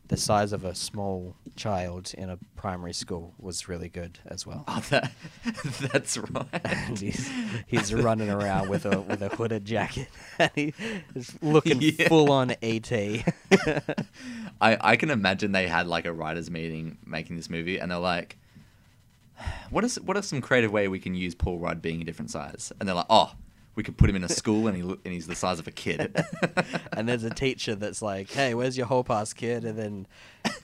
the 0.08 0.16
size 0.16 0.52
of 0.54 0.64
a 0.64 0.74
small 0.74 1.34
child 1.54 2.14
in 2.16 2.30
a 2.30 2.38
primary 2.56 2.94
school 2.94 3.34
was 3.38 3.68
really 3.68 3.90
good 3.90 4.18
as 4.24 4.46
well. 4.46 4.64
oh, 4.66 4.82
that 4.88 5.12
that's 5.92 6.16
right. 6.16 6.46
and 6.64 6.98
he's 6.98 7.30
he's 7.66 7.92
running 7.92 8.30
around 8.30 8.70
with 8.70 8.86
a 8.86 9.00
with 9.02 9.20
a 9.20 9.28
hooded 9.28 9.64
jacket 9.66 10.08
and 10.38 10.50
he's 10.54 11.34
looking 11.42 11.78
Yeah. 11.82 12.08
full 12.08 12.32
on 12.32 12.54
ET. 12.62 12.90
I, 14.60 14.76
I 14.80 14.96
can 14.96 15.10
imagine 15.10 15.52
they 15.52 15.68
had 15.68 15.86
like 15.86 16.06
a 16.06 16.12
writers 16.12 16.50
meeting 16.50 16.98
making 17.04 17.36
this 17.36 17.50
movie 17.50 17.78
and 17.78 17.90
they're 17.90 17.98
like 17.98 18.36
what 19.70 19.84
is 19.84 20.00
what 20.00 20.16
are 20.16 20.22
some 20.22 20.40
creative 20.40 20.72
way 20.72 20.88
we 20.88 20.98
can 20.98 21.14
use 21.14 21.34
Paul 21.34 21.58
Rudd 21.58 21.80
being 21.82 22.00
a 22.00 22.04
different 22.04 22.30
size 22.30 22.72
and 22.78 22.88
they're 22.88 22.96
like 22.96 23.06
oh 23.10 23.32
we 23.78 23.84
could 23.84 23.96
put 23.96 24.10
him 24.10 24.16
in 24.16 24.24
a 24.24 24.28
school 24.28 24.66
and 24.66 24.76
he 24.76 24.82
and 24.82 25.14
he's 25.14 25.28
the 25.28 25.36
size 25.36 25.60
of 25.60 25.68
a 25.68 25.70
kid 25.70 26.20
and 26.94 27.08
there's 27.08 27.22
a 27.22 27.30
teacher 27.30 27.76
that's 27.76 28.02
like, 28.02 28.28
"Hey, 28.28 28.52
where's 28.52 28.76
your 28.76 28.88
whole 28.88 29.04
pass, 29.04 29.32
kid?" 29.32 29.64
And 29.64 29.78
then 29.78 30.06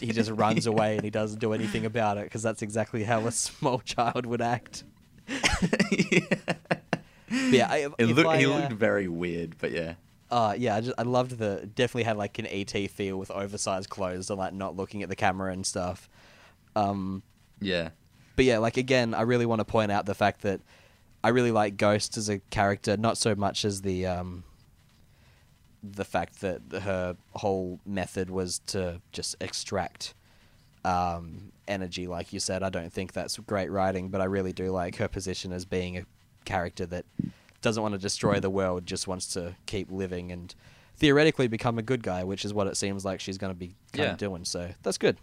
he 0.01 0.09
just 0.09 0.31
runs 0.45 0.67
away 0.67 0.97
and 0.97 1.05
he 1.05 1.11
doesn't 1.11 1.39
do 1.39 1.53
anything 1.53 1.87
about 1.87 2.19
it 2.19 2.25
because 2.25 2.43
that's 2.43 2.61
exactly 2.61 3.05
how 3.05 3.25
a 3.29 3.31
small 3.31 3.79
child 3.79 4.27
would 4.27 4.43
act. 4.43 4.83
But 7.29 7.53
yeah, 7.53 7.69
I, 7.71 7.87
look, 8.03 8.27
I, 8.27 8.39
he 8.39 8.47
uh, 8.47 8.49
looked 8.49 8.73
very 8.73 9.09
weird 9.09 9.59
but 9.59 9.71
yeah 9.73 9.95
Uh, 10.31 10.55
yeah, 10.57 10.77
I 10.77 10.81
just 10.81 10.95
I 10.99 11.03
loved 11.03 11.39
the 11.39 11.69
definitely 11.75 12.05
had 12.05 12.17
like 12.17 12.39
an 12.41 12.47
ET 12.47 12.71
feel 12.91 13.17
with 13.17 13.31
oversized 13.31 13.89
clothes 13.91 14.29
and 14.31 14.39
like 14.39 14.53
not 14.53 14.77
looking 14.77 15.03
at 15.03 15.09
the 15.09 15.17
camera 15.17 15.53
and 15.53 15.65
stuff. 15.65 16.09
Um, 16.75 17.23
yeah 17.61 17.91
but 18.37 18.45
yeah, 18.45 18.59
like 18.59 18.77
again, 18.77 19.15
I 19.15 19.23
really 19.23 19.47
want 19.47 19.61
to 19.61 19.65
point 19.65 19.93
out 19.93 20.07
the 20.07 20.15
fact 20.15 20.43
that 20.43 20.61
I 21.23 21.29
really 21.29 21.53
like 21.53 21.77
Ghost 21.77 22.17
as 22.17 22.29
a 22.29 22.39
character, 22.51 22.97
not 22.97 23.17
so 23.19 23.35
much 23.35 23.65
as 23.65 23.83
the 23.83 24.07
um, 24.07 24.45
the 25.83 26.05
fact 26.05 26.41
that 26.41 26.61
her 26.83 27.17
whole 27.35 27.81
method 27.85 28.31
was 28.31 28.59
to 28.67 29.01
just 29.13 29.37
extract 29.41 30.15
um, 30.85 31.53
energy, 31.69 32.07
like 32.07 32.33
you 32.33 32.41
said. 32.41 32.63
I 32.63 32.71
don't 32.71 32.93
think 32.93 33.13
that's 33.13 33.39
great 33.39 33.71
writing, 33.71 34.09
but 34.09 34.21
I 34.21 34.25
really 34.25 34.53
do 34.53 34.71
like 34.71 34.97
her 34.97 35.09
position 35.09 35.53
as 35.53 35.65
being 35.65 35.99
a 35.99 36.05
character 36.45 36.87
that 36.87 37.05
doesn't 37.63 37.83
want 37.83 37.95
to 37.95 37.99
destroy 37.99 38.41
the 38.41 38.51
world, 38.51 38.87
just 38.87 39.07
wants 39.09 39.27
to 39.35 39.55
keep 39.67 39.91
living 39.91 40.31
and 40.33 40.55
theoretically 40.97 41.49
become 41.49 41.79
a 41.79 41.83
good 41.83 42.03
guy, 42.03 42.23
which 42.25 42.45
is 42.45 42.53
what 42.55 42.67
it 42.67 42.77
seems 42.77 43.05
like 43.05 43.21
she's 43.21 43.39
going 43.39 43.53
to 43.53 43.59
be 43.59 43.75
kind 43.93 44.07
Yeah. 44.07 44.13
of 44.13 44.19
doing. 44.19 44.45
So 44.45 44.71
that's 44.83 44.99
good. 44.99 45.17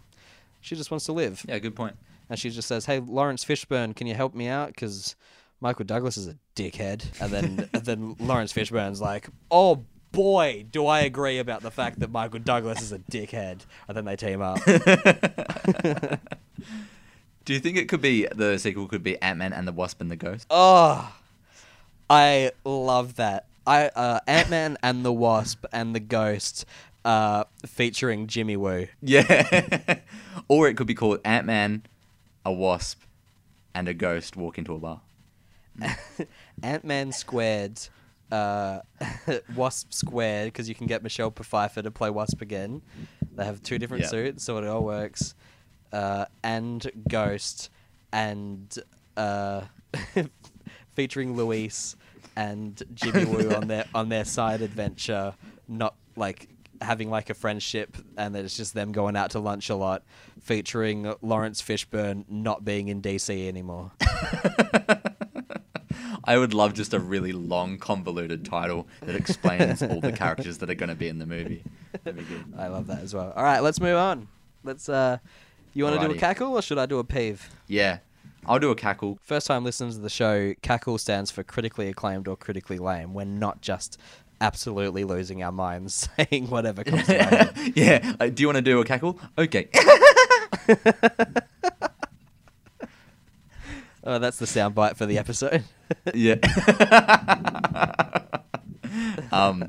She 0.60 0.76
just 0.76 0.90
wants 0.90 1.06
to 1.06 1.12
live. 1.12 1.44
yeah 1.48 1.58
good 1.58 1.74
point 1.74 1.96
And 2.32 2.38
she 2.38 2.48
just 2.48 2.66
says, 2.66 2.86
"Hey, 2.86 2.98
Laurence 2.98 3.44
Fishburne, 3.44 3.94
can 3.94 4.06
you 4.06 4.14
help 4.14 4.34
me 4.34 4.48
out? 4.48 4.68
Because 4.68 5.16
Michael 5.60 5.84
Douglas 5.84 6.16
is 6.16 6.28
a 6.28 6.36
dickhead." 6.56 7.04
And 7.20 7.30
then, 7.30 7.68
and 7.74 7.84
then 7.84 8.16
Laurence 8.18 8.54
Fishburne's 8.54 9.02
like, 9.02 9.28
"Oh 9.50 9.84
boy, 10.12 10.64
do 10.70 10.86
I 10.86 11.00
agree 11.00 11.40
about 11.40 11.60
the 11.60 11.70
fact 11.70 12.00
that 12.00 12.10
Michael 12.10 12.38
Douglas 12.38 12.80
is 12.80 12.90
a 12.90 13.00
dickhead." 13.00 13.66
And 13.86 13.94
then 13.94 14.06
they 14.06 14.16
team 14.16 14.40
up. 14.40 14.64
do 17.44 17.52
you 17.52 17.60
think 17.60 17.76
it 17.76 17.90
could 17.90 18.00
be 18.00 18.26
the 18.34 18.56
sequel 18.56 18.88
could 18.88 19.02
be 19.02 19.20
Ant-Man 19.20 19.52
and 19.52 19.68
the 19.68 19.72
Wasp 19.72 20.00
and 20.00 20.10
the 20.10 20.16
Ghost 20.16 20.46
oh, 20.48 21.14
I 22.08 22.52
love 22.64 23.16
that. 23.16 23.44
I 23.66 23.88
uh, 23.88 24.20
Ant 24.26 24.48
Man 24.48 24.78
and 24.82 25.04
the 25.04 25.12
Wasp 25.12 25.66
and 25.70 25.94
the 25.94 26.00
Ghost, 26.00 26.64
uh, 27.04 27.44
featuring 27.66 28.26
Jimmy 28.26 28.56
Woo. 28.56 28.88
yeah 29.02 29.98
or 30.48 30.68
it 30.68 30.78
could 30.78 30.86
be 30.86 30.94
called 30.94 31.20
Ant-Man 31.26 31.82
a 32.44 32.52
Wasp 32.52 33.02
and 33.74 33.88
a 33.88 33.94
Ghost 33.94 34.36
walk 34.36 34.58
into 34.58 34.74
a 34.74 34.78
bar 34.78 35.00
Ant 36.62 36.84
Man 36.84 37.12
squared, 37.12 37.80
uh, 38.30 38.80
Wasp 39.54 39.92
squared, 39.92 40.48
because 40.52 40.68
you 40.68 40.74
can 40.74 40.86
get 40.86 41.02
Michelle 41.02 41.30
Pfeiffer 41.30 41.80
to 41.82 41.90
play 41.90 42.10
Wasp 42.10 42.42
again. 42.42 42.82
They 43.36 43.44
have 43.44 43.62
two 43.62 43.78
different 43.78 44.02
Yeah. 44.02 44.08
suits, 44.10 44.44
so 44.44 44.58
it 44.58 44.66
all 44.66 44.84
works. 44.84 45.34
Uh, 45.92 46.26
and 46.44 46.90
Ghost, 47.08 47.70
and 48.12 48.74
uh, 49.16 49.62
featuring 50.94 51.36
Luis 51.36 51.96
and 52.36 52.82
Jimmy 52.94 53.24
Woo 53.24 53.54
on 53.54 53.68
their 53.68 53.86
on 53.94 54.08
their 54.10 54.24
side 54.24 54.60
adventure, 54.62 55.34
not 55.68 55.94
like 56.16 56.48
having 56.82 57.10
like 57.10 57.30
a 57.30 57.34
friendship, 57.34 57.96
and 58.16 58.34
it's 58.36 58.56
just 58.56 58.74
them 58.74 58.92
going 58.92 59.16
out 59.16 59.30
to 59.30 59.38
lunch 59.38 59.70
a 59.70 59.74
lot, 59.74 60.02
featuring 60.40 61.14
Laurence 61.22 61.62
Fishburne 61.62 62.24
not 62.28 62.64
being 62.64 62.88
in 62.88 63.00
DC 63.02 63.48
anymore. 63.48 63.92
I 66.24 66.38
would 66.38 66.54
love 66.54 66.74
just 66.74 66.94
a 66.94 67.00
really 67.00 67.32
long, 67.32 67.78
convoluted 67.78 68.44
title 68.44 68.86
that 69.00 69.16
explains 69.16 69.82
all 69.82 70.00
the 70.00 70.12
characters 70.12 70.58
that 70.58 70.70
are 70.70 70.74
going 70.74 70.88
to 70.88 70.94
be 70.94 71.08
in 71.08 71.18
the 71.18 71.26
movie. 71.26 71.64
That'd 72.04 72.16
be 72.16 72.24
good. 72.24 72.44
I 72.56 72.68
love 72.68 72.86
that 72.86 73.00
as 73.00 73.12
well. 73.14 73.32
All 73.34 73.42
right, 73.42 73.60
let's 73.60 73.80
move 73.80 73.96
on. 73.96 74.28
Let's. 74.62 74.88
uh 74.88 75.18
You 75.74 75.84
want 75.84 76.00
to 76.00 76.08
do 76.08 76.14
a 76.14 76.18
cackle 76.18 76.54
or 76.54 76.62
should 76.62 76.78
I 76.78 76.86
do 76.86 76.98
a 76.98 77.04
peeve? 77.04 77.50
Yeah, 77.66 77.98
I'll 78.46 78.58
do 78.60 78.70
a 78.70 78.76
cackle. 78.76 79.18
First 79.22 79.46
time 79.48 79.64
listeners 79.64 79.96
of 79.96 80.02
the 80.02 80.10
show, 80.10 80.54
cackle 80.62 80.98
stands 80.98 81.30
for 81.30 81.42
critically 81.42 81.88
acclaimed 81.88 82.28
or 82.28 82.36
critically 82.36 82.78
lame. 82.78 83.14
We're 83.14 83.24
not 83.24 83.60
just 83.60 83.98
absolutely 84.42 85.04
losing 85.04 85.42
our 85.42 85.52
minds 85.52 86.08
saying 86.18 86.48
whatever 86.50 86.84
comes 86.84 87.06
to 87.06 87.22
head. 87.22 87.72
yeah, 87.76 88.14
uh, 88.20 88.26
do 88.26 88.42
you 88.42 88.48
want 88.48 88.56
to 88.56 88.62
do 88.62 88.80
a 88.80 88.84
cackle? 88.84 89.18
Okay. 89.38 89.68
Oh, 94.04 94.18
that's 94.18 94.38
the 94.38 94.48
sound 94.48 94.74
bite 94.74 94.96
for 94.96 95.06
the 95.06 95.16
episode. 95.16 95.62
yeah. 96.12 96.34
um, 99.30 99.64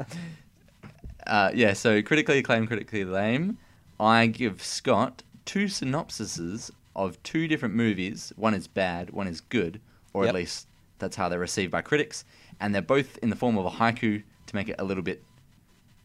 uh, 1.28 1.52
yeah, 1.54 1.74
so 1.74 2.02
critically 2.02 2.40
acclaimed, 2.40 2.68
critically 2.68 3.06
lame. 3.06 3.60
I 4.00 4.26
give 4.26 4.64
Scott 4.64 5.22
two 5.46 5.66
synopsises 5.66 6.72
of 6.96 7.22
two 7.22 7.48
different 7.48 7.76
movies. 7.76 8.34
One 8.36 8.56
is 8.56 8.68
bad, 8.68 9.12
one 9.12 9.28
is 9.28 9.40
good, 9.40 9.80
or 10.14 10.24
Yep. 10.24 10.30
at 10.30 10.36
least 10.36 10.68
that's 10.98 11.16
how 11.16 11.30
they're 11.30 11.38
received 11.38 11.72
by 11.72 11.82
critics. 11.82 12.26
And 12.60 12.74
they're 12.74 12.82
both 12.82 13.20
in 13.20 13.30
the 13.30 13.36
form 13.36 13.56
of 13.56 13.68
a 13.68 13.72
haiku 13.72 14.24
to 14.48 14.56
make 14.56 14.70
it 14.70 14.76
a 14.80 14.84
little 14.84 15.04
bit 15.04 15.24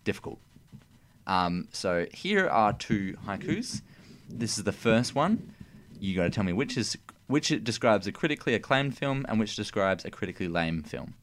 difficult. 0.05 0.39
Um, 1.27 1.69
so 1.73 2.07
here 2.13 2.49
are 2.49 2.73
two 2.73 3.17
haikus. 3.27 3.83
This 4.29 4.59
is 4.59 4.65
the 4.65 4.73
first 4.73 5.15
one. 5.15 5.53
You 6.01 6.15
got 6.17 6.25
to 6.25 6.31
tell 6.31 6.45
me 6.45 6.53
which 6.53 6.77
is 6.77 6.97
which 7.27 7.51
it 7.51 7.63
describes 7.63 8.07
a 8.07 8.13
critically 8.13 8.55
acclaimed 8.55 8.97
film 8.97 9.27
and 9.29 9.39
which 9.39 9.55
describes 9.55 10.05
a 10.05 10.11
critically 10.11 10.49
lame 10.49 10.83
film. 10.83 11.15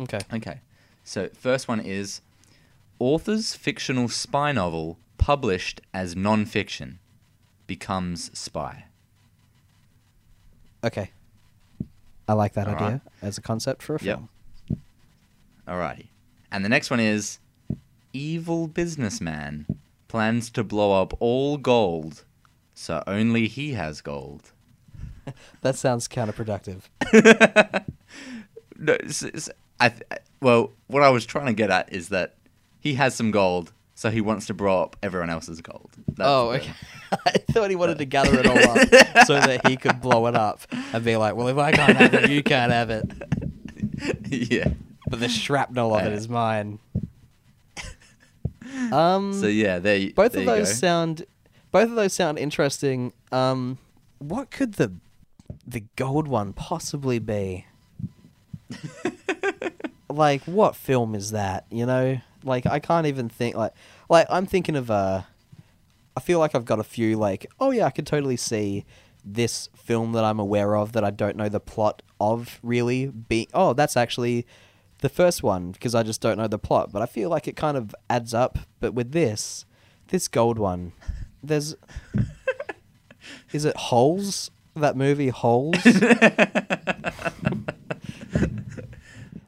okay. 0.00 0.18
Okay. 0.32 0.60
So 1.04 1.28
first 1.32 1.68
one 1.68 1.80
is 1.80 2.20
author's 2.98 3.54
fictional 3.54 4.08
spy 4.08 4.52
novel 4.52 4.98
published 5.16 5.80
as 5.94 6.14
non-fiction 6.14 6.98
becomes 7.66 8.30
spy. 8.38 8.84
Okay. 10.82 11.10
I 12.28 12.32
like 12.34 12.52
that 12.54 12.68
All 12.68 12.74
idea 12.74 12.88
right. 12.88 13.00
as 13.22 13.38
a 13.38 13.40
concept 13.42 13.82
for 13.82 13.94
a 13.94 13.98
film. 13.98 14.28
Yep. 14.68 14.78
film. 14.78 14.80
Alrighty. 15.68 16.06
And 16.54 16.64
the 16.64 16.68
next 16.68 16.88
one 16.88 17.00
is 17.00 17.40
evil 18.12 18.68
businessman 18.68 19.66
plans 20.06 20.50
to 20.50 20.62
blow 20.62 21.02
up 21.02 21.12
all 21.18 21.58
gold, 21.58 22.24
so 22.74 23.02
only 23.08 23.48
he 23.48 23.72
has 23.72 24.00
gold. 24.00 24.52
That 25.62 25.74
sounds 25.74 26.06
counterproductive. 26.06 26.82
No, 28.76 28.92
it's, 28.94 29.22
it's, 29.22 29.48
I 29.80 29.92
well, 30.40 30.72
what 30.88 31.02
I 31.02 31.08
was 31.08 31.24
trying 31.24 31.46
to 31.46 31.52
get 31.52 31.70
at 31.70 31.92
is 31.92 32.08
that 32.08 32.34
he 32.80 32.94
has 32.94 33.14
some 33.14 33.30
gold, 33.30 33.72
so 33.94 34.10
he 34.10 34.20
wants 34.20 34.46
to 34.48 34.54
blow 34.54 34.82
up 34.82 34.96
everyone 35.00 35.30
else's 35.30 35.60
gold. 35.60 35.90
That's 36.08 36.28
oh, 36.28 36.52
the- 36.52 36.58
okay. 36.58 36.72
I 37.26 37.30
thought 37.52 37.70
he 37.70 37.76
wanted 37.76 37.98
to 37.98 38.04
gather 38.04 38.38
it 38.38 38.46
all 38.46 38.58
up 38.58 39.26
so 39.26 39.40
that 39.40 39.66
he 39.68 39.76
could 39.76 40.00
blow 40.00 40.26
it 40.26 40.34
up 40.34 40.60
and 40.92 41.04
be 41.04 41.16
like, 41.16 41.36
"Well, 41.36 41.48
if 41.48 41.56
I 41.56 41.70
can't 41.70 41.96
have 41.96 42.14
it, 42.14 42.30
you 42.30 42.42
can't 42.42 42.72
have 42.72 42.90
it." 42.90 43.10
yeah. 44.28 44.72
But 45.14 45.20
the 45.20 45.28
shrapnel 45.28 45.94
of 45.94 46.06
it 46.06 46.28
Uh, 46.28 46.32
mine. 46.32 46.78
Um. 48.92 49.32
So 49.32 49.46
yeah, 49.46 49.78
there. 49.78 49.96
you- 49.96 50.14
both 50.14 50.32
there 50.32 50.40
of 50.40 50.46
those 50.46 50.68
go. 50.68 50.74
sound, 50.74 51.24
both 51.70 51.90
of 51.90 51.94
those 51.94 52.12
sound 52.12 52.38
interesting. 52.38 53.12
Um, 53.30 53.78
what 54.18 54.50
could 54.50 54.74
the 54.74 54.92
the 55.66 55.84
gold 55.96 56.26
one 56.26 56.52
possibly 56.52 57.18
be? 57.18 57.66
like, 60.10 60.42
what 60.44 60.74
film 60.76 61.14
is 61.14 61.30
that? 61.30 61.66
You 61.70 61.86
know, 61.86 62.20
like 62.42 62.66
I 62.66 62.78
can't 62.78 63.06
even 63.06 63.28
think. 63.28 63.54
Like, 63.56 63.72
like 64.08 64.26
I'm 64.30 64.46
thinking 64.46 64.76
of 64.76 64.90
uh, 64.90 65.22
I 66.16 66.20
feel 66.20 66.38
like 66.38 66.54
I've 66.54 66.64
got 66.64 66.80
a 66.80 66.84
few. 66.84 67.16
Like, 67.16 67.46
oh 67.60 67.70
yeah, 67.70 67.86
I 67.86 67.90
could 67.90 68.06
totally 68.06 68.36
see 68.36 68.84
this 69.24 69.68
film 69.76 70.12
that 70.12 70.24
I'm 70.24 70.38
aware 70.38 70.76
of 70.76 70.92
that 70.92 71.04
I 71.04 71.10
don't 71.10 71.36
know 71.36 71.48
the 71.48 71.60
plot 71.60 72.02
of 72.20 72.58
really 72.62 73.06
being. 73.06 73.46
Oh, 73.54 73.72
that's 73.72 73.96
actually 73.96 74.46
the 75.04 75.08
first 75.10 75.42
one 75.42 75.70
because 75.70 75.94
I 75.94 76.02
just 76.02 76.20
don't 76.20 76.38
know 76.38 76.48
the 76.48 76.58
plot. 76.58 76.90
But 76.90 77.02
I 77.02 77.06
feel 77.06 77.28
like 77.30 77.46
it 77.46 77.54
kind 77.56 77.76
of 77.76 77.94
adds 78.10 78.32
up. 78.34 78.58
But 78.80 78.94
with 78.94 79.12
this, 79.12 79.64
this 80.08 80.26
gold 80.28 80.58
one, 80.58 80.92
there's. 81.42 81.76
is 83.52 83.64
it 83.64 83.76
Holes? 83.76 84.50
That 84.74 84.96
movie 84.96 85.28
Holes? 85.28 85.76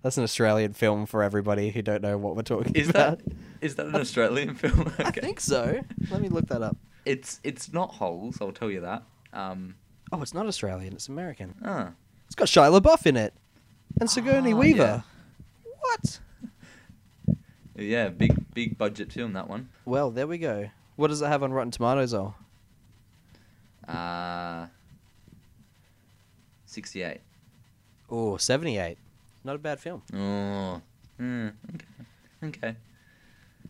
That's 0.03 0.17
an 0.19 0.23
Australian 0.23 0.73
film 0.73 1.05
for 1.07 1.23
everybody 1.25 1.71
who 1.71 1.83
don't 1.83 2.01
know 2.01 2.17
what 2.17 2.37
we're 2.37 2.43
talking 2.43 2.75
Is 2.77 2.89
about. 2.91 3.19
that 3.19 3.33
is 3.61 3.75
that 3.75 3.87
an 3.87 3.97
Australian 3.97 4.55
film? 4.63 4.93
I 4.99 5.11
think 5.11 5.41
so. 5.41 5.81
Let 6.11 6.21
me 6.21 6.29
look 6.29 6.47
that 6.49 6.63
up. 6.63 6.77
it's 7.05 7.41
it's 7.43 7.73
not 7.73 7.91
holes. 7.95 8.39
I'll 8.41 8.53
tell 8.53 8.71
you 8.71 8.81
that. 8.83 9.03
Um, 9.33 9.75
Oh, 10.13 10.23
it's 10.23 10.33
not 10.33 10.47
Australian. 10.47 10.93
It's 10.93 11.09
American. 11.09 11.57
ah, 11.65 11.91
It's 12.27 12.37
got 12.37 12.47
Shia 12.47 12.71
LaBeouf 12.81 13.05
in 13.07 13.17
it 13.17 13.35
and 14.01 14.09
Sigourney 14.09 14.53
Ah, 14.53 14.57
Weaver. 14.57 15.05
What? 15.87 16.21
yeah, 17.77 18.09
big 18.09 18.35
big 18.55 18.77
budget 18.79 19.13
film 19.13 19.33
that 19.35 19.49
one. 19.49 19.69
Well, 19.85 20.11
there 20.11 20.27
we 20.27 20.39
go. 20.39 20.71
What 20.97 21.09
does 21.09 21.21
it 21.23 21.27
have 21.27 21.43
on 21.43 21.53
Rotten 21.53 21.71
Tomatoes? 21.71 22.15
Oh, 22.15 22.35
Uh, 23.87 24.67
sixty 26.65 27.03
eight. 27.03 27.21
oh, 28.11 28.37
78. 28.37 28.99
Not 29.45 29.57
a 29.57 29.59
bad 29.59 29.79
film. 29.79 30.03
Oh, 30.13 30.81
mm, 31.21 31.53
okay, 31.75 31.87
okay. 32.45 32.77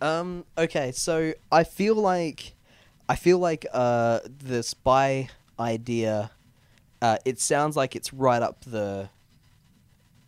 Um. 0.00 0.44
Okay. 0.56 0.92
So 0.92 1.34
I 1.52 1.64
feel 1.64 1.94
like, 1.96 2.54
I 3.08 3.16
feel 3.16 3.38
like 3.38 3.66
uh 3.72 4.20
the 4.38 4.62
spy 4.62 5.28
idea, 5.58 6.30
uh, 7.02 7.18
it 7.24 7.40
sounds 7.40 7.76
like 7.76 7.94
it's 7.96 8.12
right 8.12 8.40
up 8.42 8.62
the, 8.64 9.08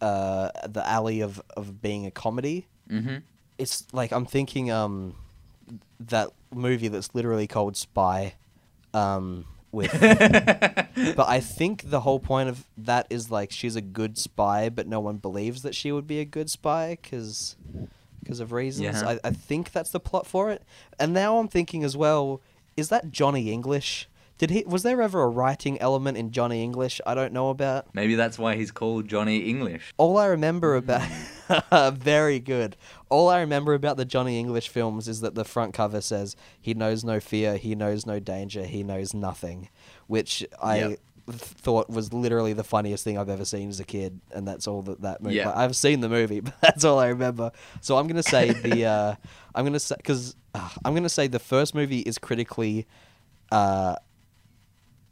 uh, 0.00 0.50
the 0.66 0.86
alley 0.86 1.20
of 1.20 1.40
of 1.56 1.80
being 1.80 2.06
a 2.06 2.10
comedy. 2.10 2.66
Mm-hmm. 2.90 3.16
It's 3.58 3.86
like 3.92 4.12
I'm 4.12 4.26
thinking 4.26 4.70
um, 4.70 5.16
that 6.00 6.30
movie 6.52 6.88
that's 6.88 7.14
literally 7.14 7.46
called 7.46 7.76
Spy, 7.76 8.34
um, 8.94 9.44
with. 9.72 9.92
but 10.00 11.28
I 11.28 11.40
think 11.40 11.90
the 11.90 12.00
whole 12.00 12.20
point 12.20 12.48
of 12.48 12.64
that 12.76 13.06
is 13.10 13.30
like 13.30 13.50
she's 13.50 13.76
a 13.76 13.80
good 13.80 14.18
spy, 14.18 14.68
but 14.68 14.86
no 14.86 15.00
one 15.00 15.16
believes 15.16 15.62
that 15.62 15.74
she 15.74 15.92
would 15.92 16.06
be 16.06 16.20
a 16.20 16.24
good 16.24 16.50
spy 16.50 16.98
because 17.00 17.56
because 18.20 18.40
of 18.40 18.52
reasons. 18.52 19.02
Yeah. 19.02 19.08
I, 19.08 19.28
I 19.28 19.30
think 19.30 19.72
that's 19.72 19.90
the 19.90 20.00
plot 20.00 20.26
for 20.26 20.50
it. 20.50 20.62
And 20.98 21.12
now 21.12 21.38
I'm 21.38 21.48
thinking 21.48 21.82
as 21.82 21.96
well, 21.96 22.42
is 22.76 22.90
that 22.90 23.10
Johnny 23.10 23.50
English? 23.50 24.08
Did 24.38 24.50
he 24.50 24.62
was 24.66 24.84
there 24.84 25.02
ever 25.02 25.20
a 25.22 25.28
writing 25.28 25.80
element 25.80 26.16
in 26.16 26.30
Johnny 26.30 26.62
English 26.62 27.00
I 27.04 27.14
don't 27.14 27.32
know 27.32 27.50
about? 27.50 27.86
Maybe 27.92 28.14
that's 28.14 28.38
why 28.38 28.54
he's 28.54 28.70
called 28.70 29.08
Johnny 29.08 29.38
English. 29.50 29.92
All 29.96 30.16
I 30.16 30.26
remember 30.26 30.76
about 30.76 31.02
very 31.94 32.38
good. 32.38 32.76
All 33.08 33.28
I 33.28 33.40
remember 33.40 33.74
about 33.74 33.96
the 33.96 34.04
Johnny 34.04 34.38
English 34.38 34.68
films 34.68 35.08
is 35.08 35.20
that 35.22 35.34
the 35.34 35.44
front 35.44 35.74
cover 35.74 36.00
says 36.00 36.36
he 36.60 36.72
knows 36.74 37.02
no 37.04 37.18
fear, 37.20 37.56
he 37.56 37.74
knows 37.74 38.06
no 38.06 38.20
danger, 38.20 38.64
he 38.64 38.82
knows 38.84 39.12
nothing, 39.12 39.68
which 40.06 40.46
I 40.62 40.78
Yep. 40.78 40.98
thought 41.30 41.90
was 41.90 42.12
literally 42.12 42.52
the 42.54 42.64
funniest 42.64 43.04
thing 43.04 43.18
I've 43.18 43.28
ever 43.28 43.44
seen 43.44 43.68
as 43.68 43.80
a 43.80 43.84
kid, 43.84 44.20
and 44.30 44.46
that's 44.46 44.66
all 44.68 44.82
that 44.82 45.02
that 45.02 45.20
movie. 45.22 45.36
Yeah. 45.36 45.52
I've 45.54 45.74
seen 45.76 46.00
the 46.00 46.08
movie, 46.08 46.40
but 46.46 46.54
that's 46.60 46.84
all 46.84 46.98
I 46.98 47.08
remember. 47.08 47.50
So 47.80 47.96
I'm 47.98 48.06
gonna 48.06 48.22
say 48.22 48.52
the 48.52 48.86
uh, 48.86 49.14
I'm 49.54 49.64
gonna 49.64 49.80
say 49.80 49.96
because 49.96 50.36
uh, 50.54 50.68
I'm 50.84 50.94
gonna 50.94 51.08
say 51.08 51.26
the 51.26 51.38
first 51.40 51.74
movie 51.74 52.00
is 52.00 52.18
critically. 52.18 52.86
Uh, 53.50 53.96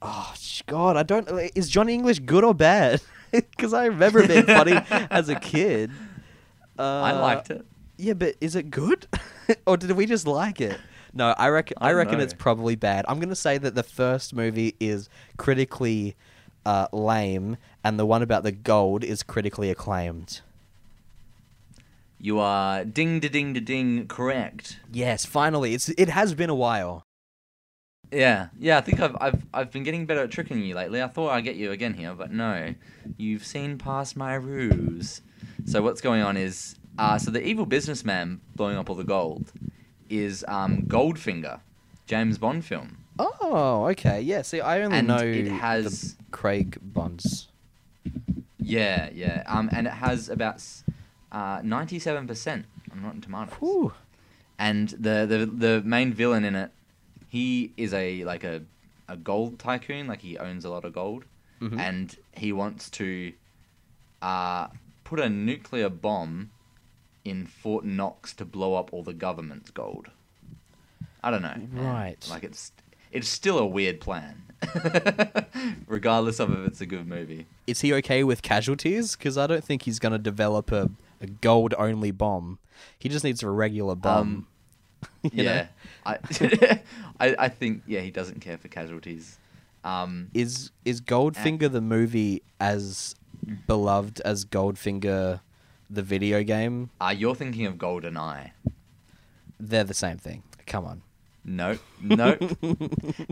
Oh 0.09 0.35
God! 0.67 0.97
I 0.97 1.03
don't. 1.03 1.29
Is 1.57 1.69
Johnny 1.69 1.95
English 1.95 2.21
good 2.21 2.45
or 2.45 2.55
bad? 2.55 3.01
Because 3.33 3.75
I 3.75 3.87
remember 3.87 4.27
being 4.27 4.47
funny 4.47 4.73
as 5.11 5.29
a 5.29 5.35
kid. 5.35 5.91
Uh, 6.79 6.83
I 6.83 7.13
liked 7.13 7.51
it. 7.51 7.67
Yeah, 7.99 8.15
but 8.15 8.37
is 8.41 8.55
it 8.55 8.71
good, 8.71 9.07
or 9.67 9.77
did 9.77 9.91
we 9.93 10.07
just 10.07 10.27
like 10.27 10.61
it? 10.61 10.79
No, 11.13 11.35
I 11.37 11.49
reckon. 11.49 11.77
I, 11.81 11.91
I 11.91 11.93
reckon 11.93 12.19
know. 12.19 12.25
it's 12.25 12.33
probably 12.33 12.77
bad. 12.77 13.05
I'm 13.09 13.19
gonna 13.19 13.35
say 13.35 13.59
that 13.59 13.75
the 13.75 13.83
first 13.83 14.33
movie 14.33 14.77
is 14.81 15.11
critically 15.37 16.15
uh, 16.65 16.87
lame, 16.93 17.57
and 17.83 17.99
the 17.99 18.07
one 18.07 18.23
about 18.23 18.45
the 18.45 18.53
gold 18.53 19.03
is 19.03 19.23
critically 19.23 19.71
acclaimed. 19.71 20.41
You 22.19 22.39
are 22.39 22.85
ding 22.85 23.21
da 23.21 23.29
ding 23.29 23.53
da 23.55 23.61
ding 23.61 24.07
correct. 24.07 24.79
Yes, 24.91 25.27
finally. 25.27 25.75
It's 25.75 25.89
it 25.91 26.09
has 26.09 26.33
been 26.33 26.49
a 26.49 26.55
while. 26.55 27.06
Yeah, 28.17 28.49
yeah. 28.59 28.79
I 28.79 28.81
think 28.81 29.01
I've 29.01 29.17
I've 29.21 29.43
I've 29.53 29.71
been 29.71 29.83
getting 29.83 30.07
better 30.07 30.23
at 30.23 30.31
tricking 30.31 30.63
you 30.63 30.75
lately. 30.75 31.03
I 31.03 31.09
thought 31.09 31.31
I'd 31.31 31.45
get 31.45 31.57
you 31.57 31.71
again 31.73 31.95
here, 31.95 32.15
but 32.15 32.33
no, 32.33 32.75
you've 33.17 33.45
seen 33.45 33.79
past 33.79 34.17
my 34.17 34.35
ruse. 34.35 35.21
So 35.67 35.83
what's 35.83 36.01
going 36.01 36.23
on 36.23 36.37
is, 36.37 36.77
uh, 36.99 37.19
so 37.19 37.31
the 37.31 37.43
evil 37.45 37.67
businessman 37.67 38.41
blowing 38.55 38.77
up 38.77 38.89
all 38.89 38.97
the 38.97 39.05
gold 39.05 39.53
is 40.09 40.45
um, 40.49 40.83
Goldfinger, 40.87 41.61
James 42.07 42.39
Bond 42.39 42.65
film, 42.65 42.99
Oh, 43.19 43.87
okay. 43.91 44.21
Yeah. 44.21 44.43
See, 44.43 44.61
I 44.61 44.81
only 44.83 44.99
and 44.99 45.09
know 45.09 45.17
it 45.19 45.45
the 45.45 45.51
has 45.51 46.17
Craig 46.31 46.79
Bonds. 46.83 47.49
yeah 48.59 49.09
yeah 49.13 49.43
um 49.47 49.69
and 49.73 49.87
it 49.87 49.93
has 49.93 50.29
about 50.29 50.63
ninety 51.65 51.99
seven 51.99 52.27
percent 52.27 52.67
on 52.93 53.03
Rotten 53.05 53.21
Tomatoes. 53.21 53.55
Whew. 53.61 53.93
and 54.59 54.89
the, 54.91 55.27
the 55.29 55.47
the 55.47 55.83
main 55.83 56.13
villain 56.13 56.45
in 56.45 56.55
it, 56.55 56.71
he 57.37 57.73
is 57.77 57.93
a 57.93 58.25
like 58.25 58.45
a 58.45 58.63
a 59.09 59.17
gold 59.17 59.59
tycoon, 59.59 60.07
like 60.13 60.23
he 60.23 60.37
owns 60.39 60.65
a 60.65 60.71
lot 60.71 60.85
of 60.85 60.93
gold, 60.93 61.23
Mhm. 61.61 61.79
and 61.79 62.17
he 62.43 62.51
wants 62.53 62.91
to 63.01 63.33
uh, 64.23 64.67
put 65.05 65.19
a 65.21 65.29
nuclear 65.29 65.89
bomb 65.89 66.51
in 67.25 67.47
Fort 67.47 67.85
Knox 67.85 68.33
to 68.35 68.45
blow 68.45 68.75
up 68.75 68.93
all 68.93 69.03
the 69.03 69.13
government's 69.27 69.71
gold. 69.71 70.07
I 71.23 71.31
don't 71.31 71.43
know. 71.43 71.61
Right. 71.93 72.17
Like 72.31 72.45
it's 72.45 72.73
it's 73.13 73.29
still 73.29 73.59
a 73.59 73.67
weird 73.67 74.01
plan, 74.01 74.43
regardless 75.87 76.41
of 76.41 76.53
if 76.53 76.67
it's 76.69 76.81
a 76.81 76.87
good 76.87 77.07
movie. 77.07 77.47
Is 77.67 77.81
he 77.81 77.93
okay 77.95 78.25
with 78.25 78.43
casualties? 78.43 79.17
Because 79.17 79.37
I 79.39 79.47
don't 79.47 79.65
think 79.65 79.83
he's 79.83 79.99
going 79.99 80.13
to 80.13 80.19
develop 80.19 80.73
a, 80.73 80.91
a 81.21 81.27
gold 81.27 81.75
only 81.79 82.11
bomb. 82.11 82.59
He 82.99 83.09
just 83.09 83.25
needs 83.25 83.43
a 83.43 83.49
regular 83.51 83.95
bomb. 83.95 84.29
you 84.31 84.37
know? 84.39 84.45
yeah, 85.33 85.67
I, 86.05 86.19
I 87.21 87.37
I 87.39 87.49
think 87.49 87.83
yeah 87.87 88.01
he 88.01 88.11
doesn't 88.11 88.41
care 88.41 88.59
for 88.59 88.69
casualties. 88.69 89.39
Um, 89.85 90.31
Is 90.35 90.73
is 90.85 91.01
Goldfinger 91.01 91.71
the 91.71 91.81
movie 91.81 92.43
as 92.59 93.15
beloved 93.67 94.21
as 94.23 94.45
Goldfinger 94.45 95.41
the 95.89 96.03
video 96.03 96.43
game? 96.43 96.91
Uh, 97.01 97.15
you're 97.17 97.37
thinking 97.37 97.67
of 97.67 97.75
GoldenEye. 97.77 98.51
They're 99.61 99.85
the 99.85 99.95
same 99.95 100.19
thing. 100.19 100.43
Come 100.67 100.85
on. 100.85 101.03
No, 101.45 101.79
no. 102.01 102.37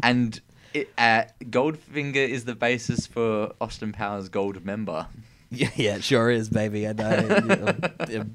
and 0.02 0.40
it, 0.72 0.92
uh, 0.96 1.24
Goldfinger 1.42 2.28
is 2.28 2.44
the 2.44 2.54
basis 2.54 3.06
for 3.06 3.54
Austin 3.60 3.92
Powers 3.92 4.28
Goldmember. 4.28 5.08
Yeah, 5.58 5.70
yeah, 5.76 5.96
it 5.96 6.04
sure 6.04 6.30
is, 6.30 6.48
baby. 6.48 6.88
I 6.88 6.92
know. 6.92 7.74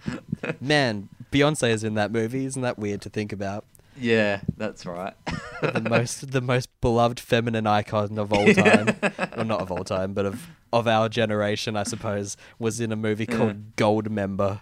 Man, 0.61 1.09
Beyonce 1.31 1.69
is 1.69 1.83
in 1.83 1.95
that 1.95 2.11
movie. 2.11 2.45
Isn't 2.45 2.61
that 2.61 2.79
weird 2.79 3.01
to 3.01 3.09
think 3.09 3.33
about? 3.33 3.65
Yeah, 3.99 4.41
that's 4.55 4.85
right. 4.85 5.13
the 5.61 5.81
most 5.89 6.31
the 6.31 6.39
most 6.39 6.69
beloved 6.79 7.19
feminine 7.19 7.67
icon 7.67 8.17
of 8.17 8.31
all 8.31 8.53
time. 8.53 8.95
well, 9.35 9.45
not 9.45 9.59
of 9.59 9.71
all 9.71 9.83
time, 9.83 10.13
but 10.13 10.25
of 10.25 10.47
of 10.71 10.87
our 10.87 11.09
generation, 11.09 11.75
I 11.75 11.83
suppose, 11.83 12.37
was 12.59 12.79
in 12.79 12.91
a 12.91 12.95
movie 12.95 13.25
called 13.25 13.75
Goldmember. 13.75 14.61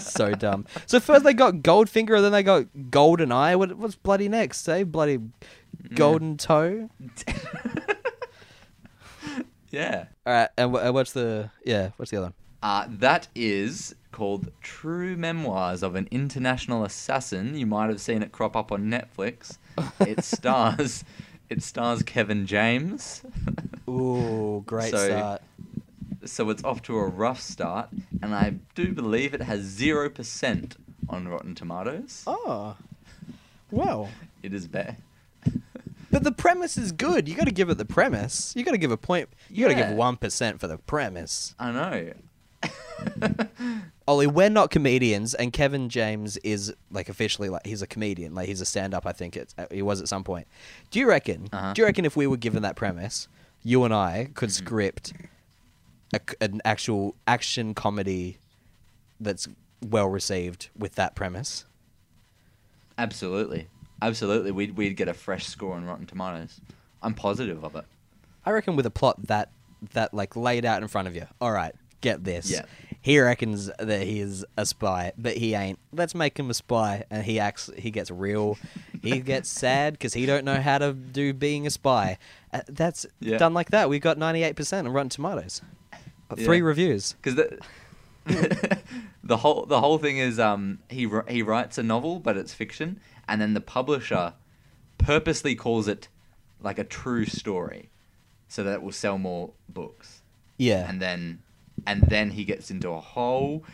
so 0.00 0.32
dumb. 0.32 0.66
So 0.86 1.00
first 1.00 1.24
they 1.24 1.34
got 1.34 1.54
Goldfinger, 1.56 2.16
and 2.16 2.24
then 2.24 2.32
they 2.32 2.42
got 2.42 2.66
GoldenEye. 2.90 3.56
What, 3.58 3.76
what's 3.76 3.96
bloody 3.96 4.28
next? 4.28 4.68
Eh? 4.68 4.84
Bloody 4.84 5.18
Golden 5.94 6.36
Toe. 6.36 6.90
Yeah. 9.70 10.06
All 10.26 10.32
right, 10.32 10.48
and, 10.56 10.74
and 10.74 10.94
what's 10.94 11.12
the 11.12 11.50
yeah? 11.64 11.90
What's 11.96 12.10
the 12.10 12.18
other 12.18 12.26
one? 12.26 12.34
Uh, 12.62 12.86
that 12.88 13.28
is 13.34 13.94
called 14.10 14.50
True 14.62 15.16
Memoirs 15.16 15.82
of 15.84 15.94
an 15.94 16.08
International 16.10 16.84
Assassin. 16.84 17.54
You 17.56 17.66
might 17.66 17.88
have 17.88 18.00
seen 18.00 18.22
it 18.22 18.32
crop 18.32 18.56
up 18.56 18.72
on 18.72 18.84
Netflix. 18.90 19.58
It 20.00 20.24
stars 20.24 21.04
it 21.48 21.62
stars 21.62 22.02
Kevin 22.02 22.46
James. 22.46 23.22
Ooh, 23.88 24.62
great 24.66 24.90
So- 24.90 25.06
start. 25.06 25.42
so 26.24 26.50
it's 26.50 26.64
off 26.64 26.82
to 26.82 26.96
a 26.98 27.06
rough 27.06 27.40
start, 27.40 27.88
and 28.22 28.34
I 28.34 28.54
do 28.74 28.92
believe 28.92 29.34
it 29.34 29.42
has 29.42 29.60
zero 29.62 30.10
percent 30.10 30.76
on 31.08 31.28
Rotten 31.28 31.54
Tomatoes. 31.54 32.24
Oh, 32.26 32.76
well. 33.70 34.08
It 34.42 34.52
is 34.52 34.66
bad. 34.66 34.96
But 36.10 36.24
the 36.24 36.32
premise 36.32 36.78
is 36.78 36.92
good. 36.92 37.28
You 37.28 37.34
got 37.34 37.44
to 37.46 37.52
give 37.52 37.68
it 37.70 37.76
the 37.78 37.84
premise. 37.84 38.54
You 38.56 38.64
got 38.64 38.70
to 38.72 38.78
give 38.78 38.90
a 38.90 38.96
point. 38.96 39.28
You 39.50 39.66
got 39.66 39.72
to 39.74 39.78
Yeah. 39.78 39.88
give 39.90 39.96
one 39.96 40.16
percent 40.16 40.58
for 40.60 40.66
the 40.66 40.78
premise. 40.78 41.54
I 41.58 41.70
know. 41.72 42.12
Ollie, 44.08 44.26
we're 44.26 44.48
not 44.48 44.70
comedians, 44.70 45.34
and 45.34 45.52
Kevin 45.52 45.88
James 45.90 46.38
is 46.38 46.74
like 46.90 47.08
officially 47.08 47.48
like 47.50 47.66
he's 47.66 47.82
a 47.82 47.86
comedian. 47.86 48.34
Like 48.34 48.48
he's 48.48 48.60
a 48.60 48.64
stand-up. 48.64 49.06
I 49.06 49.12
think 49.12 49.36
it's 49.36 49.54
uh, 49.58 49.66
he 49.70 49.82
was 49.82 50.00
at 50.00 50.08
some 50.08 50.24
point. 50.24 50.46
Do 50.90 50.98
you 50.98 51.06
reckon? 51.08 51.48
Uh-huh. 51.52 51.74
Do 51.74 51.82
you 51.82 51.86
reckon 51.86 52.04
if 52.06 52.16
we 52.16 52.26
were 52.26 52.38
given 52.38 52.62
that 52.62 52.74
premise, 52.74 53.28
you 53.62 53.84
and 53.84 53.92
I 53.94 54.30
could 54.34 54.48
Mm-hmm. 54.48 54.64
script 54.66 55.12
a 56.14 56.20
c 56.28 56.36
an 56.40 56.62
actual 56.64 57.14
action 57.26 57.74
comedy 57.74 58.38
that's 59.20 59.46
well 59.86 60.08
received 60.08 60.70
with 60.76 60.94
that 60.94 61.14
premise? 61.14 61.66
Absolutely, 62.96 63.68
absolutely. 64.02 64.50
We'd 64.50 64.76
we'd 64.76 64.96
get 64.96 65.08
a 65.08 65.14
fresh 65.14 65.46
score 65.46 65.74
on 65.74 65.84
Rotten 65.84 66.06
Tomatoes. 66.06 66.60
I'm 67.02 67.14
positive 67.14 67.64
of 67.64 67.74
it. 67.76 67.84
I 68.44 68.50
reckon 68.50 68.76
with 68.76 68.86
a 68.86 68.90
plot 68.90 69.16
that 69.26 69.50
that 69.92 70.12
like 70.14 70.36
laid 70.36 70.64
out 70.64 70.82
in 70.82 70.88
front 70.88 71.08
of 71.08 71.14
you. 71.14 71.26
All 71.40 71.52
right, 71.52 71.74
get 72.00 72.24
this. 72.24 72.50
Yeah. 72.50 72.62
He 73.00 73.18
reckons 73.20 73.70
that 73.78 74.02
he 74.02 74.18
is 74.20 74.44
a 74.56 74.66
spy, 74.66 75.12
but 75.16 75.36
he 75.36 75.54
ain't. 75.54 75.78
Let's 75.92 76.14
make 76.16 76.36
him 76.38 76.50
a 76.50 76.54
spy, 76.54 77.04
and 77.10 77.22
he 77.24 77.38
acts. 77.38 77.70
He 77.78 77.90
gets 77.92 78.10
real. 78.10 78.58
he 79.02 79.20
gets 79.32 79.48
sad 79.48 79.92
because 79.94 80.14
he 80.14 80.26
don't 80.26 80.44
know 80.44 80.60
how 80.60 80.78
to 80.78 80.92
do 80.92 81.32
being 81.32 81.66
a 81.66 81.70
spy. 81.70 82.18
Uh, 82.52 82.60
that's 82.68 83.06
Yeah. 83.20 83.38
done 83.38 83.54
like 83.54 83.70
that. 83.70 83.88
We've 83.88 84.00
got 84.02 84.18
ninety 84.18 84.42
eight 84.42 84.56
percent 84.56 84.86
on 84.88 84.92
Rotten 84.92 85.10
Tomatoes. 85.10 85.62
Uh, 86.30 86.34
Three 86.34 86.58
Yeah. 86.58 86.64
reviews. 86.64 87.14
because 87.22 87.36
the 87.36 87.58
the 89.24 89.36
whole 89.38 89.64
the 89.66 89.80
whole 89.80 89.98
thing 89.98 90.18
is 90.18 90.38
um 90.38 90.78
he 90.90 91.08
he 91.28 91.40
writes 91.42 91.78
a 91.78 91.82
novel 91.82 92.18
but 92.20 92.36
it's 92.36 92.52
fiction 92.52 93.00
and 93.28 93.40
then 93.40 93.54
the 93.54 93.60
publisher 93.60 94.34
purposely 94.98 95.54
calls 95.54 95.86
it 95.88 96.08
like 96.60 96.78
a 96.78 96.84
true 96.84 97.24
story 97.24 97.90
so 98.48 98.64
that 98.64 98.74
it 98.74 98.82
will 98.82 98.92
sell 98.92 99.18
more 99.18 99.50
books 99.68 100.22
Yeah. 100.56 100.88
and 100.88 101.00
then 101.00 101.40
and 101.86 102.02
then 102.02 102.30
he 102.30 102.44
gets 102.44 102.70
into 102.70 102.90
a 102.90 103.00
whole 103.00 103.64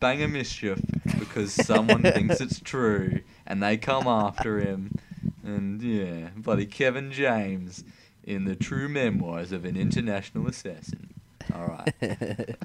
bang 0.00 0.22
of 0.22 0.30
mischief 0.30 0.80
because 1.18 1.52
someone 1.52 2.02
thinks 2.16 2.40
it's 2.40 2.58
true 2.60 3.20
and 3.46 3.62
they 3.62 3.76
come 3.76 4.06
after 4.06 4.58
him 4.58 4.96
and 5.44 5.80
yeah 5.82 6.30
bloody 6.36 6.66
Kevin 6.66 7.12
James 7.12 7.84
in 8.24 8.44
the 8.44 8.56
true 8.56 8.88
memoirs 8.88 9.52
of 9.52 9.64
an 9.64 9.76
international 9.76 10.48
assassin 10.48 11.14
all 11.54 11.66
right 11.66 11.94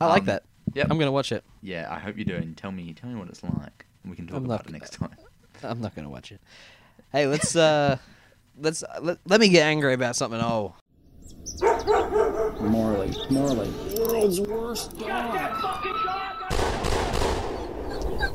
I 0.00 0.06
like 0.08 0.20
um, 0.22 0.26
that. 0.26 0.42
Yeah, 0.74 0.84
I'm 0.90 0.98
gonna 0.98 1.12
watch 1.12 1.32
it. 1.32 1.42
Yeah, 1.62 1.86
I 1.90 1.98
hope 1.98 2.18
you 2.18 2.24
do. 2.26 2.36
And 2.36 2.54
tell 2.56 2.70
me, 2.70 2.92
tell 2.92 3.08
me 3.08 3.16
what 3.16 3.28
it's 3.28 3.42
like. 3.42 3.85
And 4.06 4.10
We 4.12 4.16
can 4.16 4.26
talk 4.26 4.36
I'm 4.36 4.44
about 4.44 4.60
not 4.64 4.66
it 4.68 4.72
next 4.72 4.92
time. 4.94 5.16
I'm 5.62 5.80
not 5.80 5.94
gonna 5.96 6.08
watch 6.08 6.30
it. 6.32 6.40
Hey, 7.12 7.26
let's 7.26 7.54
uh, 7.56 7.98
let's 8.58 8.84
let, 9.02 9.18
let 9.26 9.40
me 9.40 9.48
get 9.48 9.64
angry 9.66 9.94
about 9.94 10.16
something. 10.16 10.40
Oh, 10.40 10.74
Morley, 12.60 13.12
Morley, 13.30 13.68
world's 13.98 14.40
worst 14.40 14.98
dog. 14.98 15.52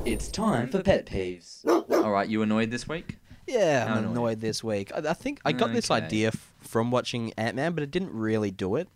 It's 0.05 0.27
time 0.29 0.67
for 0.69 0.81
pet 0.81 1.05
peeves. 1.05 1.65
All 2.03 2.11
right, 2.11 2.27
you 2.27 2.41
annoyed 2.41 2.71
this 2.71 2.87
week? 2.87 3.17
Yeah, 3.47 3.85
I'm 3.87 3.97
annoying. 3.99 4.11
annoyed 4.11 4.41
this 4.41 4.63
week. 4.63 4.91
I, 4.93 5.09
I 5.09 5.13
think 5.13 5.39
I 5.45 5.51
got 5.51 5.73
this 5.73 5.91
idea 5.91 6.27
f- 6.29 6.53
from 6.61 6.89
watching 6.91 7.33
Ant 7.37 7.55
Man, 7.55 7.73
but 7.73 7.83
it 7.83 7.91
didn't 7.91 8.13
really 8.13 8.51
do 8.51 8.75
it. 8.75 8.87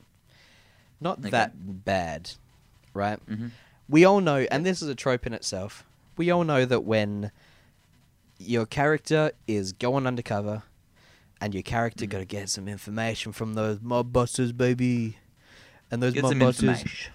Not 0.99 1.19
Okay. 1.19 1.30
that 1.30 1.51
bad, 1.86 2.32
right? 2.93 3.19
Mhm. 3.28 3.51
We 3.88 4.03
all 4.05 4.21
know, 4.21 4.47
and 4.49 4.65
this 4.65 4.82
is 4.82 4.88
a 4.88 4.95
trope 4.95 5.28
in 5.28 5.34
itself. 5.34 5.84
We 6.18 6.32
all 6.32 6.43
know 6.43 6.66
that 6.66 6.84
when 6.84 7.32
your 8.38 8.66
character 8.66 9.32
is 9.47 9.72
going 9.74 10.05
undercover, 10.07 10.63
and 11.41 11.53
your 11.53 11.63
character 11.63 12.05
Mm-hmm. 12.05 12.11
got 12.11 12.20
to 12.20 12.26
get 12.26 12.49
some 12.49 12.68
information 12.68 13.32
from 13.34 13.53
those 13.55 13.80
mob 13.82 14.11
bosses, 14.13 14.51
baby, 14.53 15.18
and 15.91 16.01
those 16.01 16.13
Get 16.13 16.24
mob 16.24 16.39
bosses, 16.39 16.63
information. 16.63 17.11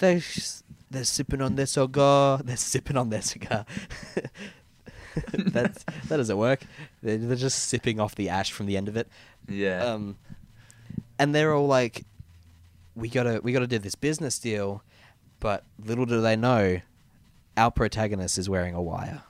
they 0.00 0.16
s- 0.16 0.62
they're 0.90 1.04
sipping 1.04 1.42
on 1.42 1.54
their 1.56 1.66
cigar. 1.66 2.38
They're 2.42 2.56
sipping 2.56 2.96
on 2.96 3.10
their 3.10 3.20
cigar. 3.22 3.66
That's 5.32 5.84
that 6.08 6.16
doesn't 6.16 6.36
work. 6.36 6.60
They're, 7.02 7.18
they're 7.18 7.36
just 7.36 7.64
sipping 7.68 7.98
off 8.00 8.14
the 8.14 8.28
ash 8.28 8.52
from 8.52 8.66
the 8.66 8.76
end 8.76 8.88
of 8.88 8.96
it. 8.96 9.08
Yeah. 9.48 9.84
Um, 9.84 10.16
and 11.18 11.34
they're 11.34 11.52
all 11.54 11.66
like, 11.66 12.04
"We 12.94 13.08
gotta 13.08 13.40
we 13.42 13.52
gotta 13.52 13.66
do 13.66 13.78
this 13.78 13.94
business 13.96 14.38
deal," 14.38 14.82
but 15.40 15.64
little 15.84 16.06
do 16.06 16.20
they 16.20 16.36
know, 16.36 16.80
our 17.58 17.70
protagonist 17.70 18.38
is 18.38 18.48
wearing 18.48 18.74
a 18.74 18.82
wire, 18.82 19.22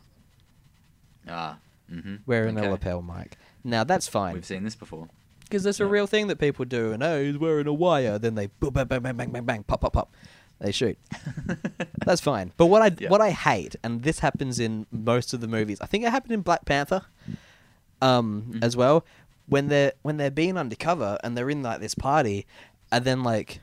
ah. 1.29 1.59
Mm-hmm. 1.91 2.17
wearing 2.27 2.59
a 2.59 2.71
lapel 2.71 3.01
mic. 3.03 3.37
Now 3.65 3.83
that's 3.85 4.07
fine 4.07 4.35
We've 4.35 4.45
seen 4.45 4.63
this 4.63 4.77
before. 4.77 5.09
because 5.45 5.63
that's 5.63 5.81
a 5.81 5.87
real 5.87 6.07
thing 6.07 6.27
that 6.29 6.39
people 6.39 6.65
do. 6.67 6.93
And 6.93 7.03
oh, 7.03 7.23
he's 7.25 7.39
wearing 7.39 7.67
a 7.67 7.73
wire. 7.73 8.19
Then 8.19 8.35
they 8.35 8.47
boom, 8.61 8.75
bang, 8.75 8.87
bang, 8.87 9.01
bang, 9.03 9.17
bang, 9.17 9.31
bang, 9.33 9.45
bang, 9.45 9.63
pop, 9.63 9.81
pop, 9.81 9.95
pop. 9.95 10.15
They 10.61 10.73
shoot. 10.73 10.99
That's 12.05 12.21
fine. 12.21 12.53
But 12.57 12.67
what 12.67 12.83
I 12.83 12.91
Yeah. 12.99 13.09
what 13.11 13.21
I 13.21 13.31
hate, 13.31 13.77
and 13.83 14.03
this 14.03 14.19
happens 14.19 14.59
in 14.61 14.87
most 14.91 15.33
of 15.33 15.41
the 15.41 15.49
movies. 15.49 15.79
I 15.81 15.87
think 15.87 16.05
it 16.05 16.11
happened 16.11 16.33
in 16.33 16.43
Black 16.43 16.65
Panther, 16.67 17.03
um, 18.03 18.45
Mhm. 18.55 18.65
as 18.65 18.77
well. 18.77 19.05
When 19.47 19.69
they're 19.69 19.93
when 20.03 20.17
they're 20.19 20.31
being 20.31 20.59
undercover 20.59 21.17
and 21.25 21.37
they're 21.37 21.49
in 21.49 21.63
like 21.63 21.81
this 21.81 21.95
party, 21.95 22.47
and 22.93 23.05
then 23.05 23.23
like 23.23 23.61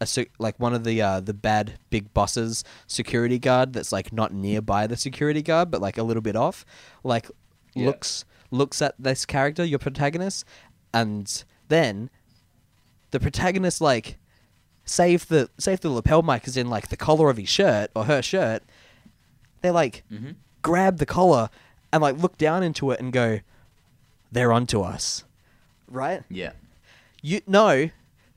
a 0.00 0.06
like 0.38 0.58
one 0.60 0.74
of 0.74 0.84
the 0.84 1.00
uh, 1.00 1.20
the 1.20 1.32
bad 1.34 1.78
big 1.90 2.12
bosses 2.12 2.64
security 2.86 3.38
guard 3.38 3.72
that's 3.72 3.92
like 3.92 4.12
not 4.12 4.32
nearby 4.32 4.86
the 4.86 4.96
security 4.96 5.42
guard 5.42 5.70
but 5.70 5.80
like 5.80 5.96
a 5.98 6.02
little 6.02 6.20
bit 6.22 6.36
off, 6.36 6.64
like 7.04 7.30
Yeah. 7.74 7.86
looks 7.86 8.24
looks 8.50 8.80
at 8.82 8.94
this 8.98 9.24
character, 9.26 9.64
your 9.64 9.78
protagonist, 9.78 10.44
and 10.92 11.44
then 11.68 12.10
the 13.10 13.20
protagonist 13.20 13.80
like 13.80 14.18
save 14.84 15.26
the 15.28 15.48
save 15.58 15.80
the 15.80 15.90
lapel 15.90 16.22
mic 16.22 16.46
is 16.46 16.56
in 16.56 16.68
like 16.68 16.88
the 16.88 16.96
collar 16.96 17.30
of 17.30 17.36
his 17.38 17.48
shirt 17.48 17.90
or 17.96 18.04
her 18.04 18.22
shirt. 18.22 18.62
They 19.62 19.70
like 19.70 20.04
Mm-hmm. 20.12 20.32
grab 20.62 20.98
the 20.98 21.06
collar 21.06 21.48
and 21.92 22.02
like 22.02 22.18
look 22.18 22.36
down 22.36 22.62
into 22.62 22.90
it 22.90 23.00
and 23.00 23.12
go, 23.12 23.40
"They're 24.30 24.52
onto 24.52 24.82
us," 24.82 25.24
right? 25.88 26.22
Yeah. 26.28 26.52
You 27.22 27.40
no, 27.46 27.88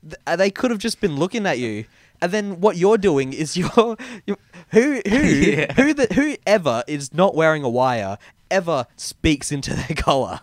th- 0.02 0.14
uh, 0.26 0.36
they 0.36 0.50
could 0.50 0.70
have 0.70 0.80
just 0.80 1.00
been 1.00 1.16
looking 1.16 1.46
at 1.46 1.58
you, 1.58 1.84
and 2.20 2.32
then 2.32 2.60
what 2.60 2.76
you're 2.76 2.98
doing 2.98 3.32
is 3.32 3.56
you're, 3.56 3.96
you 4.26 4.36
who 4.70 5.00
who 5.08 5.16
Yeah. 5.18 5.72
who 5.74 5.94
the 5.94 6.06
whoever 6.14 6.82
is 6.86 7.12
not 7.14 7.34
wearing 7.34 7.62
a 7.64 7.68
wire 7.68 8.18
ever 8.50 8.86
speaks 8.96 9.52
into 9.52 9.72
their 9.74 9.96
collar, 9.96 10.40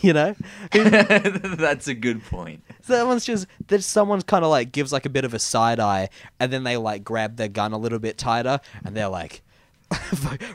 you 0.00 0.12
know. 0.12 0.34
That's 0.72 1.86
a 1.88 1.94
good 1.94 2.24
point. 2.24 2.62
someone's 2.82 3.24
just 3.24 3.46
that 3.68 3.82
someone's 3.84 4.24
kind 4.24 4.44
of 4.44 4.50
like 4.50 4.72
gives 4.72 4.92
like 4.92 5.06
a 5.06 5.10
bit 5.10 5.24
of 5.24 5.34
a 5.34 5.38
side 5.38 5.78
eye, 5.80 6.08
and 6.40 6.52
then 6.52 6.64
they 6.64 6.76
like 6.76 7.04
grab 7.04 7.36
their 7.36 7.48
gun 7.48 7.72
a 7.72 7.78
little 7.78 7.98
bit 8.00 8.18
tighter, 8.18 8.60
and 8.84 8.96
they're 8.96 9.08
like 9.08 9.42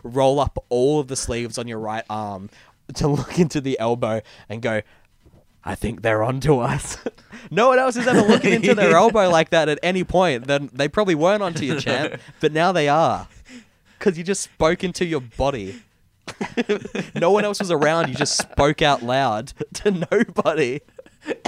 roll 0.04 0.40
up 0.40 0.64
all 0.70 1.00
of 1.00 1.08
the 1.08 1.16
sleeves 1.16 1.58
on 1.58 1.68
your 1.68 1.80
right 1.80 2.04
arm 2.10 2.50
to 2.96 3.08
look 3.08 3.40
into 3.40 3.60
the 3.62 3.80
elbow 3.80 4.22
and 4.50 4.62
go. 4.62 4.82
I 5.66 5.76
think 5.76 6.02
they're 6.02 6.24
onto 6.24 6.60
us. 6.60 6.98
no 7.52 7.70
one 7.70 7.80
else 7.80 7.96
is 7.96 8.06
ever 8.08 8.22
looking 8.22 8.54
into 8.54 8.76
their 8.76 8.92
elbow 8.96 9.30
like 9.30 9.50
that 9.52 9.70
at 9.70 9.80
any 9.82 10.04
point. 10.04 10.48
Then 10.48 10.70
they 10.74 10.88
probably 10.88 11.16
weren't 11.16 11.42
onto 11.44 11.64
you, 11.66 11.80
champ, 11.80 12.20
but 12.40 12.52
now 12.52 12.72
they 12.72 12.90
are, 12.90 13.28
because 13.98 14.18
you 14.18 14.24
just 14.24 14.42
spoke 14.42 14.84
into 14.84 15.06
your 15.06 15.22
body. 15.22 15.82
no 17.16 17.32
one 17.32 17.44
else 17.46 17.60
was 17.60 17.72
around. 17.72 18.10
You 18.10 18.16
just 18.16 18.38
spoke 18.38 18.82
out 18.82 19.04
loud 19.04 19.54
to 19.76 19.92
nobody. 20.12 20.82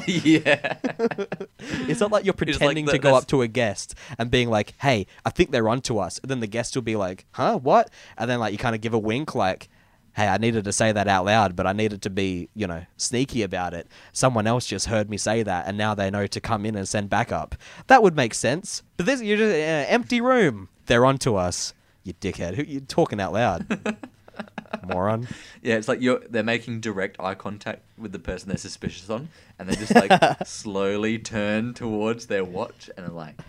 yeah. 0.07 0.77
It's 1.59 1.99
not 1.99 2.11
like 2.11 2.23
you're 2.25 2.33
It's 2.33 2.41
like 2.41 2.59
pretending 2.59 2.85
to 2.87 2.97
go 2.97 3.09
that's- 3.09 3.23
up 3.23 3.27
to 3.29 3.41
a 3.41 3.47
guest 3.47 3.95
and 4.17 4.31
being 4.31 4.49
like, 4.49 4.73
"Hey, 4.79 5.07
I 5.25 5.29
think 5.29 5.51
they're 5.51 5.67
onto 5.67 5.97
us," 5.97 6.19
and 6.19 6.31
then 6.31 6.39
the 6.39 6.47
guest 6.47 6.75
will 6.75 6.81
be 6.81 6.95
like, 6.95 7.25
"Huh? 7.31 7.57
What?" 7.57 7.89
And 8.17 8.29
then 8.29 8.39
like 8.39 8.53
you 8.53 8.57
kind 8.57 8.75
of 8.75 8.81
give 8.81 8.93
a 8.93 8.99
wink, 8.99 9.35
like, 9.35 9.67
"Hey, 10.15 10.27
I 10.27 10.37
needed 10.37 10.63
to 10.65 10.73
say 10.73 10.91
that 10.91 11.07
out 11.07 11.25
loud, 11.25 11.55
but 11.55 11.67
I 11.67 11.73
needed 11.73 12.01
to 12.03 12.09
be, 12.09 12.49
you 12.55 12.67
know, 12.67 12.85
sneaky 12.97 13.43
about 13.43 13.73
it. 13.73 13.87
Someone 14.11 14.47
else 14.47 14.65
just 14.65 14.87
heard 14.87 15.09
me 15.09 15.17
say 15.17 15.43
that, 15.43 15.67
and 15.67 15.77
now 15.77 15.93
they 15.93 16.09
know 16.09 16.27
to 16.27 16.41
come 16.41 16.65
in 16.65 16.75
and 16.75 16.87
send 16.87 17.09
backup. 17.09 17.55
That 17.87 18.03
would 18.03 18.15
make 18.15 18.33
sense. 18.33 18.83
But 18.97 19.05
this, 19.05 19.21
you're 19.21 19.37
just 19.37 19.53
uh, 19.53 19.91
empty 19.91 20.21
room. 20.21 20.69
They're 20.85 21.05
onto 21.05 21.35
us. 21.35 21.73
You 22.03 22.13
dickhead. 22.13 22.55
Who 22.55 22.63
you 22.63 22.81
talking 22.81 23.19
out 23.19 23.33
loud? 23.33 23.97
Moron. 24.87 25.27
Yeah, 25.61 25.75
it's 25.75 25.87
like 25.87 26.01
you're 26.01 26.19
they're 26.29 26.43
making 26.43 26.81
direct 26.81 27.19
eye 27.19 27.35
contact 27.35 27.83
with 27.97 28.11
the 28.11 28.19
person 28.19 28.49
they're 28.49 28.57
suspicious 28.57 29.09
on, 29.09 29.29
and 29.57 29.67
they 29.67 29.75
just 29.75 29.95
like 29.95 30.11
slowly 30.45 31.17
turn 31.17 31.73
towards 31.73 32.27
their 32.27 32.43
watch 32.43 32.89
and 32.97 33.07
are 33.07 33.11
like, 33.11 33.39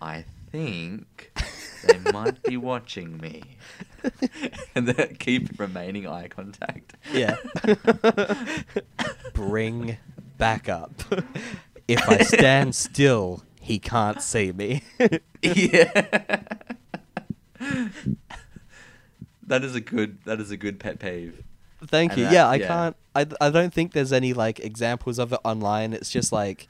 I 0.00 0.24
think 0.50 1.32
They 1.86 1.98
might 2.12 2.42
be 2.42 2.56
watching 2.56 3.18
me. 3.18 3.42
and 4.74 4.88
then 4.88 5.16
keep 5.16 5.58
remaining 5.58 6.06
eye 6.06 6.28
contact. 6.28 6.94
Yeah. 7.12 7.36
Bring 9.34 9.96
back 10.38 10.68
up. 10.68 10.92
If 11.88 12.08
I 12.08 12.18
stand 12.18 12.74
still, 12.74 13.42
he 13.60 13.78
can't 13.78 14.20
see 14.22 14.52
me. 14.52 14.82
yeah. 15.42 16.42
that 19.46 19.64
is 19.64 19.74
a 19.74 19.80
good 19.80 20.18
that 20.24 20.40
is 20.40 20.50
a 20.50 20.56
good 20.56 20.78
pet 20.80 20.98
peeve. 20.98 21.42
Thank 21.86 22.12
And 22.12 22.18
you. 22.20 22.24
that- 22.26 22.32
yeah, 22.32 22.48
I 22.48 22.54
yeah. 22.56 22.66
can't. 22.66 22.96
I, 23.14 23.26
I 23.40 23.50
don't 23.50 23.74
think 23.74 23.92
there's 23.92 24.12
any 24.12 24.32
like 24.32 24.58
examples 24.60 25.18
of 25.18 25.32
it 25.32 25.40
online. 25.44 25.92
It's 25.92 26.10
just 26.10 26.32
like 26.32 26.66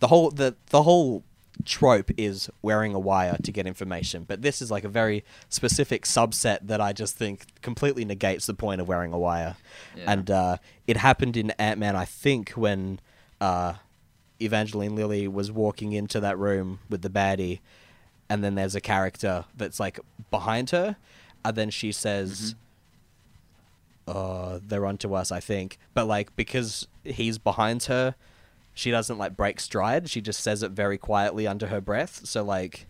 the 0.00 0.08
whole 0.08 0.30
the 0.30 0.56
the 0.70 0.82
whole 0.82 1.22
trope 1.64 2.10
is 2.16 2.50
wearing 2.62 2.94
a 2.94 2.98
wire 2.98 3.36
to 3.42 3.52
get 3.52 3.66
information, 3.66 4.24
but 4.24 4.42
this 4.42 4.62
is 4.62 4.70
like 4.70 4.84
a 4.84 4.88
very 4.88 5.24
specific 5.48 6.04
subset 6.04 6.58
that 6.62 6.80
I 6.80 6.92
just 6.92 7.16
think 7.16 7.46
completely 7.62 8.04
negates 8.04 8.46
the 8.46 8.54
point 8.54 8.80
of 8.80 8.88
wearing 8.88 9.12
a 9.12 9.18
wire. 9.18 9.56
Yeah. 9.96 10.12
And 10.12 10.30
uh, 10.30 10.56
it 10.86 10.96
happened 10.96 11.36
in 11.36 11.50
Ant 11.52 11.78
Man, 11.78 11.96
I 11.96 12.04
think, 12.04 12.50
when 12.50 13.00
uh, 13.40 13.74
Evangeline 14.40 14.94
Lilly 14.94 15.28
was 15.28 15.50
walking 15.50 15.92
into 15.92 16.20
that 16.20 16.38
room 16.38 16.80
with 16.88 17.02
the 17.02 17.10
baddie, 17.10 17.60
and 18.28 18.42
then 18.42 18.54
there's 18.54 18.74
a 18.74 18.80
character 18.80 19.44
that's 19.56 19.78
like 19.78 20.00
behind 20.30 20.70
her, 20.70 20.96
and 21.44 21.56
then 21.56 21.70
she 21.70 21.92
says 21.92 22.54
uh 24.06 24.58
they're 24.66 24.84
onto 24.84 25.14
us 25.14 25.32
i 25.32 25.40
think 25.40 25.78
but 25.94 26.04
like 26.04 26.34
because 26.36 26.86
he's 27.04 27.38
behind 27.38 27.84
her 27.84 28.14
she 28.74 28.90
doesn't 28.90 29.18
like 29.18 29.36
break 29.36 29.60
stride 29.60 30.10
she 30.10 30.20
just 30.20 30.40
says 30.40 30.62
it 30.62 30.72
very 30.72 30.98
quietly 30.98 31.46
under 31.46 31.68
her 31.68 31.80
breath 31.80 32.20
so 32.24 32.42
like 32.42 32.86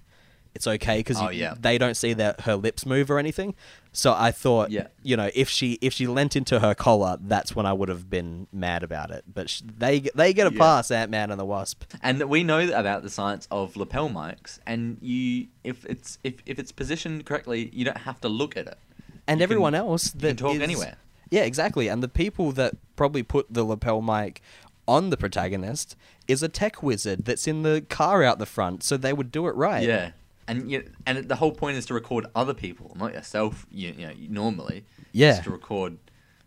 it's 0.55 0.67
okay 0.69 0.99
because 1.01 1.21
Oh, 1.21 1.31
yeah. 1.31 1.55
they 1.59 1.79
don't 1.79 1.97
see 1.97 2.13
that 2.15 2.43
her 2.43 2.55
lips 2.55 2.87
move 2.87 3.11
or 3.11 3.19
anything 3.19 3.55
so 3.93 4.15
i 4.17 4.31
thought 4.31 4.71
Yeah. 4.71 4.87
you 5.03 5.17
know 5.17 5.31
if 5.35 5.49
she 5.49 5.79
if 5.83 5.93
she 5.93 6.07
leant 6.07 6.37
into 6.37 6.61
her 6.61 6.75
collar 6.75 7.17
that's 7.21 7.55
when 7.57 7.67
i 7.67 7.73
would 7.73 7.89
have 7.89 8.09
been 8.09 8.47
mad 8.53 8.83
about 8.85 9.11
it 9.11 9.25
but 9.33 9.51
sh- 9.51 9.63
they 9.65 10.01
they 10.15 10.33
get 10.33 10.47
a 10.47 10.53
Yeah. 10.53 10.59
pass 10.61 10.91
ant-man 10.93 11.31
and 11.33 11.39
the 11.41 11.45
wasp 11.45 11.83
And 12.03 12.23
we 12.31 12.45
know 12.45 12.61
about 12.73 13.03
the 13.03 13.11
science 13.11 13.47
of 13.51 13.77
lapel 13.77 14.09
mics, 14.09 14.59
and 14.67 14.97
you, 15.01 15.49
if 15.65 15.85
it's 15.87 16.19
if, 16.23 16.35
if 16.47 16.59
it's 16.61 16.71
positioned 16.73 17.25
correctly, 17.27 17.71
you 17.73 17.85
don't 17.85 17.99
have 17.99 18.21
to 18.23 18.29
look 18.29 18.57
at 18.57 18.67
it. 18.67 18.79
and 19.27 19.39
You 19.41 19.47
can- 19.47 19.53
everyone 19.53 19.75
else 19.75 20.15
you 20.15 20.21
that 20.21 20.29
can 20.29 20.37
talk 20.37 20.55
is- 20.57 20.63
anywhere. 20.63 20.97
Yeah, 21.31 21.43
exactly. 21.43 21.89
And 21.89 22.01
the 22.03 22.09
people 22.09 22.53
that 22.53 22.75
probably 22.95 23.23
put 23.25 23.47
the 23.53 23.65
lapel 23.65 24.01
mic 24.03 24.41
on 24.87 25.11
the 25.11 25.17
protagonist 25.17 25.97
is 26.29 26.43
a 26.43 26.49
tech 26.49 26.83
wizard 26.83 27.25
that's 27.25 27.47
in 27.47 27.63
the 27.63 27.85
car 27.89 28.23
out 28.23 28.39
the 28.39 28.47
front, 28.47 28.83
so 28.83 28.97
they 28.97 29.13
would 29.13 29.31
do 29.31 29.47
it 29.47 29.55
right. 29.55 29.87
Yeah, 29.87 30.13
and 30.47 30.71
you, 30.71 30.91
and 31.07 31.29
the 31.29 31.37
whole 31.37 31.53
point 31.53 31.77
is 31.77 31.87
to 31.87 31.95
record 31.95 32.27
other 32.35 32.55
people, 32.55 32.97
not 32.99 33.13
yourself. 33.13 33.67
You, 33.71 33.95
you 33.97 34.07
know, 34.07 34.15
normally. 34.29 34.85
Yeah. 35.13 35.37
It's 35.37 35.45
to 35.45 35.51
record 35.51 35.99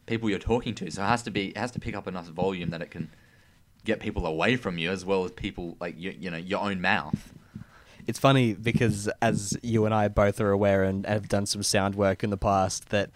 people 0.06 0.30
you're 0.30 0.40
talking 0.40 0.76
to, 0.76 0.92
so 0.92 1.04
it 1.04 1.08
has 1.08 1.24
to 1.24 1.32
be 1.32 1.50
it 1.50 1.58
has 1.58 1.72
to 1.72 1.80
pick 1.80 1.96
up 1.96 2.08
enough 2.08 2.28
volume 2.28 2.70
that 2.72 2.82
it 2.82 2.92
can 2.92 3.10
get 3.86 4.00
people 4.00 4.26
away 4.26 4.58
from 4.58 4.78
you 4.78 4.92
as 4.92 5.06
well 5.06 5.24
as 5.24 5.32
people 5.32 5.78
like 5.80 5.96
you, 5.98 6.14
you 6.18 6.30
know 6.30 6.38
your 6.38 6.62
own 6.62 6.82
mouth. 6.82 7.34
It's 8.06 8.20
funny 8.20 8.54
because 8.54 9.10
as 9.22 9.58
you 9.62 9.86
and 9.86 9.94
I 9.94 10.08
both 10.08 10.40
are 10.40 10.52
aware 10.52 10.84
and 10.84 11.06
have 11.06 11.28
done 11.28 11.46
some 11.46 11.64
sound 11.64 11.96
work 11.96 12.24
in 12.24 12.30
the 12.30 12.38
past 12.38 12.90
that 12.90 13.10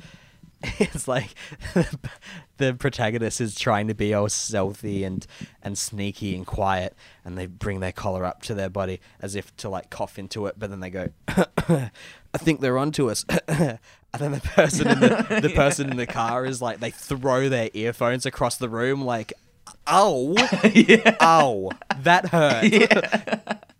it's 0.79 1.07
like 1.07 1.33
the 2.57 2.73
protagonist 2.73 3.41
is 3.41 3.55
trying 3.55 3.87
to 3.87 3.93
be 3.93 4.13
all 4.13 4.29
stealthy 4.29 5.03
and 5.03 5.25
and 5.61 5.77
sneaky 5.77 6.35
and 6.35 6.45
quiet 6.45 6.95
and 7.25 7.37
they 7.37 7.45
bring 7.45 7.79
their 7.79 7.91
collar 7.91 8.25
up 8.25 8.41
to 8.43 8.53
their 8.53 8.69
body 8.69 8.99
as 9.21 9.35
if 9.35 9.55
to 9.57 9.69
like 9.69 9.89
cough 9.89 10.19
into 10.19 10.45
it 10.45 10.55
but 10.57 10.69
then 10.69 10.79
they 10.79 10.89
go 10.89 11.09
I 12.33 12.37
think 12.37 12.61
they're 12.61 12.77
onto 12.77 13.09
us. 13.09 13.25
And 14.13 14.21
then 14.21 14.33
the 14.33 14.41
person 14.41 14.89
in 14.89 14.99
the 14.99 15.39
the 15.41 15.49
person 15.55 15.89
in 15.89 15.95
the 15.95 16.05
car 16.05 16.45
is 16.45 16.61
like 16.61 16.81
they 16.81 16.91
throw 16.91 17.47
their 17.47 17.69
earphones 17.73 18.25
across 18.25 18.57
the 18.57 18.67
room 18.67 19.05
like 19.05 19.31
ow. 19.87 20.35
Yeah. 20.65 21.15
ow. 21.21 21.69
That 22.01 22.27
hurt 22.27 23.70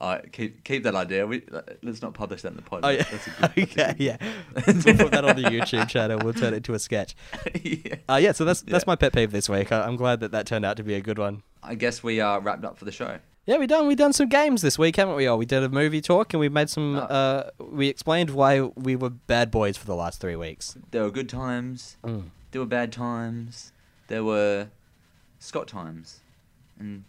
Uh, 0.00 0.18
keep 0.30 0.62
keep 0.64 0.84
that 0.84 0.94
idea. 0.94 1.26
We 1.26 1.42
let's 1.82 2.02
not 2.02 2.14
publish 2.14 2.42
that 2.42 2.48
in 2.52 2.56
the 2.56 2.62
podcast. 2.62 2.80
Oh 2.84 2.88
yeah, 2.90 3.02
That's 3.10 3.26
a 3.26 3.30
good, 3.30 3.70
okay, 3.78 3.94
yeah. 3.98 4.16
we'll 4.54 4.96
put 4.96 5.10
that 5.10 5.24
on 5.24 5.34
the 5.36 5.42
YouTube 5.42 5.88
channel. 5.88 6.18
We'll 6.22 6.34
turn 6.34 6.52
it 6.54 6.58
into 6.58 6.74
a 6.74 6.78
sketch. 6.78 7.16
yeah. 7.62 7.96
Uh, 8.08 8.16
yeah, 8.22 8.32
so 8.32 8.44
that's 8.44 8.62
that's 8.62 8.84
Yeah. 8.84 8.90
my 8.92 8.96
pet 8.96 9.12
peeve 9.12 9.32
this 9.32 9.48
week. 9.48 9.72
I- 9.72 9.82
I'm 9.86 9.96
glad 9.96 10.20
that 10.20 10.30
that 10.32 10.46
turned 10.46 10.64
out 10.64 10.76
to 10.76 10.84
be 10.84 10.94
a 10.94 11.00
good 11.00 11.18
one. 11.18 11.42
I 11.62 11.74
guess 11.74 12.02
we 12.02 12.20
are 12.20 12.38
wrapped 12.40 12.64
up 12.64 12.78
for 12.78 12.84
the 12.84 12.92
show. 12.92 13.18
Yeah, 13.46 13.56
we 13.56 13.66
done 13.66 13.86
we 13.88 13.94
done 13.94 14.12
some 14.12 14.28
games 14.28 14.62
this 14.62 14.78
week, 14.78 14.96
haven't 14.96 15.16
we? 15.16 15.26
All 15.26 15.38
we 15.38 15.46
did 15.46 15.62
a 15.64 15.68
movie 15.68 16.00
talk, 16.00 16.32
and 16.34 16.38
we 16.40 16.48
made 16.48 16.68
some. 16.70 16.96
Oh. 16.96 17.00
Uh, 17.00 17.50
we 17.58 17.88
explained 17.88 18.30
why 18.30 18.60
we 18.60 18.94
were 18.94 19.10
bad 19.10 19.50
boys 19.50 19.76
for 19.76 19.86
the 19.86 19.96
last 19.96 20.20
three 20.20 20.36
weeks. 20.36 20.76
There 20.90 21.02
were 21.02 21.10
good 21.10 21.28
times. 21.28 21.96
Mm. 22.04 22.24
There 22.52 22.60
were 22.60 22.66
bad 22.66 22.92
times. 22.92 23.72
There 24.08 24.22
were 24.22 24.68
Scott 25.38 25.66
times, 25.66 26.20
and 26.78 27.04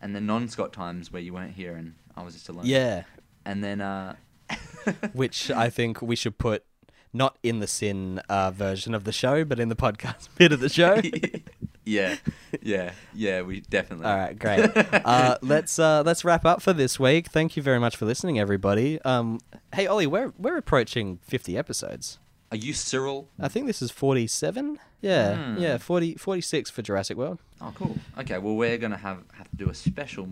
and 0.00 0.14
the 0.14 0.20
non-Scott 0.20 0.72
times 0.72 1.12
where 1.12 1.22
you 1.22 1.32
weren't 1.32 1.54
here 1.54 1.74
and 1.74 1.94
I 2.16 2.22
was 2.22 2.34
just 2.34 2.48
alone. 2.48 2.66
Yeah, 2.66 3.02
And 3.44 3.62
then 3.62 3.80
uh, 3.80 4.16
which 5.12 5.50
I 5.50 5.70
think 5.70 6.00
we 6.00 6.16
should 6.16 6.38
put 6.38 6.64
not 7.12 7.38
in 7.42 7.60
the 7.60 7.66
SYN 7.66 8.18
uh, 8.28 8.50
version 8.50 8.94
of 8.94 9.04
the 9.04 9.12
show, 9.12 9.44
but 9.44 9.58
in 9.58 9.68
the 9.68 9.76
podcast 9.76 10.28
bit 10.36 10.52
of 10.52 10.60
the 10.60 10.68
show. 10.68 11.00
yeah, 11.84 12.16
yeah, 12.62 12.92
yeah. 13.14 13.42
We 13.42 13.60
definitely. 13.60 14.06
All 14.06 14.16
right, 14.16 14.38
great. 14.38 14.70
Uh, 14.76 15.38
let's 15.42 15.78
uh, 15.78 16.02
let's 16.04 16.24
wrap 16.24 16.44
up 16.44 16.62
for 16.62 16.72
this 16.72 17.00
week. 17.00 17.28
Thank 17.28 17.56
you 17.56 17.62
very 17.62 17.78
much 17.80 17.96
for 17.96 18.04
listening, 18.04 18.38
everybody. 18.38 19.00
Um, 19.02 19.40
hey, 19.74 19.86
Ollie, 19.86 20.06
we're 20.06 20.32
we're 20.38 20.58
approaching 20.58 21.18
fifty 21.22 21.56
episodes. 21.56 22.18
Are 22.50 22.56
you 22.56 22.72
Cyril? 22.72 23.28
I 23.40 23.48
think 23.48 23.66
this 23.66 23.82
is 23.82 23.90
forty-seven. 23.90 24.78
Yeah, 25.02 25.36
Hmm. 25.54 25.58
yeah, 25.58 25.76
40, 25.78 26.14
46 26.14 26.70
for 26.70 26.80
Jurassic 26.82 27.16
World. 27.18 27.38
Oh, 27.60 27.72
cool. 27.76 27.96
Okay, 28.18 28.38
well, 28.38 28.54
we're 28.56 28.78
gonna 28.78 28.96
have 28.96 29.18
have 29.34 29.48
to 29.50 29.56
do 29.56 29.68
a 29.68 29.74
special 29.74 30.26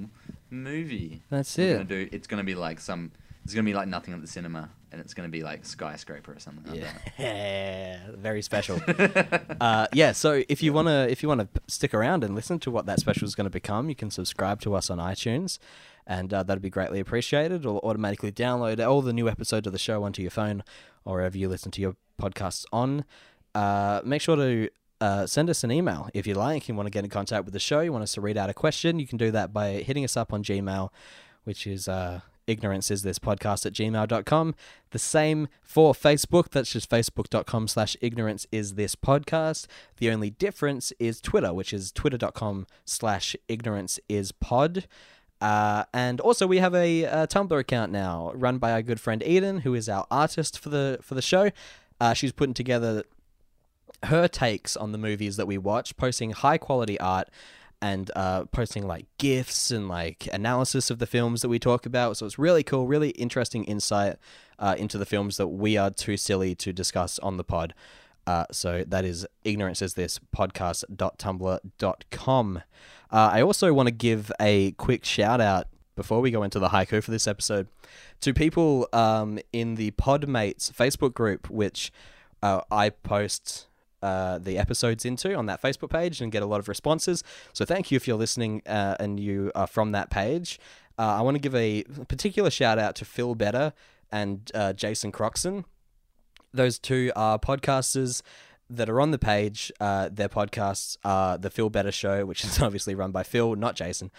movie. 0.50 1.22
That's 1.30 1.56
We're 1.58 1.70
it. 1.70 1.72
gonna 1.74 1.84
do. 1.84 2.08
It's 2.12 2.26
gonna 2.26 2.44
be 2.44 2.54
like 2.54 2.80
some. 2.80 3.12
It's 3.44 3.52
gonna 3.52 3.64
be 3.64 3.74
like 3.74 3.88
nothing 3.88 4.14
at 4.14 4.20
the 4.22 4.26
cinema, 4.26 4.70
and 4.90 5.00
it's 5.02 5.12
gonna 5.12 5.28
be 5.28 5.42
like 5.42 5.66
skyscraper 5.66 6.32
or 6.32 6.38
something 6.38 6.64
like 6.72 6.82
Yeah, 7.18 7.98
very 8.16 8.40
special. 8.42 8.80
uh, 9.60 9.86
yeah, 9.92 10.12
so 10.12 10.42
if 10.48 10.62
you 10.62 10.72
wanna 10.72 11.06
if 11.10 11.22
you 11.22 11.28
wanna 11.28 11.48
stick 11.68 11.92
around 11.92 12.24
and 12.24 12.34
listen 12.34 12.58
to 12.60 12.70
what 12.70 12.86
that 12.86 13.00
special 13.00 13.26
is 13.26 13.34
going 13.34 13.44
to 13.44 13.50
become, 13.50 13.88
you 13.90 13.94
can 13.94 14.10
subscribe 14.10 14.60
to 14.62 14.74
us 14.74 14.88
on 14.88 14.98
iTunes, 14.98 15.58
and 16.06 16.32
uh, 16.32 16.42
that'd 16.42 16.62
be 16.62 16.70
greatly 16.70 17.00
appreciated. 17.00 17.66
Or 17.66 17.84
automatically 17.84 18.32
download 18.32 18.84
all 18.84 19.02
the 19.02 19.12
new 19.12 19.28
episodes 19.28 19.66
of 19.66 19.72
the 19.74 19.78
show 19.78 20.04
onto 20.04 20.22
your 20.22 20.30
phone 20.30 20.62
or 21.04 21.16
wherever 21.16 21.36
you 21.36 21.48
listen 21.48 21.70
to 21.72 21.80
your 21.80 21.96
podcasts 22.20 22.64
on. 22.72 23.04
Uh, 23.54 24.00
make 24.04 24.20
sure 24.20 24.36
to 24.36 24.68
uh, 25.00 25.26
send 25.26 25.50
us 25.50 25.64
an 25.64 25.70
email 25.70 26.08
if 26.14 26.26
you 26.26 26.34
like. 26.34 26.68
You 26.68 26.74
want 26.74 26.86
to 26.86 26.90
get 26.90 27.04
in 27.04 27.10
contact 27.10 27.44
with 27.44 27.52
the 27.52 27.60
show. 27.60 27.80
You 27.80 27.92
want 27.92 28.02
us 28.02 28.14
to 28.14 28.20
read 28.20 28.36
out 28.36 28.50
a 28.50 28.54
question. 28.54 28.98
You 28.98 29.06
can 29.06 29.18
do 29.18 29.30
that 29.30 29.52
by 29.52 29.74
hitting 29.74 30.04
us 30.04 30.16
up 30.16 30.32
on 30.32 30.42
Gmail, 30.42 30.90
which 31.44 31.66
is. 31.66 31.88
Uh, 31.88 32.20
ignorance 32.46 32.90
is 32.90 33.02
this 33.02 33.18
podcast 33.18 33.64
at 33.64 33.72
gmail.com 33.72 34.54
the 34.90 34.98
same 34.98 35.48
for 35.62 35.94
facebook 35.94 36.50
that's 36.50 36.70
just 36.72 36.90
facebook.com 36.90 37.66
slash 37.66 37.96
ignorance 38.00 38.46
is 38.52 38.74
this 38.74 38.94
podcast 38.94 39.66
the 39.96 40.10
only 40.10 40.30
difference 40.30 40.92
is 40.98 41.22
twitter 41.22 41.54
which 41.54 41.72
is 41.72 41.90
twitter.com 41.90 42.66
slash 42.84 43.34
ignorance 43.48 43.98
is 44.08 44.30
pod 44.30 44.86
uh, 45.44 45.84
and 45.92 46.20
also 46.20 46.46
we 46.46 46.58
have 46.58 46.74
a, 46.74 47.04
uh 47.06 47.26
tumblr 47.26 47.58
account 47.58 47.92
now 47.92 48.32
run 48.34 48.58
by 48.58 48.72
our 48.72 48.82
good 48.82 49.00
friend 49.00 49.22
eden 49.24 49.58
who 49.58 49.74
is 49.74 49.88
our 49.88 50.06
artist 50.10 50.58
for 50.58 50.70
the 50.70 50.98
for 51.02 51.14
the 51.14 51.22
show 51.22 51.50
uh, 52.00 52.14
she's 52.14 52.32
putting 52.32 52.54
together 52.54 53.04
her 54.04 54.28
takes 54.28 54.76
on 54.76 54.92
the 54.92 54.98
movies 54.98 55.36
that 55.36 55.46
we 55.46 55.58
watch, 55.58 55.96
posting 55.96 56.30
high 56.30 56.58
quality 56.58 56.98
art 57.00 57.28
and 57.80 58.10
uh, 58.16 58.44
posting 58.46 58.86
like 58.86 59.06
gifs 59.18 59.70
and 59.70 59.88
like 59.88 60.28
analysis 60.32 60.90
of 60.90 60.98
the 60.98 61.06
films 61.06 61.42
that 61.42 61.48
we 61.48 61.58
talk 61.58 61.86
about. 61.86 62.16
So 62.16 62.26
it's 62.26 62.38
really 62.38 62.62
cool, 62.62 62.86
really 62.86 63.10
interesting 63.10 63.64
insight 63.64 64.16
uh, 64.58 64.74
into 64.78 64.98
the 64.98 65.06
films 65.06 65.36
that 65.36 65.48
we 65.48 65.76
are 65.76 65.90
too 65.90 66.16
silly 66.16 66.54
to 66.56 66.72
discuss 66.72 67.18
on 67.18 67.36
the 67.36 67.44
pod. 67.44 67.74
Uh, 68.26 68.46
so 68.50 68.84
that 68.86 69.04
is 69.04 69.26
ignorance 69.44 69.82
is 69.82 69.94
this 69.94 70.18
podcast.tumblr.com. 70.34 72.62
Uh, 73.10 73.30
I 73.32 73.42
also 73.42 73.72
want 73.72 73.86
to 73.86 73.94
give 73.94 74.32
a 74.40 74.72
quick 74.72 75.04
shout 75.04 75.40
out 75.40 75.68
before 75.94 76.20
we 76.20 76.30
go 76.30 76.42
into 76.42 76.58
the 76.58 76.70
haiku 76.70 77.02
for 77.02 77.10
this 77.10 77.28
episode 77.28 77.68
to 78.20 78.34
people 78.34 78.88
um, 78.92 79.38
in 79.52 79.76
the 79.76 79.92
Podmates 79.92 80.72
Facebook 80.72 81.14
group, 81.14 81.48
which 81.50 81.92
uh, 82.42 82.62
I 82.70 82.90
post 82.90 83.66
uh, 84.02 84.38
the 84.38 84.58
episodes 84.58 85.04
into 85.04 85.34
on 85.34 85.46
that 85.46 85.62
Facebook 85.62 85.90
page 85.90 86.20
and 86.20 86.32
get 86.32 86.42
a 86.42 86.46
lot 86.46 86.60
of 86.60 86.68
responses. 86.68 87.22
So 87.52 87.64
thank 87.64 87.90
you 87.90 87.96
if 87.96 88.06
you're 88.06 88.18
listening 88.18 88.62
uh, 88.66 88.96
and 89.00 89.18
you 89.18 89.50
are 89.54 89.66
from 89.66 89.92
that 89.92 90.10
page. 90.10 90.58
Uh, 90.98 91.16
I 91.16 91.22
want 91.22 91.36
to 91.36 91.40
give 91.40 91.54
a 91.54 91.82
particular 92.08 92.50
shout 92.50 92.78
out 92.78 92.94
to 92.96 93.04
Phil 93.04 93.34
Better 93.34 93.72
and 94.12 94.50
uh, 94.54 94.72
Jason 94.72 95.10
Croxon. 95.10 95.64
Those 96.54 96.78
two 96.78 97.10
are 97.16 97.38
podcasters 97.38 98.22
that 98.70 98.88
are 98.88 99.00
on 99.00 99.10
the 99.10 99.18
page. 99.18 99.70
Uh, 99.80 100.08
their 100.10 100.28
podcasts 100.28 100.96
are 101.04 101.36
The 101.36 101.50
Phil 101.50 101.68
Better 101.68 101.92
Show, 101.92 102.24
which 102.24 102.44
is 102.44 102.58
obviously 102.62 102.94
run 102.94 103.10
by 103.10 103.22
Phil, 103.24 103.54
not 103.56 103.74
Jason. 103.76 104.10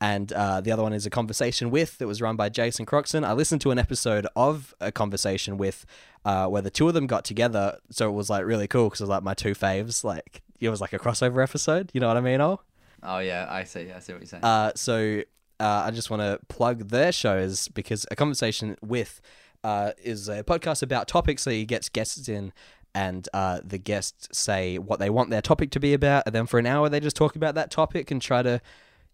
and 0.00 0.32
uh, 0.32 0.60
the 0.60 0.72
other 0.72 0.82
one 0.82 0.92
is 0.92 1.06
a 1.06 1.10
conversation 1.10 1.70
with 1.70 1.98
that 1.98 2.06
was 2.06 2.20
run 2.22 2.34
by 2.36 2.48
Jason 2.48 2.86
Croxton. 2.86 3.24
I 3.24 3.32
listened 3.34 3.60
to 3.62 3.70
an 3.70 3.78
episode 3.78 4.26
of 4.34 4.74
a 4.80 4.90
conversation 4.90 5.58
with 5.58 5.84
uh, 6.24 6.46
where 6.46 6.62
the 6.62 6.70
two 6.70 6.88
of 6.88 6.94
them 6.94 7.06
got 7.06 7.24
together, 7.24 7.78
so 7.90 8.08
it 8.08 8.12
was 8.12 8.30
like 8.30 8.44
really 8.46 8.66
cool 8.68 8.86
because 8.88 9.00
it 9.00 9.04
was 9.04 9.10
like 9.10 9.22
my 9.22 9.34
two 9.34 9.54
faves. 9.54 10.02
Like 10.04 10.42
it 10.60 10.68
was 10.70 10.80
like 10.80 10.92
a 10.92 10.98
crossover 10.98 11.42
episode. 11.42 11.90
You 11.92 12.00
know 12.00 12.08
what 12.08 12.16
I 12.16 12.20
mean? 12.20 12.40
Oh, 12.40 12.60
Oh 13.04 13.18
yeah, 13.18 13.46
I 13.50 13.64
see. 13.64 13.90
I 13.90 13.98
see 13.98 14.12
what 14.12 14.22
you're 14.22 14.26
saying. 14.28 14.44
uh, 14.44 14.70
so 14.76 15.22
uh, 15.60 15.82
I 15.86 15.90
just 15.90 16.08
want 16.10 16.22
to 16.22 16.38
plug 16.48 16.88
their 16.90 17.10
shows 17.12 17.66
because 17.68 18.06
a 18.12 18.16
conversation 18.16 18.76
with 18.80 19.20
uh, 19.64 19.92
is 20.02 20.28
a 20.28 20.42
podcast 20.42 20.82
about 20.82 21.08
topics. 21.08 21.42
So 21.42 21.50
he 21.50 21.64
gets 21.64 21.88
guests 21.88 22.28
in, 22.28 22.52
and 22.94 23.28
uh, 23.32 23.60
the 23.64 23.78
guests 23.78 24.28
say 24.36 24.78
what 24.78 24.98
they 24.98 25.10
want 25.10 25.30
their 25.30 25.42
topic 25.42 25.70
to 25.72 25.80
be 25.80 25.94
about, 25.94 26.24
and 26.26 26.34
then 26.34 26.46
for 26.46 26.58
an 26.58 26.66
hour 26.66 26.88
they 26.88 27.00
just 27.00 27.16
talk 27.16 27.36
about 27.36 27.54
that 27.54 27.70
topic 27.70 28.10
and 28.10 28.20
try 28.20 28.42
to, 28.42 28.60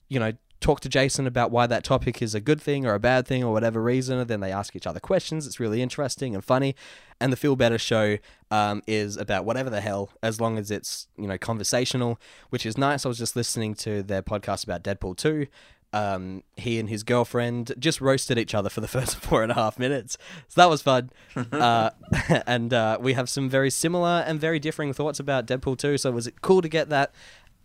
you 0.09 0.19
know. 0.19 0.33
Talk 0.61 0.81
to 0.81 0.89
Jason 0.89 1.29
about 1.29 1.53
why 1.53 1.69
that 1.69 1.85
topic 1.85 2.21
is 2.21 2.35
a 2.35 2.41
good 2.41 2.61
thing 2.61 2.85
or 2.85 2.95
a 2.95 2.99
bad 2.99 3.29
thing 3.29 3.45
or 3.45 3.53
whatever 3.53 3.81
reason. 3.81 4.19
And 4.19 4.29
then 4.29 4.41
they 4.41 4.51
ask 4.51 4.75
each 4.75 4.89
other 4.89 4.99
questions. 4.99 5.47
It's 5.47 5.61
really 5.61 5.81
interesting 5.81 6.35
and 6.35 6.45
funny. 6.45 6.75
And 7.21 7.33
the 7.33 7.37
Phil 7.37 7.55
Better 7.55 7.79
show 7.79 8.19
um, 8.51 8.83
is 8.89 9.17
about 9.17 9.45
whatever 9.45 9.71
the 9.71 9.81
hell, 9.81 10.11
as 10.21 10.41
long 10.41 10.59
as 10.59 10.73
it's 10.73 11.07
you 11.17 11.29
know 11.29 11.39
conversational, 11.39 12.19
which 12.51 12.67
is 12.67 12.77
nice. 12.77 13.07
I 13.07 13.09
was 13.09 13.19
just 13.19 13.37
listening 13.37 13.75
to 13.75 14.03
their 14.03 14.21
podcast 14.21 14.65
about 14.65 14.83
Deadpool 14.83 15.17
two. 15.17 15.47
Um, 15.93 16.43
he 16.57 16.79
and 16.79 16.89
his 16.89 17.03
girlfriend 17.03 17.73
just 17.79 18.01
roasted 18.01 18.39
each 18.39 18.55
other 18.55 18.69
for 18.69 18.81
the 18.81 18.89
first 18.97 19.17
four 19.17 19.43
and 19.43 19.51
a 19.51 19.55
half 19.55 19.79
minutes, 19.79 20.19
so 20.49 20.61
that 20.61 20.69
was 20.69 20.83
fun. 20.83 21.11
uh, 21.53 21.91
and 22.47 22.75
uh, 22.75 22.99
we 23.01 23.15
have 23.15 23.29
some 23.29 23.49
very 23.49 23.71
similar 23.71 24.23
and 24.27 24.39
very 24.41 24.59
differing 24.59 24.93
thoughts 24.93 25.19
about 25.19 25.47
Deadpool 25.47 25.79
two. 25.79 25.97
So 25.97 26.11
was 26.11 26.27
it 26.27 26.35
was 26.35 26.41
cool 26.43 26.61
to 26.63 26.69
get 26.69 26.91
that 26.91 27.13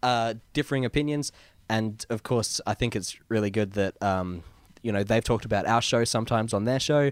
uh, 0.02 0.36
differing 0.54 0.86
opinions. 0.86 1.32
And 1.70 2.06
of 2.10 2.24
course, 2.24 2.62
I 2.68 2.74
think 2.74 2.96
it's 2.96 3.18
really 3.30 3.50
good 3.50 3.72
that 3.74 4.02
um, 4.02 4.44
you 4.82 4.92
know 4.92 5.04
they've 5.04 5.24
talked 5.24 5.46
about 5.46 5.66
our 5.66 5.82
show 5.82 6.04
sometimes 6.04 6.54
on 6.54 6.66
their 6.66 6.80
show. 6.80 7.12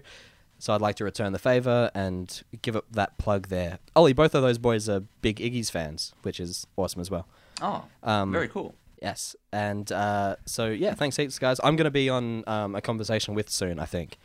So 0.58 0.72
I'd 0.72 0.80
like 0.80 0.94
to 0.96 1.04
return 1.04 1.32
the 1.32 1.40
favor 1.40 1.90
and 1.92 2.40
give 2.62 2.76
it 2.76 2.84
that 2.92 3.18
plug 3.18 3.48
there. 3.48 3.80
Ollie, 3.96 4.12
both 4.12 4.32
of 4.32 4.42
those 4.42 4.58
boys 4.58 4.88
are 4.88 5.00
big 5.20 5.38
Iggy's 5.38 5.70
fans, 5.70 6.14
which 6.22 6.38
is 6.38 6.68
awesome 6.76 7.00
as 7.00 7.10
well. 7.10 7.26
oh, 7.60 7.84
um, 8.04 8.30
very 8.30 8.46
cool. 8.46 8.72
Yes, 9.02 9.34
and 9.52 9.90
uh, 9.90 10.36
so 10.46 10.68
yeah, 10.68 10.94
thanks 10.94 11.16
heaps, 11.16 11.38
guys. 11.38 11.58
I'm 11.64 11.74
going 11.76 11.84
to 11.86 11.90
be 11.90 12.08
on 12.08 12.44
um, 12.46 12.76
a 12.76 12.80
conversation 12.80 13.34
with 13.34 13.50
soon. 13.50 13.78
I 13.80 13.84
think. 13.84 14.16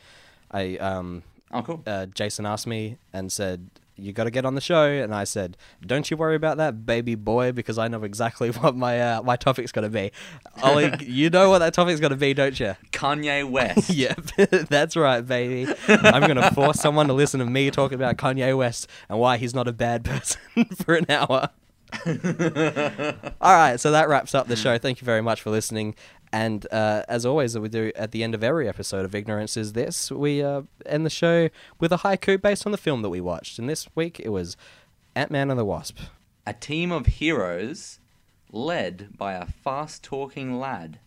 I 0.52 0.76
um, 0.76 1.24
Oh, 1.50 1.62
cool. 1.62 1.82
uh, 1.86 2.06
Jason 2.06 2.46
asked 2.46 2.66
me 2.66 2.98
and 3.12 3.32
said, 3.32 3.70
"You 3.96 4.12
got 4.12 4.24
to 4.24 4.30
get 4.30 4.44
on 4.44 4.54
the 4.54 4.60
show," 4.60 4.84
and 4.84 5.12
I 5.14 5.24
said, 5.24 5.56
"Don't 5.84 6.08
you 6.10 6.16
worry 6.16 6.36
about 6.36 6.58
that, 6.58 6.86
baby 6.86 7.16
boy, 7.16 7.50
because 7.52 7.76
I 7.76 7.88
know 7.88 8.04
exactly 8.04 8.50
what 8.60 8.76
my 8.76 9.00
uh, 9.00 9.22
my 9.22 9.34
topic's 9.36 9.72
going 9.72 9.82
to 9.82 9.88
be." 9.90 10.12
Ollie, 10.62 10.92
you 11.00 11.28
know 11.28 11.50
what 11.50 11.58
that 11.58 11.74
topic's 11.74 11.98
going 12.00 12.10
to 12.12 12.16
be, 12.16 12.32
don't 12.32 12.58
you? 12.60 12.76
Kanye 12.92 13.50
West. 13.50 13.90
Yep, 13.90 14.68
that's 14.68 14.94
right, 14.94 15.22
baby. 15.26 15.72
I'm 15.88 16.22
going 16.22 16.36
to 16.36 16.50
force 16.52 16.78
someone 16.80 17.08
to 17.08 17.14
listen 17.14 17.40
to 17.40 17.46
me 17.46 17.70
talk 17.72 17.90
about 17.92 18.16
Kanye 18.16 18.56
West 18.56 18.86
and 19.08 19.18
why 19.18 19.38
he's 19.38 19.54
not 19.54 19.66
a 19.66 19.72
bad 19.72 20.04
person 20.04 20.40
for 20.76 20.94
an 20.94 21.06
hour. 21.10 21.48
All 23.40 23.54
right, 23.54 23.78
so 23.78 23.90
that 23.90 24.08
wraps 24.08 24.34
up 24.34 24.46
the 24.46 24.56
show. 24.56 24.78
Thank 24.78 25.00
you 25.00 25.04
very 25.04 25.22
much 25.22 25.40
for 25.40 25.50
listening. 25.50 25.94
And 26.30 26.66
uh, 26.70 27.04
as 27.08 27.24
always, 27.24 27.54
that 27.54 27.62
we 27.62 27.70
do 27.70 27.90
at 27.96 28.12
the 28.12 28.22
end 28.22 28.34
of 28.34 28.44
every 28.44 28.68
episode 28.68 29.04
of 29.04 29.14
Ignorance 29.14 29.56
is 29.56 29.72
this: 29.72 30.10
we 30.10 30.42
uh, 30.42 30.62
end 30.84 31.06
the 31.06 31.10
show 31.10 31.48
with 31.80 31.92
a 31.92 31.98
haiku 31.98 32.40
based 32.40 32.66
on 32.66 32.72
the 32.72 32.78
film 32.78 33.02
that 33.02 33.08
we 33.08 33.20
watched. 33.20 33.58
And 33.58 33.68
this 33.68 33.88
week 33.94 34.20
it 34.20 34.28
was 34.28 34.56
Ant 35.14 35.30
Man 35.30 35.50
and 35.50 35.58
the 35.58 35.64
Wasp. 35.64 35.98
A 36.46 36.52
team 36.52 36.92
of 36.92 37.06
heroes 37.06 37.98
led 38.52 39.16
by 39.16 39.34
a 39.34 39.46
fast 39.46 40.02
talking 40.02 40.58
lad. 40.58 40.98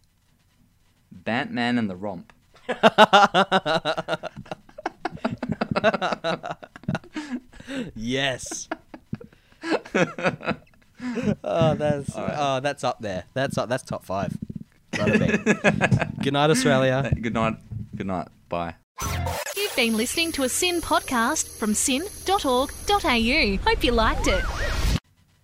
Batman 1.12 1.78
and 1.78 1.90
the 1.90 1.96
Romp. 1.96 2.34
Yes. 7.96 8.68
oh, 11.44 11.74
that's 11.76 12.12
oh, 12.16 12.60
that's 12.60 12.84
up 12.84 13.02
there. 13.02 13.26
That's 13.34 13.58
up. 13.58 13.70
That's 13.70 13.84
top 13.84 14.06
five. 14.06 14.38
Good 14.92 16.34
night, 16.34 16.50
Australia. 16.50 17.12
Good 17.20 17.34
night. 17.34 17.56
Good 17.96 18.08
night. 18.08 18.28
Bye. 18.50 18.76
You've 19.56 19.76
been 19.76 19.96
listening 19.96 20.32
to 20.34 20.44
a 20.44 20.50
SYN 20.50 20.82
podcast 20.82 21.58
from 21.58 21.74
syn.org.au. 21.74 23.58
Hope 23.70 23.84
you 23.84 23.92
liked 23.92 24.28
it. 24.28 24.44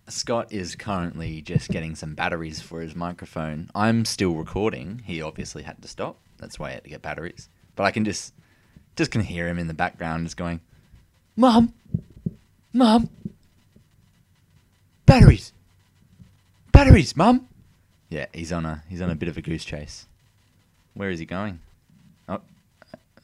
Scott 0.10 0.51
is 0.51 0.76
currently 0.76 1.41
just 1.41 1.70
getting 1.70 1.95
some 1.95 2.14
batteries 2.16 2.62
for 2.62 2.82
his 2.82 2.95
microphone. 2.95 3.70
I'm 3.76 4.05
still 4.05 4.36
recording. 4.36 5.01
He 5.05 5.22
obviously 5.22 5.64
had 5.64 5.82
to 5.82 5.88
stop. 5.88 6.18
That's 6.38 6.60
why 6.60 6.70
I 6.70 6.74
had 6.74 6.84
to 6.84 6.89
get 6.89 7.01
batteries. 7.01 7.49
But 7.76 7.84
I 7.84 7.91
can 7.91 8.05
just 8.05 8.34
just 8.95 9.12
can 9.12 9.22
hear 9.22 9.47
him 9.47 9.60
in 9.60 9.68
the 9.68 9.74
background 9.74 10.26
just 10.26 10.38
going, 10.38 10.62
"Mom, 11.36 11.74
Mom, 12.74 13.10
batteries, 15.08 15.53
batteries, 16.72 17.16
Mum." 17.16 17.47
Yeah, 18.10 18.28
he's 18.32 18.51
on 18.51 18.66
a 18.66 18.84
he's 18.88 19.01
on 19.01 19.10
a 19.10 19.16
bit 19.16 19.30
of 19.30 19.38
a 19.38 19.41
goose 19.41 19.66
chase. 19.66 20.05
Where 20.93 21.10
is 21.10 21.20
he 21.20 21.26
going? 21.26 21.60
Oh, 22.30 22.41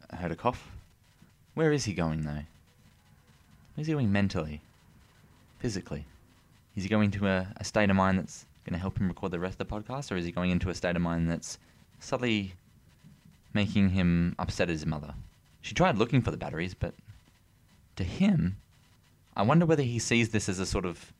I 0.09 0.15
heard 0.15 0.31
a 0.31 0.35
cough. 0.35 0.71
Where 1.53 1.71
is 1.71 1.85
he 1.85 1.93
going 1.93 2.23
though? 2.23 2.43
Where's 3.75 3.87
he 3.87 3.93
going 3.93 4.11
mentally, 4.11 4.61
physically? 5.59 6.05
Is 6.75 6.83
he 6.83 6.89
going 6.89 7.11
to 7.11 7.27
a, 7.27 7.47
a 7.57 7.63
state 7.63 7.89
of 7.89 7.95
mind 7.95 8.17
that's 8.17 8.45
going 8.65 8.73
to 8.73 8.79
help 8.79 8.97
him 8.97 9.07
record 9.07 9.31
the 9.31 9.39
rest 9.39 9.59
of 9.59 9.67
the 9.67 9.75
podcast, 9.75 10.11
or 10.11 10.15
is 10.15 10.25
he 10.25 10.31
going 10.31 10.51
into 10.51 10.69
a 10.69 10.75
state 10.75 10.95
of 10.95 11.01
mind 11.01 11.29
that's 11.29 11.59
subtly 11.99 12.53
making 13.53 13.89
him 13.89 14.35
upset 14.39 14.69
his 14.69 14.85
mother? 14.85 15.13
She 15.61 15.75
tried 15.75 15.97
looking 15.97 16.21
for 16.21 16.31
the 16.31 16.37
batteries, 16.37 16.73
but 16.73 16.93
to 17.95 18.03
him, 18.03 18.57
I 19.35 19.43
wonder 19.43 19.65
whether 19.65 19.83
he 19.83 19.99
sees 19.99 20.29
this 20.29 20.49
as 20.49 20.59
a 20.59 20.65
sort 20.65 20.85
of 20.85 21.13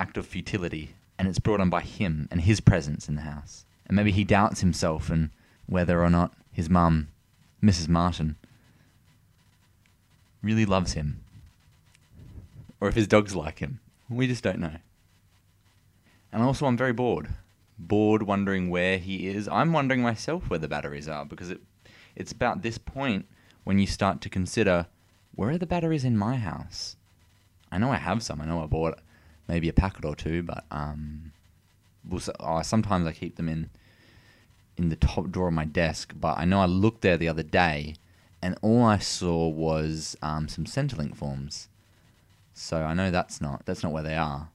act 0.00 0.16
of 0.16 0.24
futility, 0.24 0.94
and 1.18 1.28
it's 1.28 1.38
brought 1.38 1.60
on 1.60 1.68
by 1.68 1.82
him 1.82 2.26
and 2.30 2.40
his 2.40 2.60
presence 2.60 3.06
in 3.06 3.16
the 3.16 3.20
house. 3.20 3.66
And 3.86 3.94
maybe 3.94 4.10
he 4.10 4.24
doubts 4.24 4.60
himself 4.60 5.10
and 5.10 5.28
whether 5.66 6.02
or 6.02 6.08
not 6.08 6.32
his 6.52 6.70
mum, 6.70 7.08
Mrs. 7.62 7.86
Martin, 7.86 8.36
really 10.42 10.64
loves 10.64 10.94
him. 10.94 11.20
Or 12.80 12.88
if 12.88 12.94
his 12.94 13.06
dog's 13.06 13.36
like 13.36 13.58
him. 13.58 13.80
We 14.08 14.26
just 14.26 14.42
don't 14.42 14.58
know. 14.58 14.76
And 16.32 16.42
also, 16.42 16.64
I'm 16.64 16.78
very 16.78 16.94
bored. 16.94 17.28
Bored 17.78 18.22
wondering 18.22 18.70
where 18.70 18.96
he 18.96 19.28
is. 19.28 19.48
I'm 19.48 19.74
wondering 19.74 20.00
myself 20.00 20.48
where 20.48 20.58
the 20.58 20.68
batteries 20.68 21.08
are 21.08 21.26
because 21.26 21.50
it, 21.50 21.60
it's 22.16 22.32
about 22.32 22.62
this 22.62 22.78
point 22.78 23.26
when 23.64 23.78
you 23.78 23.86
start 23.86 24.22
to 24.22 24.30
consider 24.30 24.86
where 25.34 25.50
are 25.50 25.58
the 25.58 25.66
batteries 25.66 26.04
in 26.04 26.16
my 26.16 26.36
house? 26.36 26.96
I 27.70 27.76
know 27.76 27.92
I 27.92 27.96
have 27.96 28.22
some. 28.22 28.40
I 28.40 28.46
know 28.46 28.62
I 28.62 28.66
bought 28.66 28.98
maybe 29.50 29.68
a 29.68 29.72
packet 29.72 30.04
or 30.04 30.14
two, 30.14 30.44
but 30.44 30.64
um, 30.70 31.32
oh, 32.38 32.62
sometimes 32.62 33.06
I 33.06 33.12
keep 33.12 33.34
them 33.36 33.48
in 33.48 33.68
in 34.76 34.88
the 34.88 34.96
top 34.96 35.30
drawer 35.30 35.48
of 35.48 35.54
my 35.54 35.64
desk. 35.64 36.14
But 36.18 36.38
I 36.38 36.44
know 36.44 36.60
I 36.60 36.66
looked 36.66 37.02
there 37.02 37.16
the 37.16 37.28
other 37.28 37.42
day, 37.42 37.96
and 38.40 38.56
all 38.62 38.82
I 38.84 38.98
saw 38.98 39.48
was 39.48 40.16
um, 40.22 40.48
some 40.48 40.64
Centrelink 40.64 41.16
forms. 41.16 41.68
So 42.54 42.82
I 42.82 42.94
know 42.94 43.10
that's 43.10 43.40
not 43.40 43.66
that's 43.66 43.82
not 43.82 43.92
where 43.92 44.04
they 44.04 44.16
are. 44.16 44.50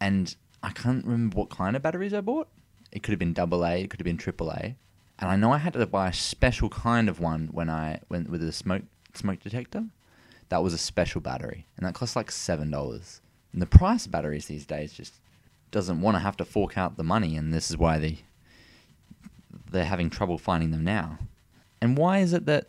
And 0.00 0.34
I 0.62 0.70
can't 0.70 1.04
remember 1.04 1.36
what 1.38 1.50
kind 1.50 1.76
of 1.76 1.82
batteries 1.82 2.12
I 2.12 2.20
bought. 2.20 2.48
It 2.90 3.02
could 3.02 3.12
have 3.12 3.18
been 3.18 3.32
double 3.32 3.64
A, 3.64 3.82
it 3.82 3.90
could 3.90 4.00
have 4.00 4.04
been 4.04 4.16
triple 4.16 4.50
A. 4.50 4.76
And 5.20 5.30
I 5.30 5.36
know 5.36 5.52
I 5.52 5.58
had 5.58 5.74
to 5.74 5.86
buy 5.86 6.08
a 6.08 6.12
special 6.12 6.68
kind 6.68 7.08
of 7.08 7.20
one 7.20 7.48
when 7.52 7.70
I 7.70 8.00
went 8.08 8.28
with 8.28 8.42
a 8.42 8.50
smoke 8.50 8.82
smoke 9.14 9.40
detector. 9.40 9.84
That 10.48 10.62
was 10.64 10.74
a 10.74 10.78
special 10.78 11.20
battery, 11.20 11.66
and 11.76 11.86
that 11.86 11.94
cost 11.94 12.16
like 12.16 12.32
seven 12.32 12.70
dollars. 12.72 13.20
And 13.54 13.62
the 13.62 13.66
price 13.66 14.04
of 14.04 14.10
batteries 14.10 14.46
these 14.46 14.66
days 14.66 14.92
just 14.92 15.14
doesn't 15.70 16.00
want 16.00 16.16
to 16.16 16.20
have 16.20 16.36
to 16.38 16.44
fork 16.44 16.76
out 16.76 16.96
the 16.96 17.04
money, 17.04 17.36
and 17.36 17.54
this 17.54 17.70
is 17.70 17.78
why 17.78 17.98
they 17.98 18.18
they're 19.70 19.84
having 19.84 20.10
trouble 20.10 20.38
finding 20.38 20.72
them 20.72 20.82
now. 20.82 21.18
And 21.80 21.96
why 21.96 22.18
is 22.18 22.32
it 22.32 22.46
that 22.46 22.66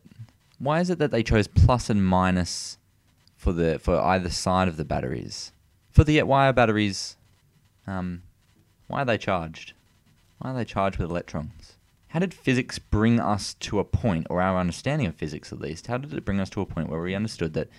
why 0.60 0.80
is 0.80 0.92
it 0.92 1.00
that 1.00 1.10
they 1.10 1.24
chose 1.24 1.48
plus 1.48 1.90
and 1.90 2.06
minus 2.06 2.78
for 3.36 3.52
the 3.52 3.80
for 3.80 4.00
either 4.00 4.30
side 4.30 4.68
of 4.68 4.78
the 4.78 4.86
batteries? 4.86 5.52
For 5.90 6.04
the 6.04 6.22
why 6.22 6.48
are 6.48 6.54
batteries 6.54 7.18
um 7.88 8.22
why 8.86 9.02
are 9.02 9.06
they 9.06 9.18
charged? 9.18 9.74
Why 10.38 10.52
are 10.52 10.56
they 10.56 10.66
charged 10.66 11.00
with 11.00 11.10
electrons? 11.10 11.78
How 12.10 12.20
did 12.20 12.32
physics 12.32 12.78
bring 12.78 13.20
us 13.20 13.56
to 13.56 13.80
a 13.80 13.84
point, 13.84 14.28
or 14.30 14.40
our 14.40 14.60
understanding 14.60 15.08
of 15.08 15.16
physics 15.16 15.52
at 15.52 15.60
least, 15.60 15.88
how 15.88 15.98
did 15.98 16.14
it 16.14 16.26
bring 16.26 16.40
us 16.40 16.52
to 16.52 16.62
a 16.62 16.66
point 16.66 16.90
where 16.90 17.02
we 17.02 17.16
understood 17.16 17.54
that 17.54 17.70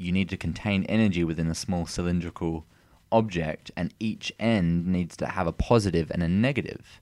you 0.00 0.12
need 0.12 0.28
to 0.30 0.36
contain 0.36 0.84
energy 0.84 1.24
within 1.24 1.48
a 1.48 1.54
small 1.54 1.86
cylindrical 1.86 2.64
object 3.12 3.70
and 3.76 3.92
each 3.98 4.32
end 4.38 4.86
needs 4.86 5.16
to 5.16 5.26
have 5.26 5.46
a 5.46 5.52
positive 5.52 6.10
and 6.10 6.22
a 6.22 6.28
negative? 6.28 7.00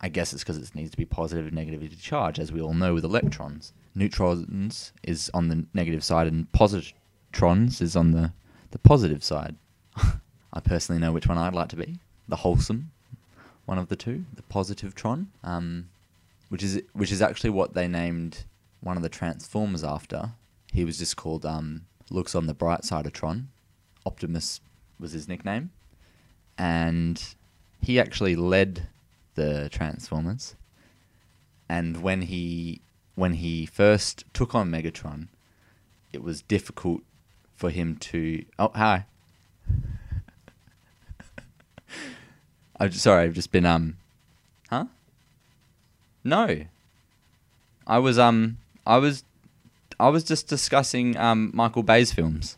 I 0.00 0.08
guess 0.08 0.32
it's 0.32 0.42
because 0.42 0.58
it 0.58 0.74
needs 0.74 0.90
to 0.90 0.96
be 0.96 1.06
positive 1.06 1.46
and 1.46 1.54
negatively 1.54 1.88
charged, 1.88 2.38
as 2.38 2.52
we 2.52 2.60
all 2.60 2.74
know 2.74 2.94
with 2.94 3.04
electrons. 3.04 3.72
Neutrons 3.94 4.92
is 5.02 5.30
on 5.32 5.48
the 5.48 5.64
negative 5.72 6.04
side, 6.04 6.26
and 6.26 6.52
positrons 6.52 7.80
is 7.80 7.96
on 7.96 8.10
the, 8.10 8.32
the 8.72 8.78
positive 8.78 9.24
side. 9.24 9.56
I 10.52 10.60
personally 10.60 11.00
know 11.00 11.12
which 11.12 11.26
one 11.26 11.38
I'd 11.38 11.54
like 11.54 11.70
to 11.70 11.76
be 11.76 11.98
the 12.28 12.36
wholesome 12.36 12.90
one 13.66 13.78
of 13.78 13.88
the 13.88 13.96
two, 13.96 14.24
the 14.34 14.42
Positivitron, 14.42 15.26
um, 15.44 15.88
which 16.48 16.62
is 16.62 16.80
which 16.92 17.12
is 17.12 17.20
actually 17.20 17.50
what 17.50 17.74
they 17.74 17.86
named 17.86 18.44
one 18.80 18.96
of 18.96 19.02
the 19.02 19.08
Transformers 19.08 19.84
after. 19.84 20.30
He 20.76 20.84
was 20.84 20.98
just 20.98 21.16
called 21.16 21.46
um, 21.46 21.86
Looks 22.10 22.34
on 22.34 22.44
the 22.44 22.52
Bright 22.52 22.84
Side 22.84 23.06
of 23.06 23.14
Tron. 23.14 23.48
Optimus 24.04 24.60
was 25.00 25.12
his 25.12 25.26
nickname, 25.26 25.70
and 26.58 27.34
he 27.80 27.98
actually 27.98 28.36
led 28.36 28.88
the 29.36 29.70
Transformers. 29.70 30.54
And 31.66 32.02
when 32.02 32.20
he 32.20 32.82
when 33.14 33.32
he 33.32 33.64
first 33.64 34.26
took 34.34 34.54
on 34.54 34.70
Megatron, 34.70 35.28
it 36.12 36.22
was 36.22 36.42
difficult 36.42 37.00
for 37.54 37.70
him 37.70 37.96
to. 37.96 38.44
Oh, 38.58 38.72
hi. 38.74 39.06
I'm 42.78 42.90
just, 42.90 43.02
sorry. 43.02 43.24
I've 43.24 43.32
just 43.32 43.50
been 43.50 43.64
um, 43.64 43.96
huh? 44.68 44.84
No. 46.22 46.66
I 47.86 47.98
was 47.98 48.18
um, 48.18 48.58
I 48.86 48.98
was, 48.98 49.24
I 49.98 50.08
was 50.08 50.24
just 50.24 50.48
discussing 50.48 51.16
um 51.16 51.50
Michael 51.54 51.82
Bay's 51.82 52.12
films. 52.12 52.56